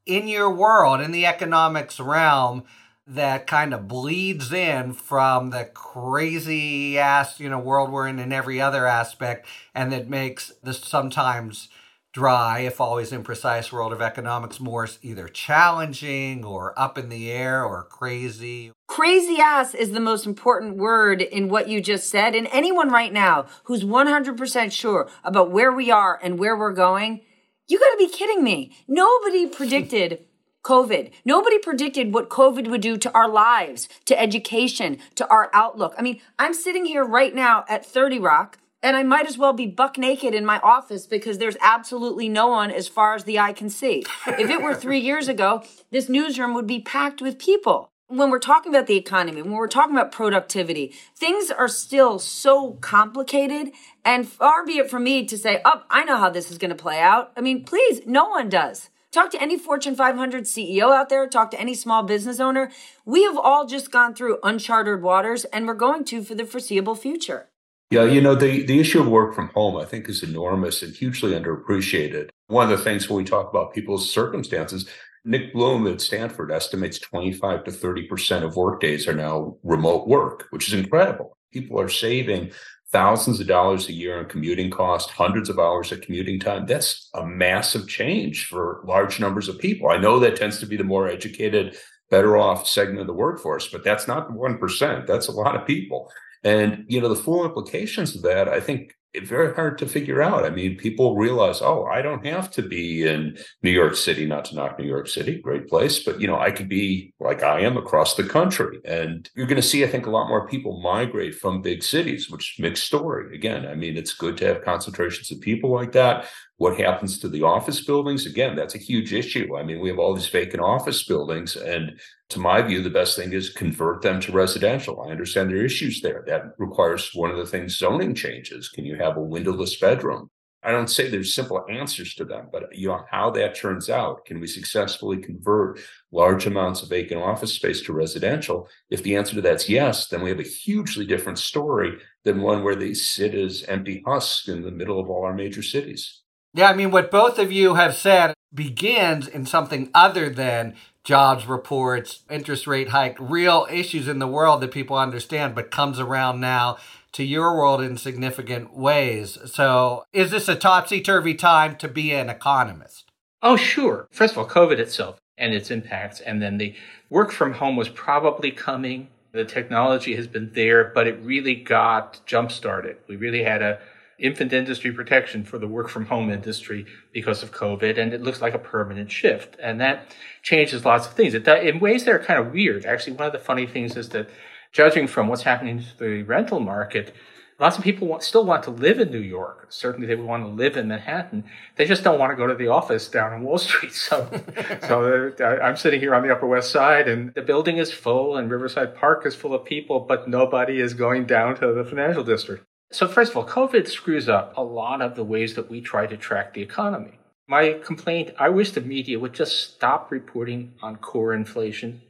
in 0.06 0.28
your 0.28 0.50
world, 0.50 1.02
in 1.02 1.12
the 1.12 1.26
economics 1.26 2.00
realm, 2.00 2.64
that 3.06 3.48
kind 3.48 3.74
of 3.74 3.88
bleeds 3.88 4.54
in 4.54 4.94
from 4.94 5.50
the 5.50 5.66
crazy 5.74 6.98
ass, 6.98 7.40
you 7.40 7.50
know, 7.50 7.60
world 7.60 7.92
we're 7.92 8.08
in 8.08 8.18
in 8.18 8.32
every 8.32 8.62
other 8.62 8.88
aspect 8.88 9.46
and 9.76 9.92
that 9.92 10.08
makes 10.08 10.54
the 10.64 10.74
sometimes 10.74 11.68
dry, 12.14 12.59
if 12.59 12.80
always 12.80 13.11
imprecise, 13.11 13.72
world 13.72 13.91
of 13.91 14.01
economics 14.01 14.59
more 14.59 14.88
either 15.01 15.28
challenging 15.28 16.45
or 16.45 16.78
up 16.80 16.97
in 16.97 17.09
the 17.09 17.32
air 17.32 17.66
or 17.66 17.84
crazy. 17.84 18.72
Crazy 18.88 19.41
ass 19.41 19.74
is 19.74 19.91
the 19.91 19.99
most 19.99 20.26
important 20.28 20.78
word 20.78 21.22
in 21.22 21.49
what 21.49 21.68
you 21.68 21.82
just 21.82 22.09
said. 22.09 22.36
And 22.36 22.47
anyone 22.51 22.89
right 22.89 23.11
now 23.11 23.47
who's 23.64 23.84
100% 23.84 24.72
sure 24.72 25.09
about 25.24 25.51
where 25.51 25.72
we 25.72 25.89
are 25.89 26.20
and 26.22 26.38
where 26.38 26.55
we're 26.55 26.74
going, 26.74 27.22
you 27.68 27.80
gotta 27.80 27.97
be 27.97 28.07
kidding 28.07 28.43
me. 28.43 28.78
Nobody 28.88 29.47
predicted 29.57 30.26
COVID. 30.64 31.11
Nobody 31.26 31.57
predicted 31.59 32.14
what 32.14 32.30
COVID 32.30 32.70
would 32.70 32.82
do 32.82 32.95
to 32.97 33.11
our 33.14 33.28
lives, 33.28 33.89
to 34.05 34.20
education, 34.20 34.99
to 35.16 35.28
our 35.28 35.49
outlook. 35.53 35.93
I 35.97 36.01
mean, 36.01 36.22
I'm 36.39 36.53
sitting 36.53 36.86
here 36.86 37.03
right 37.03 37.34
now 37.34 37.66
at 37.68 37.86
30 37.86 38.20
Rock 38.20 38.59
and 38.84 38.98
I 38.98 39.04
might 39.04 39.26
as 39.26 39.38
well 39.38 39.54
be 39.54 39.66
buck 39.66 39.98
naked 39.98 40.36
in 40.36 40.46
my 40.46 40.60
office 40.60 41.08
because 41.08 41.38
there's 41.38 41.56
absolutely 41.62 42.28
no 42.28 42.48
one 42.48 42.70
as 42.70 42.90
far 42.90 43.16
as 43.16 43.24
the 43.24 43.40
eye 43.40 43.54
can 43.54 43.70
see. 43.70 44.06
if 44.28 44.50
it 44.50 44.62
were 44.62 44.76
three 44.76 45.00
years 45.00 45.30
ago, 45.30 45.64
this 45.90 46.10
newsroom 46.10 46.54
would 46.54 46.68
be 46.68 46.82
packed 46.82 47.22
with 47.22 47.40
people. 47.40 47.90
When 48.08 48.30
we're 48.30 48.40
talking 48.40 48.76
about 48.76 48.88
the 48.88 48.98
economy, 48.98 49.42
when 49.42 49.54
we're 49.54 49.68
talking 49.68 49.96
about 49.96 50.12
productivity, 50.12 50.94
things 51.16 51.50
are 51.50 51.70
still 51.70 52.20
so 52.20 52.74
complicated. 52.74 53.72
And 54.04 54.28
far 54.28 54.66
be 54.66 54.78
it 54.78 54.90
from 54.90 55.06
me 55.06 55.26
to 55.26 55.38
say, 55.38 55.62
oh, 55.64 55.84
I 55.90 56.04
know 56.04 56.18
how 56.18 56.30
this 56.30 56.52
is 56.52 56.58
going 56.58 56.70
to 56.70 56.76
play 56.76 57.00
out. 57.00 57.32
I 57.38 57.42
mean, 57.42 57.64
please, 57.64 58.02
no 58.06 58.28
one 58.28 58.50
does. 58.50 58.90
Talk 59.12 59.32
to 59.32 59.42
any 59.42 59.58
Fortune 59.58 59.96
500 59.96 60.44
CEO 60.44 60.92
out 60.92 61.10
there, 61.10 61.28
talk 61.28 61.52
to 61.52 61.60
any 61.60 61.76
small 61.76 62.04
business 62.04 62.40
owner. 62.40 62.72
We 63.06 63.24
have 63.24 63.38
all 63.38 63.66
just 63.66 63.92
gone 63.92 64.16
through 64.16 64.40
uncharted 64.44 65.02
waters 65.02 65.46
and 65.46 65.68
we're 65.68 65.76
going 65.76 66.04
to 66.06 66.24
for 66.24 66.36
the 66.36 66.46
foreseeable 66.46 66.96
future. 66.96 67.48
Yeah, 67.92 68.06
you 68.06 68.22
know, 68.22 68.34
the, 68.34 68.64
the 68.66 68.80
issue 68.80 69.02
of 69.02 69.08
work 69.08 69.36
from 69.36 69.50
home, 69.50 69.78
I 69.78 69.86
think, 69.86 70.10
is 70.10 70.24
enormous 70.24 70.82
and 70.82 70.96
hugely 70.96 71.34
underappreciated. 71.34 72.30
One 72.48 72.72
of 72.72 72.78
the 72.78 72.84
things 72.84 73.08
when 73.08 73.18
we 73.18 73.24
talk 73.24 73.50
about 73.50 73.74
people's 73.74 74.12
circumstances, 74.12 74.90
Nick 75.26 75.54
Bloom 75.54 75.88
at 75.88 76.02
Stanford 76.02 76.52
estimates 76.52 77.00
25 77.00 77.64
to 77.66 77.72
30% 77.72 78.44
of 78.44 78.56
workdays 78.56 79.08
are 79.08 79.14
now 79.14 79.58
remote 79.64 80.08
work, 80.08 80.48
which 80.50 80.68
is 80.68 80.74
incredible. 80.74 81.38
People 81.52 81.80
are 81.80 81.90
saving 81.90 82.52
thousands 82.92 83.40
of 83.40 83.48
dollars 83.48 83.90
a 83.90 83.94
year 83.94 84.20
on 84.20 84.26
commuting 84.26 84.70
cost, 84.70 85.10
hundreds 85.10 85.50
of 85.50 85.60
hours 85.60 85.92
of 85.92 86.02
commuting 86.02 86.40
time. 86.40 86.66
That's 86.66 87.10
a 87.16 87.26
massive 87.26 87.88
change 87.88 88.46
for 88.46 88.82
large 88.86 89.20
numbers 89.20 89.50
of 89.50 89.60
people. 89.60 89.90
I 89.90 89.98
know 89.98 90.20
that 90.20 90.36
tends 90.36 90.60
to 90.60 90.66
be 90.66 90.78
the 90.78 90.84
more 90.84 91.08
educated, 91.08 91.76
better 92.12 92.38
off 92.38 92.68
segment 92.68 93.02
of 93.02 93.08
the 93.08 93.14
workforce, 93.14 93.68
but 93.68 93.84
that's 93.84 94.08
not 94.08 94.30
1%. 94.30 95.08
That's 95.08 95.28
a 95.28 95.32
lot 95.32 95.56
of 95.56 95.66
people. 95.66 96.12
And, 96.44 96.86
you 96.88 97.00
know, 97.00 97.10
the 97.10 97.16
full 97.16 97.46
implications 97.46 98.16
of 98.16 98.22
that, 98.24 98.48
I 98.48 98.60
think 98.60 98.94
it's 99.14 99.30
very 99.30 99.54
hard 99.54 99.78
to 99.78 99.88
figure 99.88 100.22
out. 100.22 100.44
I 100.44 100.50
mean, 100.50 100.76
people 100.76 101.16
realize, 101.16 101.62
oh, 101.62 101.86
I 101.86 102.02
don't 102.02 102.26
have 102.26 102.50
to 102.52 102.64
be 102.64 103.08
in 103.08 103.38
New 103.62 103.70
York 103.70 103.96
City, 103.96 104.26
not 104.26 104.46
to 104.46 104.56
knock 104.56 104.80
New 104.80 104.88
York 104.88 105.08
City, 105.08 105.39
great 105.39 105.68
place, 105.68 106.00
but 106.00 106.20
you 106.20 106.26
know, 106.26 106.39
I 106.39 106.50
could 106.50 106.68
be 106.68 107.14
like 107.20 107.44
I 107.44 107.60
am 107.60 107.78
across 107.78 108.16
the 108.16 108.24
country. 108.24 108.80
And 108.86 109.30
you're 109.36 109.46
going 109.46 109.62
to 109.62 109.68
see, 109.68 109.84
I 109.84 109.88
think, 109.88 110.08
a 110.08 110.12
lot 110.12 110.30
more 110.30 110.48
people 110.48 110.82
migrate 110.82 111.36
from 111.36 111.62
big 111.62 111.84
cities, 111.84 112.30
which 112.32 112.56
mixed 112.60 112.86
story. 112.86 113.36
Again, 113.36 113.68
I 113.68 113.76
mean, 113.76 113.98
it's 113.98 114.16
good 114.16 114.36
to 114.38 114.48
have 114.48 114.66
concentrations 114.66 115.32
of 115.32 115.39
people 115.41 115.72
like 115.72 115.91
that. 115.91 116.26
What 116.64 116.80
happens 116.80 117.20
to 117.20 117.28
the 117.28 117.43
office 117.43 117.82
buildings? 117.82 118.26
Again, 118.26 118.55
that's 118.55 118.74
a 118.74 118.78
huge 118.78 119.11
issue. 119.11 119.57
I 119.57 119.64
mean, 119.64 119.82
we 119.82 119.89
have 119.89 119.99
all 119.99 120.14
these 120.14 120.30
vacant 120.30 120.64
office 120.64 121.03
buildings, 121.03 121.57
and 121.57 121.99
to 122.30 122.39
my 122.39 122.61
view, 122.61 122.82
the 122.82 122.89
best 122.89 123.18
thing 123.18 123.34
is 123.34 123.49
convert 123.49 124.01
them 124.01 124.22
to 124.22 124.32
residential. 124.32 125.01
I 125.01 125.11
understand 125.11 125.49
there 125.49 125.57
are 125.57 125.66
issues 125.66 125.99
there. 125.99 126.24
That 126.26 126.53
requires 126.57 127.11
one 127.14 127.32
of 127.32 127.36
the 127.36 127.45
things 127.45 127.78
zoning 127.78 128.16
changes. 128.16 128.70
Can 128.70 128.86
you 128.86 128.95
have 128.95 129.18
a 129.18 129.22
windowless 129.22 129.78
bedroom? 129.78 130.30
I 130.64 130.72
don't 130.72 130.89
say 130.89 131.09
there's 131.09 131.36
simple 131.36 131.66
answers 131.70 132.16
to 132.16 132.24
them, 132.24 132.47
but 132.49 132.74
you 132.74 132.88
know 132.88 133.03
how 133.11 133.30
that 133.32 133.55
turns 133.55 133.89
out. 133.89 134.24
Can 134.24 134.39
we 134.39 134.47
successfully 134.47 135.18
convert 135.18 135.82
large 136.14 136.45
amounts 136.45 136.82
of 136.82 136.88
vacant 136.88 137.22
office 137.22 137.51
space 137.51 137.82
to 137.82 137.91
residential? 137.91 138.70
If 138.89 139.03
the 139.03 139.18
answer 139.18 139.36
to 139.36 139.41
that's 139.41 139.68
yes, 139.68 140.07
then 140.07 140.22
we 140.22 140.30
have 140.30 140.39
a 140.39 140.43
hugely 140.43 141.05
different 141.05 141.39
story 141.39 141.97
than 142.24 142.41
one 142.41 142.64
where 142.64 142.78
they 142.78 142.93
sit 142.93 143.36
as 143.36 143.64
empty 143.64 144.01
husks 144.07 144.47
in 144.47 144.61
the 144.61 144.72
middle 144.72 145.01
of 145.01 145.09
all 145.09 145.26
our 145.26 145.34
major 145.34 145.61
cities. 145.61 146.22
Yeah, 146.54 146.70
I 146.70 146.76
mean, 146.76 146.91
what 146.91 147.10
both 147.10 147.39
of 147.39 147.51
you 147.51 147.76
have 147.76 147.95
said 147.95 148.34
begins 148.54 149.28
in 149.28 149.45
something 149.47 149.89
other 149.93 150.30
than 150.30 150.76
jobs 151.04 151.47
reports, 151.47 152.24
interest 152.30 152.68
rate 152.68 152.89
hike, 152.89 153.18
real 153.20 153.68
issues 153.72 154.08
in 154.08 154.20
the 154.20 154.28
world 154.28 154.62
that 154.62 154.72
people 154.72 154.97
understand, 154.97 155.56
but 155.56 155.72
comes 155.72 155.99
around 155.99 156.39
now 156.39 156.78
to 157.14 157.24
your 157.24 157.56
world 157.56 157.82
in 157.82 157.97
significant 157.97 158.76
ways. 158.76 159.38
So, 159.45 160.06
is 160.14 160.32
this 160.32 160.47
a 160.47 160.56
topsy 160.56 161.01
turvy 161.01 161.34
time 161.34 161.76
to 161.78 161.88
be 161.88 162.12
an 162.12 162.30
economist? 162.30 163.06
Oh, 163.41 163.56
sure. 163.56 164.08
First 164.12 164.34
of 164.34 164.38
all, 164.38 164.47
COVID 164.47 164.80
itself 164.80 165.20
and 165.38 165.54
its 165.54 165.72
impacts, 165.72 166.22
and 166.22 166.41
then 166.41 166.58
the 166.58 166.76
work 167.10 167.32
from 167.32 167.54
home 167.54 167.76
was 167.76 167.89
probably 167.89 168.51
coming. 168.51 169.10
The 169.32 169.43
technology 169.43 170.16
has 170.16 170.28
been 170.28 170.51
there, 170.54 170.91
but 170.93 171.08
it 171.08 171.20
really 171.22 171.56
got 171.56 172.22
jump 172.28 172.51
started. 172.51 172.97
We 173.08 173.16
really 173.16 173.43
had 173.43 173.64
a 173.64 173.80
infant 174.20 174.53
industry 174.53 174.91
protection 174.91 175.43
for 175.43 175.57
the 175.57 175.68
work 175.68 175.89
from 175.89 176.05
home 176.05 176.30
industry 176.30 176.86
because 177.11 177.43
of 177.43 177.51
COVID, 177.51 177.97
and 177.97 178.14
it 178.14 178.22
looks 178.22 178.41
like 178.41 178.53
a 178.53 178.59
permanent 178.59 179.11
shift. 179.11 179.57
And 179.61 179.80
that 179.82 180.16
changes 180.41 180.86
lots 180.86 181.07
of 181.07 181.14
things. 181.14 181.34
It, 181.34 181.47
in 181.47 181.80
ways 181.80 182.05
that 182.05 182.14
are 182.14 182.20
kind 182.20 182.39
of 182.39 182.53
weird. 182.53 182.86
Actually, 182.86 183.14
one 183.14 183.28
of 183.28 183.34
the 183.34 183.39
funny 183.39 183.66
things 183.66 183.97
is 183.97 184.09
that 184.09 184.30
judging 184.72 185.07
from 185.07 185.28
what's 185.28 185.43
happening 185.43 185.80
to 185.80 185.97
the 185.97 186.24
rental 186.24 186.59
market, 186.59 187.14
lots 187.59 187.78
of 187.78 187.84
people 187.84 188.07
want, 188.07 188.24
still 188.24 188.45
want 188.45 188.64
to 188.64 188.72
live 188.72 188.99
in 188.99 189.11
New 189.11 189.20
York. 189.20 189.68
Certainly, 189.70 190.07
they 190.07 190.16
would 190.16 190.28
want 190.28 190.43
to 190.43 190.49
live 190.49 190.78
in 190.78 190.88
Manhattan. 190.88 191.45
They 191.76 191.86
just 191.86 192.03
don't 192.03 192.20
want 192.20 192.32
to 192.32 192.36
go 192.36 192.47
to 192.47 192.55
the 192.55 192.68
office 192.68 193.07
down 193.07 193.34
on 193.34 193.43
Wall 193.43 193.57
Street. 193.70 193.93
So, 193.93 194.30
so 194.88 195.32
uh, 195.39 195.43
I'm 195.43 195.78
sitting 195.78 195.99
here 195.99 196.14
on 196.14 196.24
the 196.24 196.32
Upper 196.32 196.47
West 196.47 196.72
Side, 196.72 197.07
and 197.07 197.34
the 197.34 197.41
building 197.41 197.78
is 197.78 197.91
full, 197.91 198.38
and 198.38 198.51
Riverside 198.51 198.95
Park 198.95 199.26
is 199.26 199.36
full 199.36 199.53
of 199.53 199.66
people, 199.66 200.01
but 200.01 200.28
nobody 200.28 200.80
is 200.80 200.93
going 200.93 201.26
down 201.26 201.55
to 201.57 201.74
the 201.74 201.84
financial 201.84 202.24
district. 202.24 202.66
So, 202.94 203.08
first 203.08 203.32
of 203.32 203.38
all, 203.38 203.48
COVID 203.48 203.88
screws 203.88 204.30
up 204.30 204.54
a 204.56 204.64
lot 204.64 205.02
of 205.02 205.16
the 205.16 205.24
ways 205.24 205.56
that 205.56 205.68
we 205.68 205.82
try 205.82 206.06
to 206.06 206.16
track 206.16 206.54
the 206.54 206.62
economy. 206.62 207.18
My 207.48 207.80
complaint 207.84 208.36
I 208.38 208.50
wish 208.50 208.70
the 208.70 208.82
media 208.82 209.18
would 209.18 209.34
just 209.34 209.74
stop 209.74 210.12
reporting 210.12 210.74
on 210.80 210.98
core 210.98 211.34
inflation. 211.34 212.04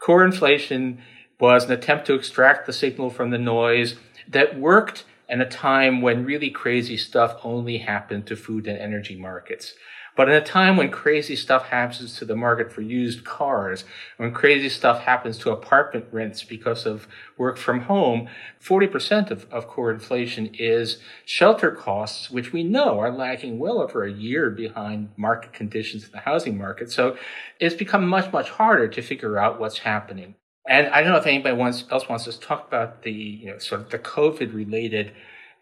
Core 0.00 0.24
inflation 0.24 1.02
was 1.38 1.64
an 1.64 1.72
attempt 1.72 2.06
to 2.06 2.14
extract 2.14 2.64
the 2.64 2.72
signal 2.72 3.10
from 3.10 3.28
the 3.28 3.36
noise 3.36 3.96
that 4.26 4.58
worked 4.58 5.04
in 5.28 5.42
a 5.42 5.48
time 5.48 6.00
when 6.00 6.24
really 6.24 6.48
crazy 6.48 6.96
stuff 6.96 7.36
only 7.44 7.76
happened 7.76 8.26
to 8.28 8.36
food 8.36 8.66
and 8.66 8.78
energy 8.78 9.20
markets. 9.20 9.74
But 10.16 10.28
in 10.28 10.34
a 10.34 10.44
time 10.44 10.76
when 10.76 10.90
crazy 10.90 11.36
stuff 11.36 11.68
happens 11.68 12.18
to 12.18 12.24
the 12.24 12.36
market 12.36 12.72
for 12.72 12.82
used 12.82 13.24
cars, 13.24 13.84
when 14.16 14.32
crazy 14.32 14.68
stuff 14.68 15.02
happens 15.02 15.38
to 15.38 15.50
apartment 15.50 16.06
rents 16.10 16.44
because 16.44 16.86
of 16.86 17.06
work 17.38 17.56
from 17.56 17.82
home, 17.82 18.28
40% 18.62 19.30
of, 19.30 19.46
of 19.52 19.66
core 19.66 19.90
inflation 19.90 20.50
is 20.54 20.98
shelter 21.24 21.70
costs, 21.70 22.30
which 22.30 22.52
we 22.52 22.64
know 22.64 22.98
are 22.98 23.10
lagging 23.10 23.58
well 23.58 23.80
over 23.80 24.04
a 24.04 24.12
year 24.12 24.50
behind 24.50 25.10
market 25.16 25.52
conditions 25.52 26.04
in 26.04 26.12
the 26.12 26.18
housing 26.18 26.58
market. 26.58 26.90
So 26.90 27.16
it's 27.58 27.74
become 27.74 28.06
much, 28.06 28.32
much 28.32 28.50
harder 28.50 28.88
to 28.88 29.02
figure 29.02 29.38
out 29.38 29.60
what's 29.60 29.78
happening. 29.78 30.34
And 30.68 30.88
I 30.88 31.02
don't 31.02 31.12
know 31.12 31.18
if 31.18 31.26
anybody 31.26 31.56
wants, 31.56 31.84
else 31.90 32.08
wants 32.08 32.24
to 32.24 32.38
talk 32.38 32.68
about 32.68 33.02
the, 33.02 33.12
you 33.12 33.46
know, 33.46 33.58
sort 33.58 33.80
of 33.80 33.90
the 33.90 33.98
COVID 33.98 34.54
related 34.54 35.12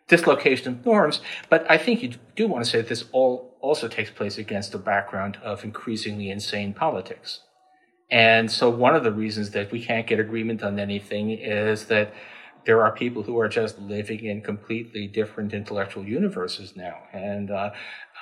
dislocation 0.09 0.69
of 0.69 0.87
norms. 0.87 1.21
But 1.49 1.71
I 1.71 1.79
think 1.79 2.03
you 2.03 2.15
do 2.35 2.49
want 2.49 2.65
to 2.65 2.71
say 2.71 2.79
that 2.79 2.89
this 2.89 3.05
all 3.13 3.57
also 3.61 3.89
takes 3.89 4.11
place 4.11 4.39
against 4.39 4.73
the 4.73 4.79
background 4.79 5.37
of 5.43 5.65
increasingly 5.65 6.31
insane 6.31 6.73
politics. 6.75 7.41
And 8.11 8.51
so 8.51 8.71
one 8.71 8.95
of 8.95 9.05
the 9.05 9.13
reasons 9.13 9.51
that 9.51 9.71
we 9.71 9.85
can't 9.85 10.07
get 10.07 10.19
agreement 10.19 10.63
on 10.63 10.79
anything 10.79 11.31
is 11.31 11.87
that 11.87 12.15
there 12.65 12.83
are 12.83 12.93
people 12.93 13.23
who 13.23 13.39
are 13.39 13.49
just 13.49 13.79
living 13.79 14.25
in 14.25 14.41
completely 14.43 15.07
different 15.07 15.53
intellectual 15.53 16.05
universes 16.05 16.77
now. 16.77 16.99
And 17.13 17.51
uh, 17.51 17.71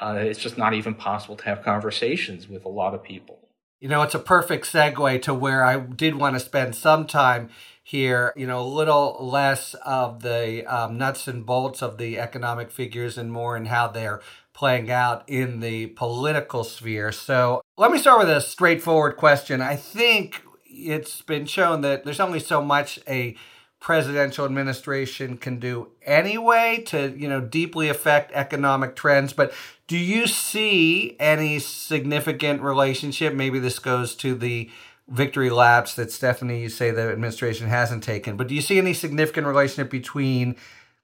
uh, 0.01 0.14
it's 0.18 0.39
just 0.39 0.59
not 0.59 0.74
even 0.74 0.95
possible 0.95 1.37
to 1.37 1.45
have 1.45 1.62
conversations 1.62 2.49
with 2.49 2.64
a 2.64 2.68
lot 2.68 2.95
of 2.95 3.03
people. 3.03 3.39
You 3.80 3.89
know, 3.89 4.03
it's 4.03 4.14
a 4.14 4.20
perfect 4.20 4.66
segue 4.66 5.22
to 5.22 5.34
where 5.34 5.64
I 5.64 5.78
did 5.78 6.16
want 6.16 6.34
to 6.34 6.41
spend 6.41 6.74
some 6.74 7.07
time 7.07 7.51
here, 7.87 8.32
you 8.34 8.49
know, 8.49 8.61
a 8.61 8.66
little 8.66 9.16
less 9.20 9.74
of 9.84 10.20
the 10.22 10.66
um, 10.66 10.99
nuts 10.99 11.28
and 11.28 11.47
bolts 11.47 11.82
of 11.82 11.99
the 11.99 12.18
economic 12.18 12.72
figures 12.72 13.16
and 13.16 13.30
more 13.30 13.57
in 13.57 13.66
how 13.66 13.87
they're 13.87 14.20
playing 14.53 14.91
out 14.91 15.22
in 15.28 15.61
the 15.61 15.87
political 15.87 16.64
sphere. 16.64 17.12
So 17.12 17.62
let 17.76 17.93
me 17.93 17.99
start 17.99 18.18
with 18.18 18.28
a 18.28 18.41
straightforward 18.41 19.16
question. 19.16 19.61
I 19.61 19.76
think 19.76 20.43
it's 20.64 21.22
been 21.22 21.47
shown 21.47 21.82
that 21.82 22.05
there's 22.05 22.18
only 22.18 22.41
so 22.41 22.61
much 22.61 22.99
a 23.07 23.37
presidential 23.78 24.45
administration 24.45 25.37
can 25.37 25.61
do 25.61 25.87
anyway 26.03 26.82
to 26.87 27.14
you 27.16 27.28
know 27.28 27.41
deeply 27.41 27.89
affect 27.89 28.32
economic 28.32 28.97
trends 28.97 29.34
but 29.34 29.53
do 29.87 29.97
you 29.99 30.26
see 30.26 31.14
any 31.20 31.59
significant 31.59 32.62
relationship 32.62 33.34
maybe 33.34 33.59
this 33.59 33.78
goes 33.78 34.16
to 34.16 34.34
the 34.34 34.68
victory 35.09 35.51
laps 35.51 35.95
that 35.95 36.11
Stephanie, 36.11 36.63
you 36.63 36.69
say 36.69 36.91
the 36.91 37.11
administration 37.11 37.69
hasn't 37.69 38.03
taken. 38.03 38.37
But 38.37 38.49
do 38.49 38.55
you 38.55 38.61
see 38.61 38.79
any 38.79 38.93
significant 38.93 39.47
relationship 39.47 39.91
between 39.91 40.57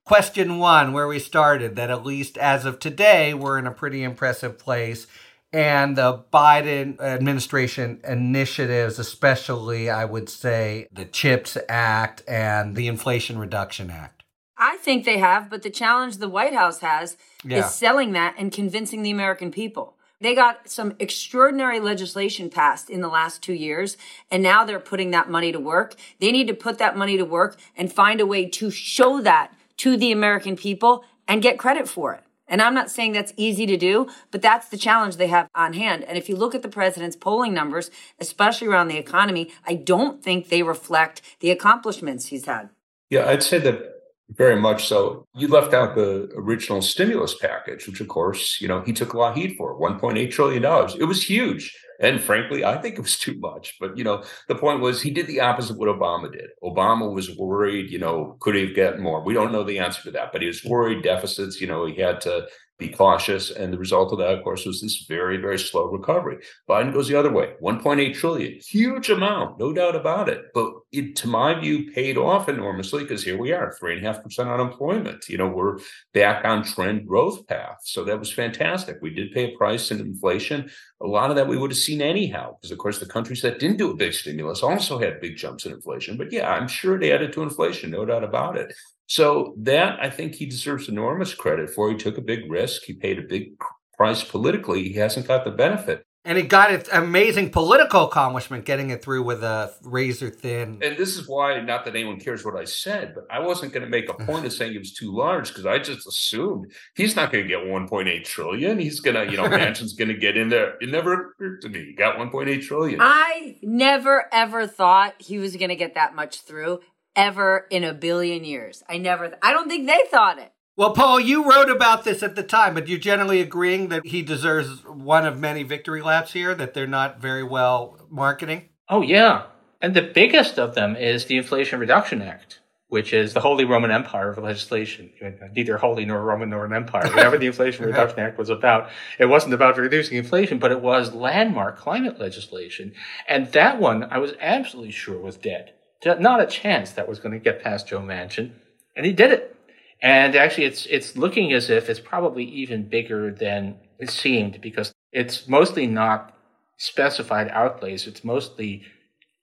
question 0.04 0.58
one, 0.58 0.92
where 0.92 1.06
we 1.06 1.18
started, 1.18 1.76
that 1.76 1.90
at 1.90 2.04
least 2.04 2.36
as 2.38 2.64
of 2.64 2.78
today, 2.78 3.34
we're 3.34 3.58
in 3.58 3.66
a 3.66 3.72
pretty 3.72 4.02
impressive 4.02 4.58
place, 4.58 5.06
and 5.52 5.96
the 5.96 6.24
Biden 6.32 6.98
administration 7.00 8.00
initiatives, 8.04 8.98
especially, 8.98 9.90
I 9.90 10.04
would 10.04 10.28
say, 10.28 10.88
the 10.92 11.04
CHIPS 11.04 11.58
Act 11.68 12.22
and 12.26 12.74
the 12.74 12.88
Inflation 12.88 13.38
Reduction 13.38 13.90
Act? 13.90 14.22
I 14.56 14.76
think 14.78 15.04
they 15.04 15.18
have, 15.18 15.50
but 15.50 15.62
the 15.62 15.70
challenge 15.70 16.18
the 16.18 16.28
White 16.28 16.54
House 16.54 16.80
has 16.80 17.16
yeah. 17.44 17.58
is 17.58 17.74
selling 17.74 18.12
that 18.12 18.34
and 18.38 18.52
convincing 18.52 19.02
the 19.02 19.10
American 19.10 19.50
people. 19.50 19.96
They 20.22 20.36
got 20.36 20.70
some 20.70 20.94
extraordinary 21.00 21.80
legislation 21.80 22.48
passed 22.48 22.88
in 22.88 23.00
the 23.00 23.08
last 23.08 23.42
two 23.42 23.54
years, 23.54 23.96
and 24.30 24.40
now 24.40 24.64
they're 24.64 24.78
putting 24.78 25.10
that 25.10 25.28
money 25.28 25.50
to 25.50 25.58
work. 25.58 25.96
They 26.20 26.30
need 26.30 26.46
to 26.46 26.54
put 26.54 26.78
that 26.78 26.96
money 26.96 27.16
to 27.16 27.24
work 27.24 27.58
and 27.76 27.92
find 27.92 28.20
a 28.20 28.26
way 28.26 28.48
to 28.50 28.70
show 28.70 29.20
that 29.20 29.52
to 29.78 29.96
the 29.96 30.12
American 30.12 30.54
people 30.54 31.04
and 31.26 31.42
get 31.42 31.58
credit 31.58 31.88
for 31.88 32.14
it. 32.14 32.22
And 32.46 32.62
I'm 32.62 32.74
not 32.74 32.88
saying 32.88 33.12
that's 33.12 33.32
easy 33.36 33.66
to 33.66 33.76
do, 33.76 34.08
but 34.30 34.42
that's 34.42 34.68
the 34.68 34.76
challenge 34.76 35.16
they 35.16 35.26
have 35.26 35.48
on 35.56 35.72
hand. 35.72 36.04
And 36.04 36.16
if 36.16 36.28
you 36.28 36.36
look 36.36 36.54
at 36.54 36.62
the 36.62 36.68
president's 36.68 37.16
polling 37.16 37.52
numbers, 37.52 37.90
especially 38.20 38.68
around 38.68 38.88
the 38.88 38.98
economy, 38.98 39.50
I 39.66 39.74
don't 39.74 40.22
think 40.22 40.50
they 40.50 40.62
reflect 40.62 41.20
the 41.40 41.50
accomplishments 41.50 42.26
he's 42.26 42.44
had. 42.44 42.68
Yeah, 43.10 43.26
I'd 43.28 43.42
say 43.42 43.58
that 43.58 43.91
Very 44.36 44.56
much 44.56 44.86
so. 44.86 45.26
You 45.34 45.48
left 45.48 45.74
out 45.74 45.94
the 45.94 46.30
original 46.36 46.80
stimulus 46.80 47.34
package, 47.34 47.86
which, 47.86 48.00
of 48.00 48.08
course, 48.08 48.60
you 48.60 48.68
know, 48.68 48.80
he 48.82 48.92
took 48.92 49.12
a 49.12 49.18
lot 49.18 49.32
of 49.32 49.36
heat 49.36 49.56
for 49.56 49.78
$1.8 49.78 50.30
trillion. 50.30 50.64
It 50.98 51.04
was 51.04 51.24
huge. 51.24 51.76
And 52.00 52.20
frankly, 52.20 52.64
I 52.64 52.78
think 52.78 52.96
it 52.96 53.02
was 53.02 53.18
too 53.18 53.38
much. 53.38 53.76
But, 53.78 53.96
you 53.96 54.04
know, 54.04 54.24
the 54.48 54.54
point 54.54 54.80
was 54.80 55.02
he 55.02 55.10
did 55.10 55.26
the 55.26 55.40
opposite 55.40 55.72
of 55.72 55.78
what 55.78 55.88
Obama 55.88 56.32
did. 56.32 56.50
Obama 56.62 57.12
was 57.12 57.36
worried, 57.36 57.90
you 57.90 57.98
know, 57.98 58.36
could 58.40 58.54
he 58.54 58.66
have 58.66 58.76
gotten 58.76 59.02
more? 59.02 59.22
We 59.22 59.34
don't 59.34 59.52
know 59.52 59.64
the 59.64 59.78
answer 59.78 60.02
to 60.04 60.10
that, 60.12 60.32
but 60.32 60.40
he 60.40 60.48
was 60.48 60.64
worried 60.64 61.02
deficits. 61.02 61.60
You 61.60 61.66
know, 61.66 61.86
he 61.86 61.96
had 61.96 62.20
to 62.22 62.46
be 62.82 62.88
cautious. 62.88 63.50
And 63.50 63.72
the 63.72 63.78
result 63.78 64.12
of 64.12 64.18
that, 64.18 64.34
of 64.34 64.42
course, 64.42 64.66
was 64.66 64.80
this 64.80 65.04
very, 65.08 65.36
very 65.36 65.58
slow 65.58 65.86
recovery. 65.86 66.38
Biden 66.68 66.92
goes 66.92 67.08
the 67.08 67.18
other 67.18 67.32
way 67.32 67.54
1.8 67.62 68.14
trillion, 68.14 68.58
huge 68.60 69.10
amount, 69.10 69.58
no 69.58 69.72
doubt 69.72 69.96
about 69.96 70.28
it. 70.28 70.46
But 70.54 70.72
it, 70.90 71.16
to 71.16 71.28
my 71.28 71.58
view, 71.58 71.90
paid 71.92 72.16
off 72.16 72.48
enormously 72.48 73.02
because 73.04 73.22
here 73.22 73.38
we 73.38 73.52
are, 73.52 73.72
three 73.78 73.96
and 73.96 74.04
a 74.04 74.12
half 74.12 74.22
percent 74.22 74.48
unemployment. 74.48 75.28
You 75.28 75.38
know, 75.38 75.48
we're 75.48 75.78
back 76.12 76.44
on 76.44 76.64
trend 76.64 77.06
growth 77.06 77.46
path. 77.46 77.78
So 77.84 78.04
that 78.04 78.18
was 78.18 78.32
fantastic. 78.32 78.98
We 79.00 79.10
did 79.10 79.32
pay 79.32 79.52
a 79.52 79.56
price 79.56 79.90
in 79.90 80.00
inflation. 80.00 80.70
A 81.00 81.06
lot 81.06 81.30
of 81.30 81.36
that 81.36 81.48
we 81.48 81.56
would 81.56 81.70
have 81.70 81.78
seen 81.78 82.02
anyhow, 82.02 82.56
because 82.60 82.72
of 82.72 82.78
course 82.78 82.98
the 82.98 83.06
countries 83.06 83.42
that 83.42 83.58
didn't 83.58 83.78
do 83.78 83.90
a 83.90 83.96
big 83.96 84.12
stimulus 84.12 84.62
also 84.62 84.98
had 84.98 85.20
big 85.20 85.36
jumps 85.36 85.66
in 85.66 85.72
inflation. 85.72 86.16
But 86.16 86.32
yeah, 86.32 86.50
I'm 86.50 86.68
sure 86.68 87.00
it 87.00 87.12
added 87.12 87.32
to 87.32 87.42
inflation, 87.42 87.90
no 87.90 88.04
doubt 88.04 88.24
about 88.24 88.56
it. 88.56 88.72
So 89.06 89.54
that 89.58 89.98
I 90.00 90.10
think 90.10 90.34
he 90.34 90.46
deserves 90.46 90.88
enormous 90.88 91.34
credit 91.34 91.70
for. 91.70 91.90
He 91.90 91.96
took 91.96 92.18
a 92.18 92.22
big 92.22 92.50
risk. 92.50 92.82
He 92.84 92.94
paid 92.94 93.18
a 93.18 93.22
big 93.22 93.52
price 93.94 94.24
politically. 94.24 94.84
He 94.84 94.94
hasn't 94.94 95.26
got 95.26 95.44
the 95.44 95.50
benefit. 95.50 96.04
And 96.24 96.38
he 96.38 96.44
got 96.44 96.70
an 96.70 96.82
amazing 96.92 97.50
political 97.50 98.04
accomplishment 98.04 98.64
getting 98.64 98.90
it 98.90 99.02
through 99.02 99.24
with 99.24 99.42
a 99.42 99.72
razor 99.82 100.30
thin. 100.30 100.78
And 100.80 100.96
this 100.96 101.16
is 101.16 101.26
why, 101.26 101.60
not 101.60 101.84
that 101.84 101.96
anyone 101.96 102.20
cares 102.20 102.44
what 102.44 102.54
I 102.54 102.64
said, 102.64 103.12
but 103.16 103.24
I 103.28 103.40
wasn't 103.40 103.72
going 103.72 103.82
to 103.82 103.88
make 103.88 104.08
a 104.08 104.14
point 104.14 104.46
of 104.46 104.52
saying 104.52 104.72
it 104.72 104.78
was 104.78 104.92
too 104.92 105.12
large 105.12 105.48
because 105.48 105.66
I 105.66 105.80
just 105.80 106.06
assumed 106.06 106.72
he's 106.94 107.16
not 107.16 107.32
going 107.32 107.42
to 107.42 107.48
get 107.48 107.58
1.8 107.58 108.24
trillion. 108.24 108.78
He's 108.78 109.00
going 109.00 109.16
to, 109.16 109.32
you 109.32 109.36
know, 109.36 109.48
Manchin's 109.48 109.94
going 109.94 110.08
to 110.08 110.16
get 110.16 110.36
in 110.36 110.48
there. 110.48 110.74
It 110.80 110.90
never 110.90 111.12
occurred 111.12 111.60
to 111.62 111.68
me. 111.68 111.86
He 111.86 111.94
got 111.94 112.18
1.8 112.18 112.62
trillion. 112.62 113.00
I 113.00 113.56
never 113.60 114.26
ever 114.32 114.68
thought 114.68 115.14
he 115.18 115.38
was 115.38 115.56
going 115.56 115.70
to 115.70 115.76
get 115.76 115.96
that 115.96 116.14
much 116.14 116.42
through 116.42 116.80
ever 117.16 117.66
in 117.70 117.84
a 117.84 117.92
billion 117.92 118.44
years. 118.44 118.82
I 118.88 118.98
never, 118.98 119.36
I 119.42 119.52
don't 119.52 119.68
think 119.68 119.86
they 119.86 120.00
thought 120.10 120.38
it. 120.38 120.52
Well, 120.74 120.94
Paul, 120.94 121.20
you 121.20 121.50
wrote 121.50 121.70
about 121.70 122.04
this 122.04 122.22
at 122.22 122.34
the 122.34 122.42
time, 122.42 122.72
but 122.72 122.88
you're 122.88 122.98
generally 122.98 123.42
agreeing 123.42 123.88
that 123.88 124.06
he 124.06 124.22
deserves 124.22 124.82
one 124.86 125.26
of 125.26 125.38
many 125.38 125.64
victory 125.64 126.00
laps 126.00 126.32
here, 126.32 126.54
that 126.54 126.72
they're 126.72 126.86
not 126.86 127.20
very 127.20 127.42
well 127.42 127.98
marketing? 128.10 128.70
Oh, 128.88 129.02
yeah. 129.02 129.44
And 129.82 129.94
the 129.94 130.00
biggest 130.02 130.58
of 130.58 130.74
them 130.74 130.96
is 130.96 131.26
the 131.26 131.36
Inflation 131.36 131.78
Reduction 131.78 132.22
Act, 132.22 132.60
which 132.88 133.12
is 133.12 133.34
the 133.34 133.40
Holy 133.40 133.66
Roman 133.66 133.90
Empire 133.90 134.30
of 134.30 134.38
legislation. 134.38 135.10
Neither 135.54 135.76
holy 135.76 136.06
nor 136.06 136.22
Roman 136.22 136.48
nor 136.48 136.64
an 136.64 136.72
empire. 136.72 137.06
Whatever 137.08 137.36
the 137.36 137.48
Inflation 137.48 137.84
Reduction 137.86 138.20
Act 138.20 138.38
was 138.38 138.48
about, 138.48 138.88
it 139.18 139.26
wasn't 139.26 139.52
about 139.52 139.76
reducing 139.76 140.16
inflation, 140.16 140.58
but 140.58 140.72
it 140.72 140.80
was 140.80 141.12
landmark 141.12 141.76
climate 141.76 142.18
legislation. 142.18 142.94
And 143.28 143.52
that 143.52 143.78
one, 143.78 144.04
I 144.04 144.16
was 144.18 144.32
absolutely 144.40 144.92
sure 144.92 145.18
was 145.18 145.36
dead 145.36 145.74
not 146.04 146.40
a 146.40 146.46
chance 146.46 146.92
that 146.92 147.08
was 147.08 147.18
going 147.18 147.32
to 147.32 147.38
get 147.38 147.62
past 147.62 147.88
Joe 147.88 148.00
Manchin, 148.00 148.52
and 148.96 149.06
he 149.06 149.12
did 149.12 149.32
it. 149.32 149.56
And 150.02 150.34
actually, 150.34 150.64
it's 150.64 150.86
it's 150.86 151.16
looking 151.16 151.52
as 151.52 151.70
if 151.70 151.88
it's 151.88 152.00
probably 152.00 152.44
even 152.44 152.88
bigger 152.88 153.32
than 153.32 153.76
it 153.98 154.10
seemed 154.10 154.60
because 154.60 154.92
it's 155.12 155.46
mostly 155.46 155.86
not 155.86 156.36
specified 156.76 157.48
outlays. 157.48 158.06
It's 158.06 158.24
mostly 158.24 158.82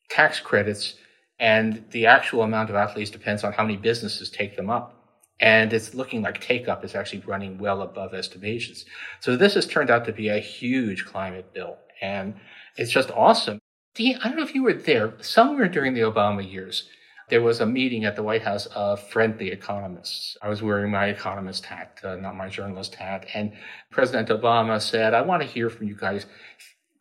tax 0.09 0.41
credits, 0.41 0.95
and 1.39 1.85
the 1.91 2.05
actual 2.05 2.43
amount 2.43 2.69
of 2.69 2.75
outlays 2.75 3.09
depends 3.09 3.43
on 3.43 3.53
how 3.53 3.63
many 3.63 3.77
businesses 3.77 4.29
take 4.29 4.57
them 4.57 4.69
up. 4.69 4.95
And 5.39 5.71
it's 5.71 5.93
looking 5.93 6.21
like 6.21 6.41
take 6.41 6.67
up 6.67 6.83
is 6.83 6.95
actually 6.95 7.21
running 7.21 7.57
well 7.57 7.81
above 7.81 8.13
estimations. 8.13 8.83
So 9.21 9.37
this 9.37 9.53
has 9.53 9.65
turned 9.65 9.89
out 9.89 10.03
to 10.05 10.11
be 10.11 10.27
a 10.27 10.39
huge 10.39 11.05
climate 11.05 11.53
bill, 11.53 11.77
and 12.01 12.35
it's 12.75 12.91
just 12.91 13.11
awesome. 13.11 13.59
I 13.99 14.27
don't 14.27 14.37
know 14.37 14.43
if 14.43 14.55
you 14.55 14.63
were 14.63 14.73
there, 14.73 15.13
somewhere 15.21 15.67
during 15.67 15.93
the 15.93 16.01
Obama 16.01 16.49
years, 16.49 16.87
there 17.29 17.41
was 17.41 17.59
a 17.59 17.65
meeting 17.65 18.05
at 18.05 18.15
the 18.15 18.23
White 18.23 18.41
House 18.41 18.65
of 18.67 19.01
friendly 19.09 19.51
economists. 19.51 20.37
I 20.41 20.49
was 20.49 20.61
wearing 20.63 20.91
my 20.91 21.07
economist 21.07 21.65
hat, 21.65 21.99
uh, 22.03 22.15
not 22.15 22.35
my 22.35 22.49
journalist 22.49 22.95
hat. 22.95 23.27
And 23.33 23.53
President 23.91 24.29
Obama 24.29 24.81
said, 24.81 25.13
I 25.13 25.21
want 25.21 25.41
to 25.43 25.47
hear 25.47 25.69
from 25.69 25.87
you 25.87 25.95
guys 25.95 26.25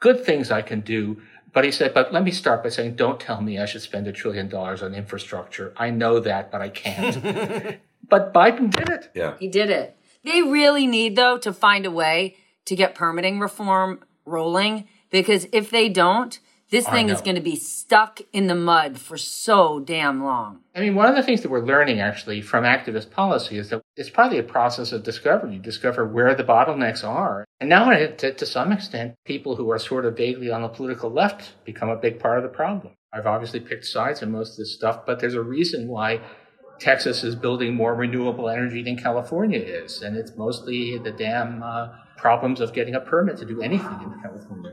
good 0.01 0.25
things 0.25 0.51
I 0.51 0.63
can 0.63 0.81
do. 0.81 1.23
But 1.53 1.65
he 1.65 1.73
said, 1.73 1.95
but 1.95 2.13
let 2.13 2.25
me 2.25 2.31
start 2.31 2.63
by 2.63 2.69
saying, 2.69 2.97
don't 2.97 3.19
tell 3.19 3.41
me 3.41 3.59
I 3.59 3.65
should 3.65 3.81
spend 3.81 4.07
a 4.07 4.13
trillion 4.13 4.49
dollars 4.49 4.83
on 4.83 4.95
infrastructure. 4.95 5.73
I 5.77 5.91
know 5.91 6.21
that, 6.21 6.51
but 6.53 6.61
I 6.61 6.69
can't. 6.69 7.81
but 8.09 8.35
Biden 8.35 8.71
did 8.71 8.89
it. 8.91 9.11
Yeah. 9.15 9.35
He 9.39 9.49
did 9.49 9.71
it. 9.71 9.97
They 10.25 10.43
really 10.43 10.87
need, 10.87 11.17
though, 11.17 11.39
to 11.39 11.53
find 11.55 11.87
a 11.87 11.91
way 11.91 12.37
to 12.67 12.77
get 12.77 12.95
permitting 12.95 13.41
reform 13.41 14.05
rolling 14.27 14.89
because 15.11 15.47
if 15.53 15.71
they 15.71 15.89
don't, 15.89 16.39
this 16.71 16.87
thing 16.87 17.09
is 17.09 17.23
going 17.23 17.37
to 17.37 17.43
be 17.43 17.57
stuck 17.57 18.21
in 18.33 18.47
the 18.47 18.55
mud 18.55 18.99
for 18.99 19.16
so 19.16 19.81
damn 19.81 20.23
long. 20.23 20.61
I 20.75 20.81
mean, 20.81 20.95
one 20.95 21.09
of 21.09 21.16
the 21.16 21.23
things 21.23 21.41
that 21.41 21.51
we're 21.51 21.64
learning 21.64 22.01
actually 22.01 22.43
from 22.43 22.64
activist 22.64 23.11
policy 23.11 23.57
is 23.57 23.71
that 23.71 23.83
it's 23.97 24.11
probably 24.11 24.39
a 24.39 24.43
process 24.43 24.93
of 24.93 25.03
discovery. 25.03 25.55
You 25.55 25.61
discover 25.61 26.07
where 26.07 26.35
the 26.35 26.45
bottlenecks 26.45 27.03
are. 27.03 27.47
And 27.61 27.71
now, 27.71 27.91
to, 27.91 28.33
to 28.33 28.47
some 28.47 28.71
extent, 28.71 29.14
people 29.25 29.57
who 29.57 29.71
are 29.71 29.79
sort 29.79 30.05
of 30.05 30.16
vaguely 30.16 30.51
on 30.51 30.62
the 30.62 30.69
political 30.69 31.11
left 31.11 31.55
become 31.64 31.89
a 31.89 31.97
big 31.97 32.19
part 32.19 32.37
of 32.37 32.43
the 32.43 32.51
problem. 32.51 32.95
I've 33.12 33.27
obviously 33.27 33.61
picked 33.61 33.87
sides 33.87 34.21
in 34.21 34.31
most 34.31 34.53
of 34.53 34.57
this 34.59 34.75
stuff, 34.75 35.07
but 35.07 35.21
there's 35.21 35.35
a 35.35 35.43
reason 35.43 35.89
why 35.89 36.21
Texas 36.79 37.25
is 37.25 37.35
building 37.35 37.75
more 37.75 37.95
renewable 37.95 38.49
energy 38.49 38.83
than 38.83 38.97
California 38.97 39.59
is. 39.59 40.03
And 40.03 40.16
it's 40.16 40.37
mostly 40.37 40.99
the 40.99 41.12
damn 41.12 41.62
uh, 41.62 41.89
problems 42.16 42.61
of 42.61 42.75
getting 42.75 42.95
a 42.95 43.01
permit 43.01 43.39
to 43.39 43.47
do 43.47 43.62
anything 43.62 44.01
in 44.03 44.21
California. 44.23 44.73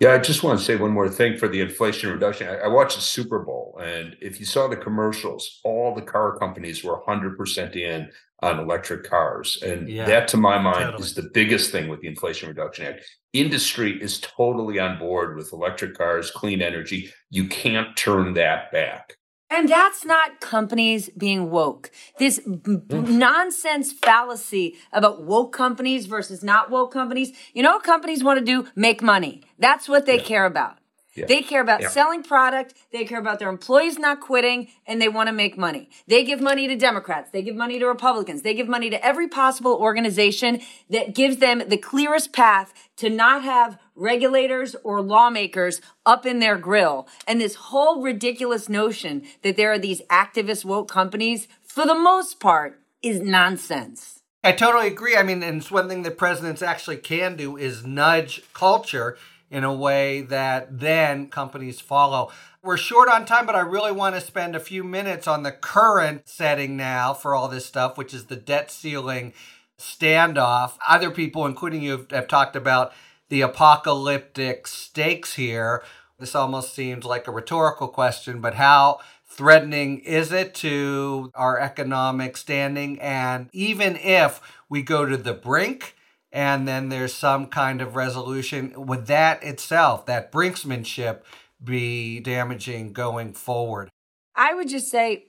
Yeah, 0.00 0.14
I 0.14 0.18
just 0.18 0.42
want 0.42 0.58
to 0.58 0.64
say 0.64 0.76
one 0.76 0.92
more 0.92 1.10
thing 1.10 1.36
for 1.36 1.46
the 1.46 1.60
Inflation 1.60 2.10
Reduction. 2.10 2.48
I, 2.48 2.56
I, 2.56 2.68
watched 2.68 2.96
the 2.96 3.02
Super 3.02 3.40
Bowl, 3.40 3.78
and 3.82 4.16
if 4.22 4.40
you 4.40 4.46
saw 4.46 4.66
the 4.66 4.76
commercials, 4.76 5.60
all 5.62 5.94
the 5.94 6.00
car 6.00 6.38
companies 6.38 6.82
were 6.82 7.02
100% 7.02 7.76
in 7.76 8.10
on 8.42 8.58
electric 8.58 9.04
cars. 9.04 9.62
And 9.62 9.90
yeah, 9.90 10.06
that, 10.06 10.26
to 10.28 10.38
my 10.38 10.58
mind, 10.58 10.86
totally. 10.86 11.02
is 11.02 11.14
the 11.14 11.28
biggest 11.34 11.70
thing 11.70 11.88
with 11.88 12.00
the 12.00 12.08
Inflation 12.08 12.48
Reduction 12.48 12.86
Act. 12.86 13.04
Industry 13.34 14.02
is 14.02 14.20
totally 14.20 14.78
on 14.78 14.98
board 14.98 15.36
with 15.36 15.52
electric 15.52 15.98
cars, 15.98 16.30
clean 16.30 16.62
energy. 16.62 17.12
You 17.28 17.46
can't 17.48 17.94
turn 17.94 18.32
that 18.34 18.72
back. 18.72 19.16
And 19.50 19.68
that's 19.68 20.04
not 20.04 20.40
companies 20.40 21.10
being 21.10 21.50
woke. 21.50 21.90
This 22.18 22.38
b- 22.38 22.76
hmm. 22.76 23.18
nonsense 23.18 23.92
fallacy 23.92 24.76
about 24.92 25.24
woke 25.24 25.52
companies 25.52 26.06
versus 26.06 26.44
not 26.44 26.70
woke 26.70 26.92
companies. 26.92 27.32
You 27.52 27.64
know 27.64 27.72
what 27.72 27.82
companies 27.82 28.22
want 28.22 28.38
to 28.38 28.44
do? 28.44 28.68
Make 28.76 29.02
money. 29.02 29.42
That's 29.58 29.88
what 29.88 30.06
they 30.06 30.18
yeah. 30.18 30.24
care 30.24 30.46
about. 30.46 30.78
Yeah. 31.14 31.26
They 31.26 31.42
care 31.42 31.60
about 31.60 31.80
yeah. 31.80 31.88
selling 31.88 32.22
product. 32.22 32.74
They 32.92 33.04
care 33.04 33.18
about 33.18 33.40
their 33.40 33.48
employees 33.48 33.98
not 33.98 34.20
quitting 34.20 34.68
and 34.86 35.02
they 35.02 35.08
want 35.08 35.26
to 35.26 35.32
make 35.32 35.58
money. 35.58 35.90
They 36.06 36.24
give 36.24 36.40
money 36.40 36.68
to 36.68 36.76
Democrats. 36.76 37.30
They 37.30 37.42
give 37.42 37.56
money 37.56 37.80
to 37.80 37.86
Republicans. 37.86 38.42
They 38.42 38.54
give 38.54 38.68
money 38.68 38.90
to 38.90 39.04
every 39.04 39.26
possible 39.26 39.74
organization 39.74 40.60
that 40.88 41.14
gives 41.14 41.38
them 41.38 41.64
the 41.66 41.76
clearest 41.76 42.32
path 42.32 42.72
to 42.98 43.10
not 43.10 43.42
have 43.42 43.76
regulators 44.00 44.74
or 44.82 45.00
lawmakers 45.00 45.80
up 46.06 46.26
in 46.26 46.40
their 46.40 46.56
grill. 46.56 47.06
And 47.28 47.40
this 47.40 47.54
whole 47.54 48.02
ridiculous 48.02 48.68
notion 48.68 49.22
that 49.42 49.56
there 49.56 49.70
are 49.70 49.78
these 49.78 50.02
activist 50.10 50.64
woke 50.64 50.90
companies, 50.90 51.46
for 51.62 51.86
the 51.86 51.94
most 51.94 52.40
part, 52.40 52.80
is 53.02 53.20
nonsense. 53.20 54.20
I 54.42 54.52
totally 54.52 54.86
agree. 54.86 55.16
I 55.16 55.22
mean, 55.22 55.42
and 55.42 55.58
it's 55.58 55.70
one 55.70 55.88
thing 55.88 56.02
that 56.02 56.16
presidents 56.16 56.62
actually 56.62 56.96
can 56.96 57.36
do 57.36 57.56
is 57.56 57.84
nudge 57.84 58.42
culture 58.54 59.18
in 59.50 59.64
a 59.64 59.74
way 59.74 60.22
that 60.22 60.80
then 60.80 61.28
companies 61.28 61.80
follow. 61.80 62.30
We're 62.62 62.76
short 62.76 63.08
on 63.08 63.26
time, 63.26 63.46
but 63.46 63.54
I 63.54 63.60
really 63.60 63.92
want 63.92 64.14
to 64.14 64.20
spend 64.20 64.54
a 64.54 64.60
few 64.60 64.84
minutes 64.84 65.26
on 65.26 65.42
the 65.42 65.52
current 65.52 66.28
setting 66.28 66.76
now 66.76 67.12
for 67.12 67.34
all 67.34 67.48
this 67.48 67.66
stuff, 67.66 67.98
which 67.98 68.14
is 68.14 68.26
the 68.26 68.36
debt 68.36 68.70
ceiling 68.70 69.34
standoff. 69.78 70.72
Other 70.88 71.10
people, 71.10 71.46
including 71.46 71.82
you, 71.82 72.06
have 72.10 72.28
talked 72.28 72.56
about 72.56 72.92
the 73.30 73.40
apocalyptic 73.40 74.66
stakes 74.66 75.34
here. 75.34 75.82
This 76.18 76.34
almost 76.34 76.74
seems 76.74 77.06
like 77.06 77.26
a 77.26 77.32
rhetorical 77.32 77.88
question, 77.88 78.40
but 78.40 78.54
how 78.54 79.00
threatening 79.24 80.00
is 80.00 80.32
it 80.32 80.54
to 80.56 81.30
our 81.34 81.58
economic 81.58 82.36
standing? 82.36 83.00
And 83.00 83.48
even 83.52 83.96
if 83.96 84.40
we 84.68 84.82
go 84.82 85.06
to 85.06 85.16
the 85.16 85.32
brink, 85.32 85.96
and 86.32 86.68
then 86.68 86.90
there's 86.90 87.14
some 87.14 87.46
kind 87.46 87.80
of 87.80 87.96
resolution, 87.96 88.74
would 88.76 89.06
that 89.06 89.42
itself, 89.42 90.06
that 90.06 90.30
brinksmanship, 90.30 91.22
be 91.62 92.20
damaging 92.20 92.92
going 92.92 93.32
forward? 93.32 93.88
I 94.34 94.54
would 94.54 94.68
just 94.68 94.90
say 94.90 95.24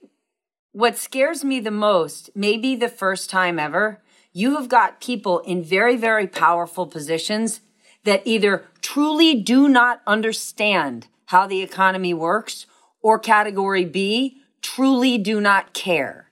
what 0.72 0.96
scares 0.96 1.44
me 1.44 1.60
the 1.60 1.70
most, 1.70 2.30
maybe 2.34 2.74
the 2.76 2.88
first 2.88 3.30
time 3.30 3.58
ever, 3.58 4.02
you 4.32 4.56
have 4.56 4.68
got 4.68 5.00
people 5.00 5.40
in 5.40 5.62
very, 5.62 5.96
very 5.96 6.26
powerful 6.26 6.86
positions 6.86 7.60
that 8.04 8.22
either 8.24 8.64
truly 8.80 9.34
do 9.34 9.68
not 9.68 10.02
understand 10.06 11.06
how 11.26 11.46
the 11.46 11.62
economy 11.62 12.12
works 12.12 12.66
or 13.00 13.18
category 13.18 13.84
B, 13.84 14.38
truly 14.60 15.18
do 15.18 15.40
not 15.40 15.72
care. 15.72 16.30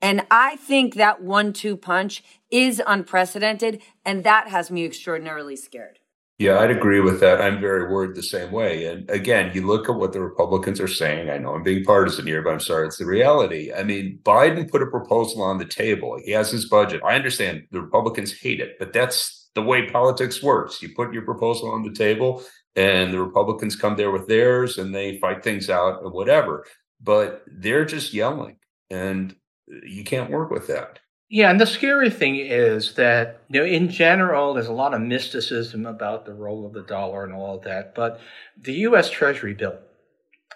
And 0.00 0.26
I 0.30 0.56
think 0.56 0.94
that 0.94 1.22
one 1.22 1.52
two 1.52 1.76
punch 1.76 2.22
is 2.50 2.82
unprecedented, 2.86 3.82
and 4.04 4.24
that 4.24 4.48
has 4.48 4.70
me 4.70 4.84
extraordinarily 4.84 5.56
scared. 5.56 5.98
Yeah, 6.38 6.58
I'd 6.58 6.70
agree 6.70 7.00
with 7.00 7.20
that. 7.20 7.40
I'm 7.40 7.62
very 7.62 7.90
worried 7.90 8.14
the 8.14 8.22
same 8.22 8.52
way. 8.52 8.84
And 8.84 9.08
again, 9.08 9.52
you 9.54 9.66
look 9.66 9.88
at 9.88 9.96
what 9.96 10.12
the 10.12 10.20
Republicans 10.20 10.80
are 10.80 10.88
saying. 10.88 11.30
I 11.30 11.38
know 11.38 11.54
I'm 11.54 11.62
being 11.62 11.82
partisan 11.82 12.26
here, 12.26 12.42
but 12.42 12.52
I'm 12.52 12.60
sorry, 12.60 12.86
it's 12.86 12.98
the 12.98 13.06
reality. 13.06 13.72
I 13.72 13.84
mean, 13.84 14.20
Biden 14.22 14.70
put 14.70 14.82
a 14.82 14.86
proposal 14.86 15.40
on 15.40 15.56
the 15.56 15.64
table. 15.64 16.20
He 16.22 16.32
has 16.32 16.50
his 16.50 16.68
budget. 16.68 17.00
I 17.02 17.14
understand 17.14 17.66
the 17.70 17.80
Republicans 17.80 18.38
hate 18.38 18.60
it, 18.60 18.78
but 18.78 18.92
that's 18.92 19.45
the 19.56 19.62
way 19.62 19.90
politics 19.90 20.42
works. 20.42 20.80
You 20.80 20.90
put 20.94 21.12
your 21.12 21.22
proposal 21.22 21.70
on 21.72 21.82
the 21.82 21.92
table, 21.92 22.44
and 22.76 23.12
the 23.12 23.20
Republicans 23.20 23.74
come 23.74 23.96
there 23.96 24.12
with 24.12 24.28
theirs, 24.28 24.78
and 24.78 24.94
they 24.94 25.18
fight 25.18 25.42
things 25.42 25.68
out 25.68 26.02
and 26.02 26.12
whatever. 26.12 26.64
But 27.00 27.42
they're 27.50 27.86
just 27.86 28.14
yelling, 28.14 28.58
and 28.90 29.34
you 29.66 30.04
can't 30.04 30.30
work 30.30 30.50
with 30.50 30.66
that. 30.68 31.00
Yeah, 31.28 31.50
and 31.50 31.60
the 31.60 31.66
scary 31.66 32.10
thing 32.10 32.36
is 32.36 32.94
that, 32.94 33.40
you 33.48 33.58
know, 33.58 33.66
in 33.66 33.88
general, 33.88 34.54
there's 34.54 34.68
a 34.68 34.72
lot 34.72 34.94
of 34.94 35.00
mysticism 35.00 35.86
about 35.86 36.24
the 36.24 36.34
role 36.34 36.64
of 36.64 36.72
the 36.72 36.82
dollar 36.82 37.24
and 37.24 37.32
all 37.32 37.56
of 37.56 37.64
that, 37.64 37.94
but 37.96 38.20
the 38.60 38.74
US 38.74 39.10
Treasury 39.10 39.54
bill 39.54 39.78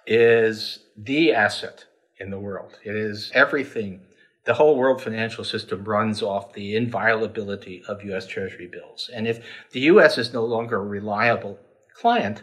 is 0.07 0.81
the 0.97 1.33
asset 1.33 1.87
in 2.19 2.31
the 2.31 2.39
world. 2.39 2.79
It 2.85 2.95
is 2.95 3.33
everything. 3.35 4.03
The 4.51 4.55
whole 4.55 4.77
world 4.77 5.01
financial 5.01 5.45
system 5.45 5.85
runs 5.85 6.25
off 6.25 6.55
the 6.55 6.75
inviolability 6.75 7.85
of 7.87 8.03
US 8.03 8.27
Treasury 8.27 8.67
bills. 8.67 9.09
And 9.15 9.29
if 9.29 9.39
the 9.71 9.83
US 9.83 10.19
is 10.19 10.33
no 10.33 10.45
longer 10.45 10.79
a 10.79 10.85
reliable 10.85 11.57
client, 11.95 12.43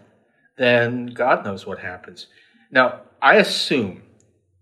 then 0.55 1.07
God 1.07 1.43
knows 1.43 1.67
what 1.67 1.79
happens. 1.79 2.27
Now, 2.71 3.01
I 3.21 3.35
assume 3.35 4.03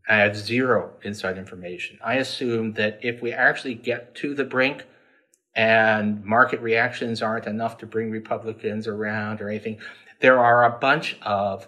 I 0.09 0.15
have 0.15 0.35
zero 0.35 0.93
inside 1.03 1.37
information. 1.37 1.99
I 2.03 2.15
assume 2.15 2.73
that 2.73 2.97
if 3.03 3.21
we 3.21 3.31
actually 3.31 3.75
get 3.75 4.15
to 4.15 4.33
the 4.33 4.43
brink 4.43 4.83
and 5.55 6.25
market 6.25 6.61
reactions 6.61 7.21
aren't 7.21 7.45
enough 7.45 7.77
to 7.77 7.85
bring 7.85 8.09
Republicans 8.09 8.87
around 8.87 9.39
or 9.39 9.49
anything, 9.49 9.77
there 10.19 10.39
are 10.39 10.63
a 10.63 10.79
bunch 10.79 11.15
of 11.21 11.67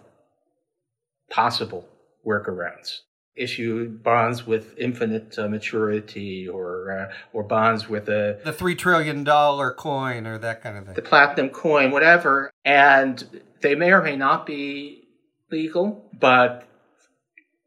possible 1.30 1.88
workarounds. 2.26 3.02
Issue 3.38 3.90
bonds 3.90 4.48
with 4.48 4.78
infinite 4.78 5.38
uh, 5.38 5.48
maturity, 5.48 6.48
or 6.48 6.92
uh, 6.92 7.14
or 7.34 7.44
bonds 7.44 7.88
with 7.88 8.10
a 8.10 8.40
the 8.44 8.52
three 8.52 8.76
trillion 8.76 9.24
dollar 9.24 9.72
coin, 9.74 10.26
or 10.26 10.38
that 10.40 10.64
kind 10.64 10.78
of 10.78 10.86
thing. 10.86 10.96
The 10.96 11.02
platinum 11.02 11.50
coin, 11.50 11.92
whatever, 11.92 12.52
and 12.66 13.42
they 13.62 13.76
may 13.76 13.92
or 13.92 14.02
may 14.02 14.16
not 14.16 14.46
be 14.46 15.08
legal, 15.52 16.10
but 16.20 16.68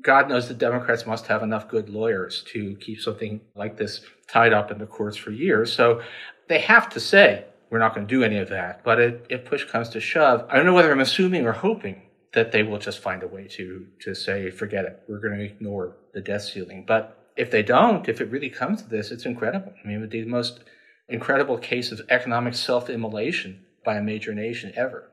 God 0.02 0.28
knows 0.28 0.48
the 0.48 0.54
Democrats 0.54 1.06
must 1.06 1.26
have 1.26 1.42
enough 1.42 1.68
good 1.68 1.88
lawyers 1.88 2.42
to 2.52 2.76
keep 2.76 3.00
something 3.00 3.40
like 3.54 3.76
this 3.76 4.00
tied 4.28 4.52
up 4.52 4.70
in 4.70 4.78
the 4.78 4.86
courts 4.86 5.16
for 5.16 5.30
years. 5.30 5.72
So 5.72 6.00
they 6.48 6.60
have 6.60 6.88
to 6.90 7.00
say, 7.00 7.44
we're 7.70 7.78
not 7.78 7.94
going 7.94 8.06
to 8.06 8.14
do 8.14 8.24
any 8.24 8.38
of 8.38 8.48
that. 8.48 8.82
But 8.82 8.98
it, 8.98 9.26
if 9.28 9.44
push 9.44 9.64
comes 9.64 9.90
to 9.90 10.00
shove, 10.00 10.46
I 10.48 10.56
don't 10.56 10.66
know 10.66 10.74
whether 10.74 10.90
I'm 10.90 11.00
assuming 11.00 11.46
or 11.46 11.52
hoping 11.52 12.02
that 12.32 12.52
they 12.52 12.62
will 12.62 12.78
just 12.78 13.00
find 13.00 13.22
a 13.22 13.28
way 13.28 13.48
to, 13.48 13.86
to 14.00 14.14
say, 14.14 14.50
forget 14.50 14.84
it. 14.84 15.02
We're 15.08 15.20
going 15.20 15.38
to 15.38 15.44
ignore 15.44 15.96
the 16.14 16.20
debt 16.20 16.42
ceiling. 16.42 16.84
But 16.86 17.32
if 17.36 17.50
they 17.50 17.62
don't, 17.62 18.08
if 18.08 18.20
it 18.20 18.30
really 18.30 18.50
comes 18.50 18.82
to 18.82 18.88
this, 18.88 19.10
it's 19.10 19.26
incredible. 19.26 19.72
I 19.82 19.88
mean, 19.88 20.08
the 20.08 20.24
most 20.24 20.60
incredible 21.08 21.58
case 21.58 21.90
of 21.90 22.00
economic 22.08 22.54
self 22.54 22.88
immolation 22.88 23.64
by 23.84 23.96
a 23.96 24.02
major 24.02 24.34
nation 24.34 24.72
ever. 24.76 25.10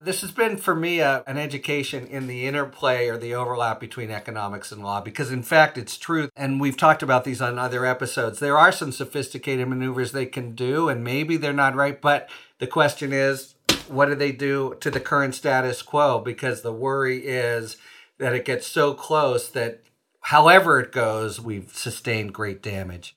This 0.00 0.20
has 0.20 0.32
been 0.32 0.58
for 0.58 0.74
me 0.74 1.00
a, 1.00 1.24
an 1.26 1.38
education 1.38 2.06
in 2.06 2.26
the 2.26 2.46
interplay 2.46 3.08
or 3.08 3.16
the 3.16 3.34
overlap 3.34 3.80
between 3.80 4.10
economics 4.10 4.70
and 4.70 4.82
law 4.82 5.00
because, 5.00 5.30
in 5.30 5.42
fact, 5.42 5.78
it's 5.78 5.96
true. 5.96 6.28
And 6.36 6.60
we've 6.60 6.76
talked 6.76 7.02
about 7.02 7.24
these 7.24 7.40
on 7.40 7.58
other 7.58 7.86
episodes. 7.86 8.38
There 8.38 8.58
are 8.58 8.72
some 8.72 8.92
sophisticated 8.92 9.66
maneuvers 9.66 10.12
they 10.12 10.26
can 10.26 10.54
do, 10.54 10.88
and 10.88 11.02
maybe 11.02 11.36
they're 11.36 11.52
not 11.54 11.74
right. 11.74 11.98
But 11.98 12.28
the 12.58 12.66
question 12.66 13.12
is, 13.12 13.53
what 13.88 14.06
do 14.06 14.14
they 14.14 14.32
do 14.32 14.76
to 14.80 14.90
the 14.90 15.00
current 15.00 15.34
status 15.34 15.82
quo? 15.82 16.18
Because 16.18 16.62
the 16.62 16.72
worry 16.72 17.26
is 17.26 17.76
that 18.18 18.34
it 18.34 18.44
gets 18.44 18.66
so 18.66 18.94
close 18.94 19.48
that 19.50 19.82
however 20.22 20.80
it 20.80 20.92
goes, 20.92 21.40
we've 21.40 21.74
sustained 21.74 22.32
great 22.32 22.62
damage. 22.62 23.16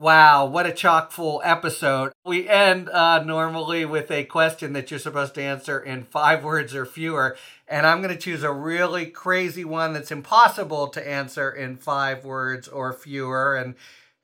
Wow, 0.00 0.46
what 0.46 0.64
a 0.64 0.72
chock 0.72 1.10
full 1.10 1.42
episode. 1.44 2.12
We 2.24 2.48
end 2.48 2.88
uh, 2.88 3.24
normally 3.24 3.84
with 3.84 4.12
a 4.12 4.22
question 4.22 4.72
that 4.74 4.92
you're 4.92 5.00
supposed 5.00 5.34
to 5.34 5.42
answer 5.42 5.80
in 5.80 6.04
five 6.04 6.44
words 6.44 6.72
or 6.72 6.86
fewer. 6.86 7.36
And 7.66 7.84
I'm 7.84 8.00
going 8.00 8.14
to 8.14 8.20
choose 8.20 8.44
a 8.44 8.52
really 8.52 9.06
crazy 9.06 9.64
one 9.64 9.94
that's 9.94 10.12
impossible 10.12 10.86
to 10.88 11.08
answer 11.08 11.50
in 11.50 11.76
five 11.76 12.24
words 12.24 12.68
or 12.68 12.92
fewer. 12.92 13.56
And, 13.56 13.74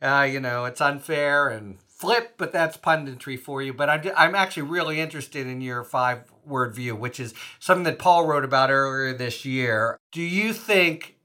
uh, 0.01 0.29
you 0.31 0.39
know, 0.39 0.65
it's 0.65 0.81
unfair 0.81 1.49
and 1.49 1.79
flip, 1.95 2.35
but 2.37 2.53
that's 2.53 2.77
punditry 2.77 3.39
for 3.39 3.63
you. 3.63 3.73
But 3.73 3.89
I'm, 3.89 4.03
I'm 4.17 4.35
actually 4.35 4.65
really 4.65 5.01
interested 5.01 5.47
in 5.47 5.61
your 5.61 5.85
five 5.85 6.33
word 6.45 6.75
view, 6.75 6.95
which 6.97 7.21
is 7.21 7.35
something 7.59 7.85
that 7.85 7.99
Paul 7.99 8.27
wrote 8.27 8.45
about 8.45 8.71
earlier 8.71 9.17
this 9.17 9.45
year. 9.45 9.99
Do 10.13 10.23
you 10.23 10.53
think 10.53 11.17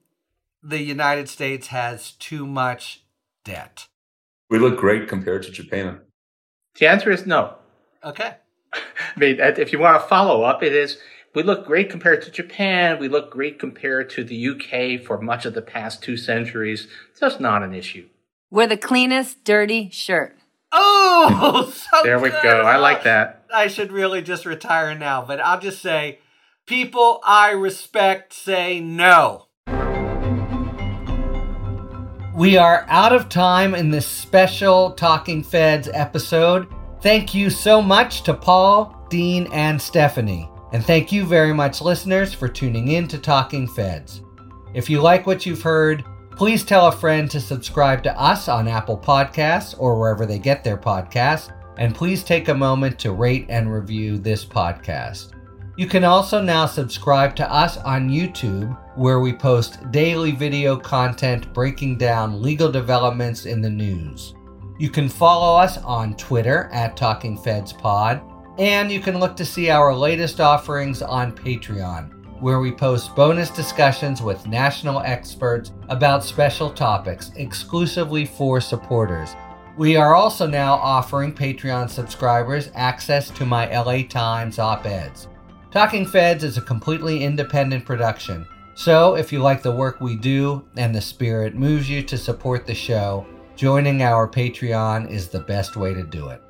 the 0.61 0.81
United 0.81 1.29
States 1.29 1.67
has 1.67 2.11
too 2.11 2.45
much 2.45 3.03
debt? 3.43 3.87
We 4.49 4.59
look 4.59 4.77
great 4.77 5.07
compared 5.07 5.43
to 5.43 5.51
Japan. 5.51 6.01
The 6.79 6.87
answer 6.87 7.11
is 7.11 7.25
no. 7.25 7.55
Okay. 8.03 8.35
I 8.73 9.19
mean, 9.19 9.37
if 9.39 9.73
you 9.73 9.79
want 9.79 10.01
to 10.01 10.07
follow 10.07 10.43
up, 10.43 10.63
it 10.63 10.73
is 10.73 10.97
we 11.35 11.43
look 11.43 11.65
great 11.65 11.89
compared 11.89 12.21
to 12.23 12.31
Japan. 12.31 12.99
We 12.99 13.07
look 13.07 13.31
great 13.31 13.59
compared 13.59 14.09
to 14.11 14.23
the 14.23 14.49
UK 14.49 15.05
for 15.05 15.21
much 15.21 15.45
of 15.45 15.53
the 15.53 15.61
past 15.61 16.01
two 16.01 16.17
centuries. 16.17 16.87
It's 17.11 17.19
just 17.19 17.39
not 17.39 17.63
an 17.63 17.73
issue. 17.73 18.07
We're 18.49 18.67
the 18.67 18.77
cleanest 18.77 19.43
dirty 19.43 19.89
shirt. 19.91 20.38
Oh, 20.71 21.71
so 21.91 22.03
there 22.03 22.19
we 22.19 22.29
good. 22.29 22.43
go. 22.43 22.61
I 22.61 22.77
like 22.77 23.03
that. 23.03 23.45
I 23.53 23.67
should 23.67 23.91
really 23.91 24.21
just 24.21 24.45
retire 24.45 24.95
now, 24.95 25.23
but 25.25 25.39
I'll 25.39 25.59
just 25.59 25.81
say 25.81 26.19
people 26.65 27.19
I 27.23 27.51
respect 27.51 28.33
say 28.33 28.79
no. 28.79 29.47
We 32.35 32.55
are 32.57 32.85
out 32.87 33.11
of 33.11 33.27
time 33.27 33.75
in 33.75 33.89
this 33.89 34.05
special 34.07 34.91
Talking 34.91 35.43
Feds 35.43 35.89
episode. 35.93 36.67
Thank 37.01 37.33
you 37.33 37.49
so 37.49 37.81
much 37.81 38.21
to 38.23 38.33
Paul, 38.33 39.05
Dean, 39.09 39.47
and 39.51 39.81
Stephanie. 39.81 40.49
And 40.71 40.85
thank 40.85 41.11
you 41.11 41.25
very 41.25 41.53
much, 41.53 41.81
listeners, 41.81 42.33
for 42.33 42.47
tuning 42.47 42.89
in 42.89 43.07
to 43.09 43.17
Talking 43.17 43.67
Feds. 43.67 44.21
If 44.73 44.89
you 44.89 45.01
like 45.01 45.25
what 45.25 45.45
you've 45.45 45.61
heard, 45.63 46.05
please 46.39 46.63
tell 46.63 46.87
a 46.87 46.91
friend 46.93 47.29
to 47.29 47.37
subscribe 47.37 48.01
to 48.01 48.17
us 48.17 48.47
on 48.47 48.65
Apple 48.65 48.97
Podcasts 48.97 49.75
or 49.77 49.99
wherever 49.99 50.25
they 50.25 50.39
get 50.39 50.63
their 50.63 50.77
podcasts. 50.77 51.53
And 51.77 51.93
please 51.93 52.23
take 52.23 52.47
a 52.47 52.53
moment 52.53 52.97
to 52.99 53.11
rate 53.11 53.47
and 53.49 53.69
review 53.69 54.17
this 54.17 54.45
podcast. 54.45 55.33
You 55.75 55.85
can 55.85 56.05
also 56.05 56.41
now 56.41 56.65
subscribe 56.65 57.35
to 57.35 57.53
us 57.53 57.75
on 57.79 58.09
YouTube, 58.09 58.73
where 58.95 59.19
we 59.19 59.33
post 59.33 59.91
daily 59.91 60.31
video 60.31 60.77
content 60.77 61.53
breaking 61.53 61.97
down 61.97 62.41
legal 62.41 62.71
developments 62.71 63.45
in 63.45 63.61
the 63.61 63.69
news. 63.69 64.33
You 64.77 64.89
can 64.89 65.09
follow 65.09 65.59
us 65.59 65.77
on 65.79 66.15
Twitter 66.15 66.69
at 66.71 66.95
Talking 66.95 67.37
Feds 67.37 67.73
Pod, 67.73 68.21
and 68.57 68.89
you 68.89 69.01
can 69.01 69.19
look 69.19 69.35
to 69.35 69.43
see 69.43 69.69
our 69.69 69.93
latest 69.93 70.39
offerings 70.39 71.01
on 71.01 71.33
Patreon, 71.33 72.18
where 72.41 72.59
we 72.59 72.71
post 72.71 73.15
bonus 73.15 73.49
discussions 73.49 74.21
with 74.21 74.47
national 74.47 74.99
experts 75.01 75.71
about 75.89 76.23
special 76.23 76.69
topics 76.69 77.31
exclusively 77.35 78.25
for 78.25 78.61
supporters. 78.61 79.35
We 79.77 79.95
are 79.95 80.15
also 80.15 80.45
now 80.45 80.73
offering 80.73 81.33
Patreon 81.33 81.89
subscribers 81.89 82.69
access 82.75 83.29
to 83.31 83.45
my 83.45 83.69
LA 83.71 84.03
Times 84.03 84.59
op 84.59 84.85
eds. 84.85 85.27
Talking 85.71 86.05
Feds 86.05 86.43
is 86.43 86.57
a 86.57 86.61
completely 86.61 87.23
independent 87.23 87.85
production, 87.85 88.47
so 88.75 89.15
if 89.15 89.31
you 89.31 89.39
like 89.39 89.61
the 89.61 89.75
work 89.75 89.99
we 89.99 90.15
do 90.15 90.65
and 90.77 90.95
the 90.95 91.01
spirit 91.01 91.53
moves 91.53 91.89
you 91.89 92.01
to 92.03 92.17
support 92.17 92.65
the 92.65 92.73
show, 92.73 93.25
joining 93.55 94.01
our 94.01 94.27
Patreon 94.27 95.11
is 95.11 95.27
the 95.27 95.41
best 95.41 95.75
way 95.75 95.93
to 95.93 96.03
do 96.03 96.29
it. 96.29 96.41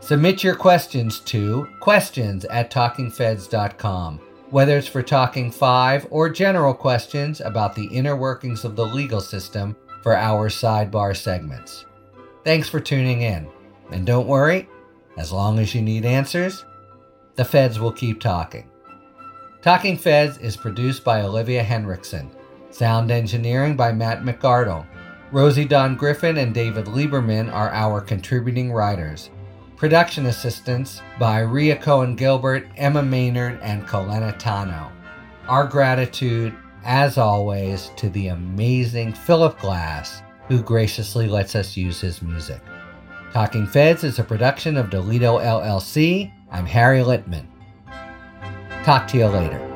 Submit 0.00 0.42
your 0.42 0.54
questions 0.54 1.20
to 1.20 1.68
questions 1.80 2.44
at 2.46 2.70
talkingfeds.com, 2.70 4.20
whether 4.50 4.78
it's 4.78 4.88
for 4.88 5.02
Talking 5.02 5.50
5 5.50 6.08
or 6.10 6.28
general 6.28 6.74
questions 6.74 7.40
about 7.40 7.74
the 7.74 7.86
inner 7.86 8.16
workings 8.16 8.64
of 8.64 8.76
the 8.76 8.86
legal 8.86 9.20
system 9.20 9.76
for 10.02 10.16
our 10.16 10.48
sidebar 10.48 11.16
segments. 11.16 11.84
Thanks 12.44 12.68
for 12.68 12.80
tuning 12.80 13.22
in. 13.22 13.46
And 13.90 14.06
don't 14.06 14.26
worry, 14.26 14.68
as 15.16 15.32
long 15.32 15.58
as 15.58 15.74
you 15.74 15.82
need 15.82 16.04
answers, 16.04 16.64
the 17.34 17.44
Feds 17.44 17.78
will 17.78 17.92
keep 17.92 18.20
talking. 18.20 18.70
Talking 19.60 19.96
Feds 19.96 20.38
is 20.38 20.56
produced 20.56 21.04
by 21.04 21.22
Olivia 21.22 21.62
Henriksen. 21.62 22.30
Sound 22.70 23.10
engineering 23.10 23.76
by 23.76 23.92
Matt 23.92 24.22
McArdle. 24.22 24.86
Rosie 25.30 25.64
Don 25.64 25.94
Griffin 25.94 26.38
and 26.38 26.54
David 26.54 26.86
Lieberman 26.86 27.52
are 27.52 27.70
our 27.70 28.00
contributing 28.00 28.72
writers. 28.72 29.30
Production 29.78 30.26
assistance 30.26 31.02
by 31.20 31.38
Ria 31.38 31.76
Cohen 31.76 32.16
Gilbert, 32.16 32.66
Emma 32.76 33.00
Maynard, 33.00 33.60
and 33.62 33.86
Colena 33.86 34.36
Tano. 34.36 34.90
Our 35.46 35.68
gratitude, 35.68 36.52
as 36.84 37.16
always, 37.16 37.92
to 37.94 38.08
the 38.10 38.26
amazing 38.26 39.12
Philip 39.12 39.56
Glass 39.60 40.20
who 40.48 40.64
graciously 40.64 41.28
lets 41.28 41.54
us 41.54 41.76
use 41.76 42.00
his 42.00 42.22
music. 42.22 42.60
Talking 43.32 43.68
Feds 43.68 44.02
is 44.02 44.18
a 44.18 44.24
production 44.24 44.76
of 44.76 44.90
Delito 44.90 45.40
LLC. 45.40 46.32
I'm 46.50 46.66
Harry 46.66 47.00
Litman. 47.00 47.46
Talk 48.82 49.06
to 49.08 49.18
you 49.18 49.26
later. 49.26 49.67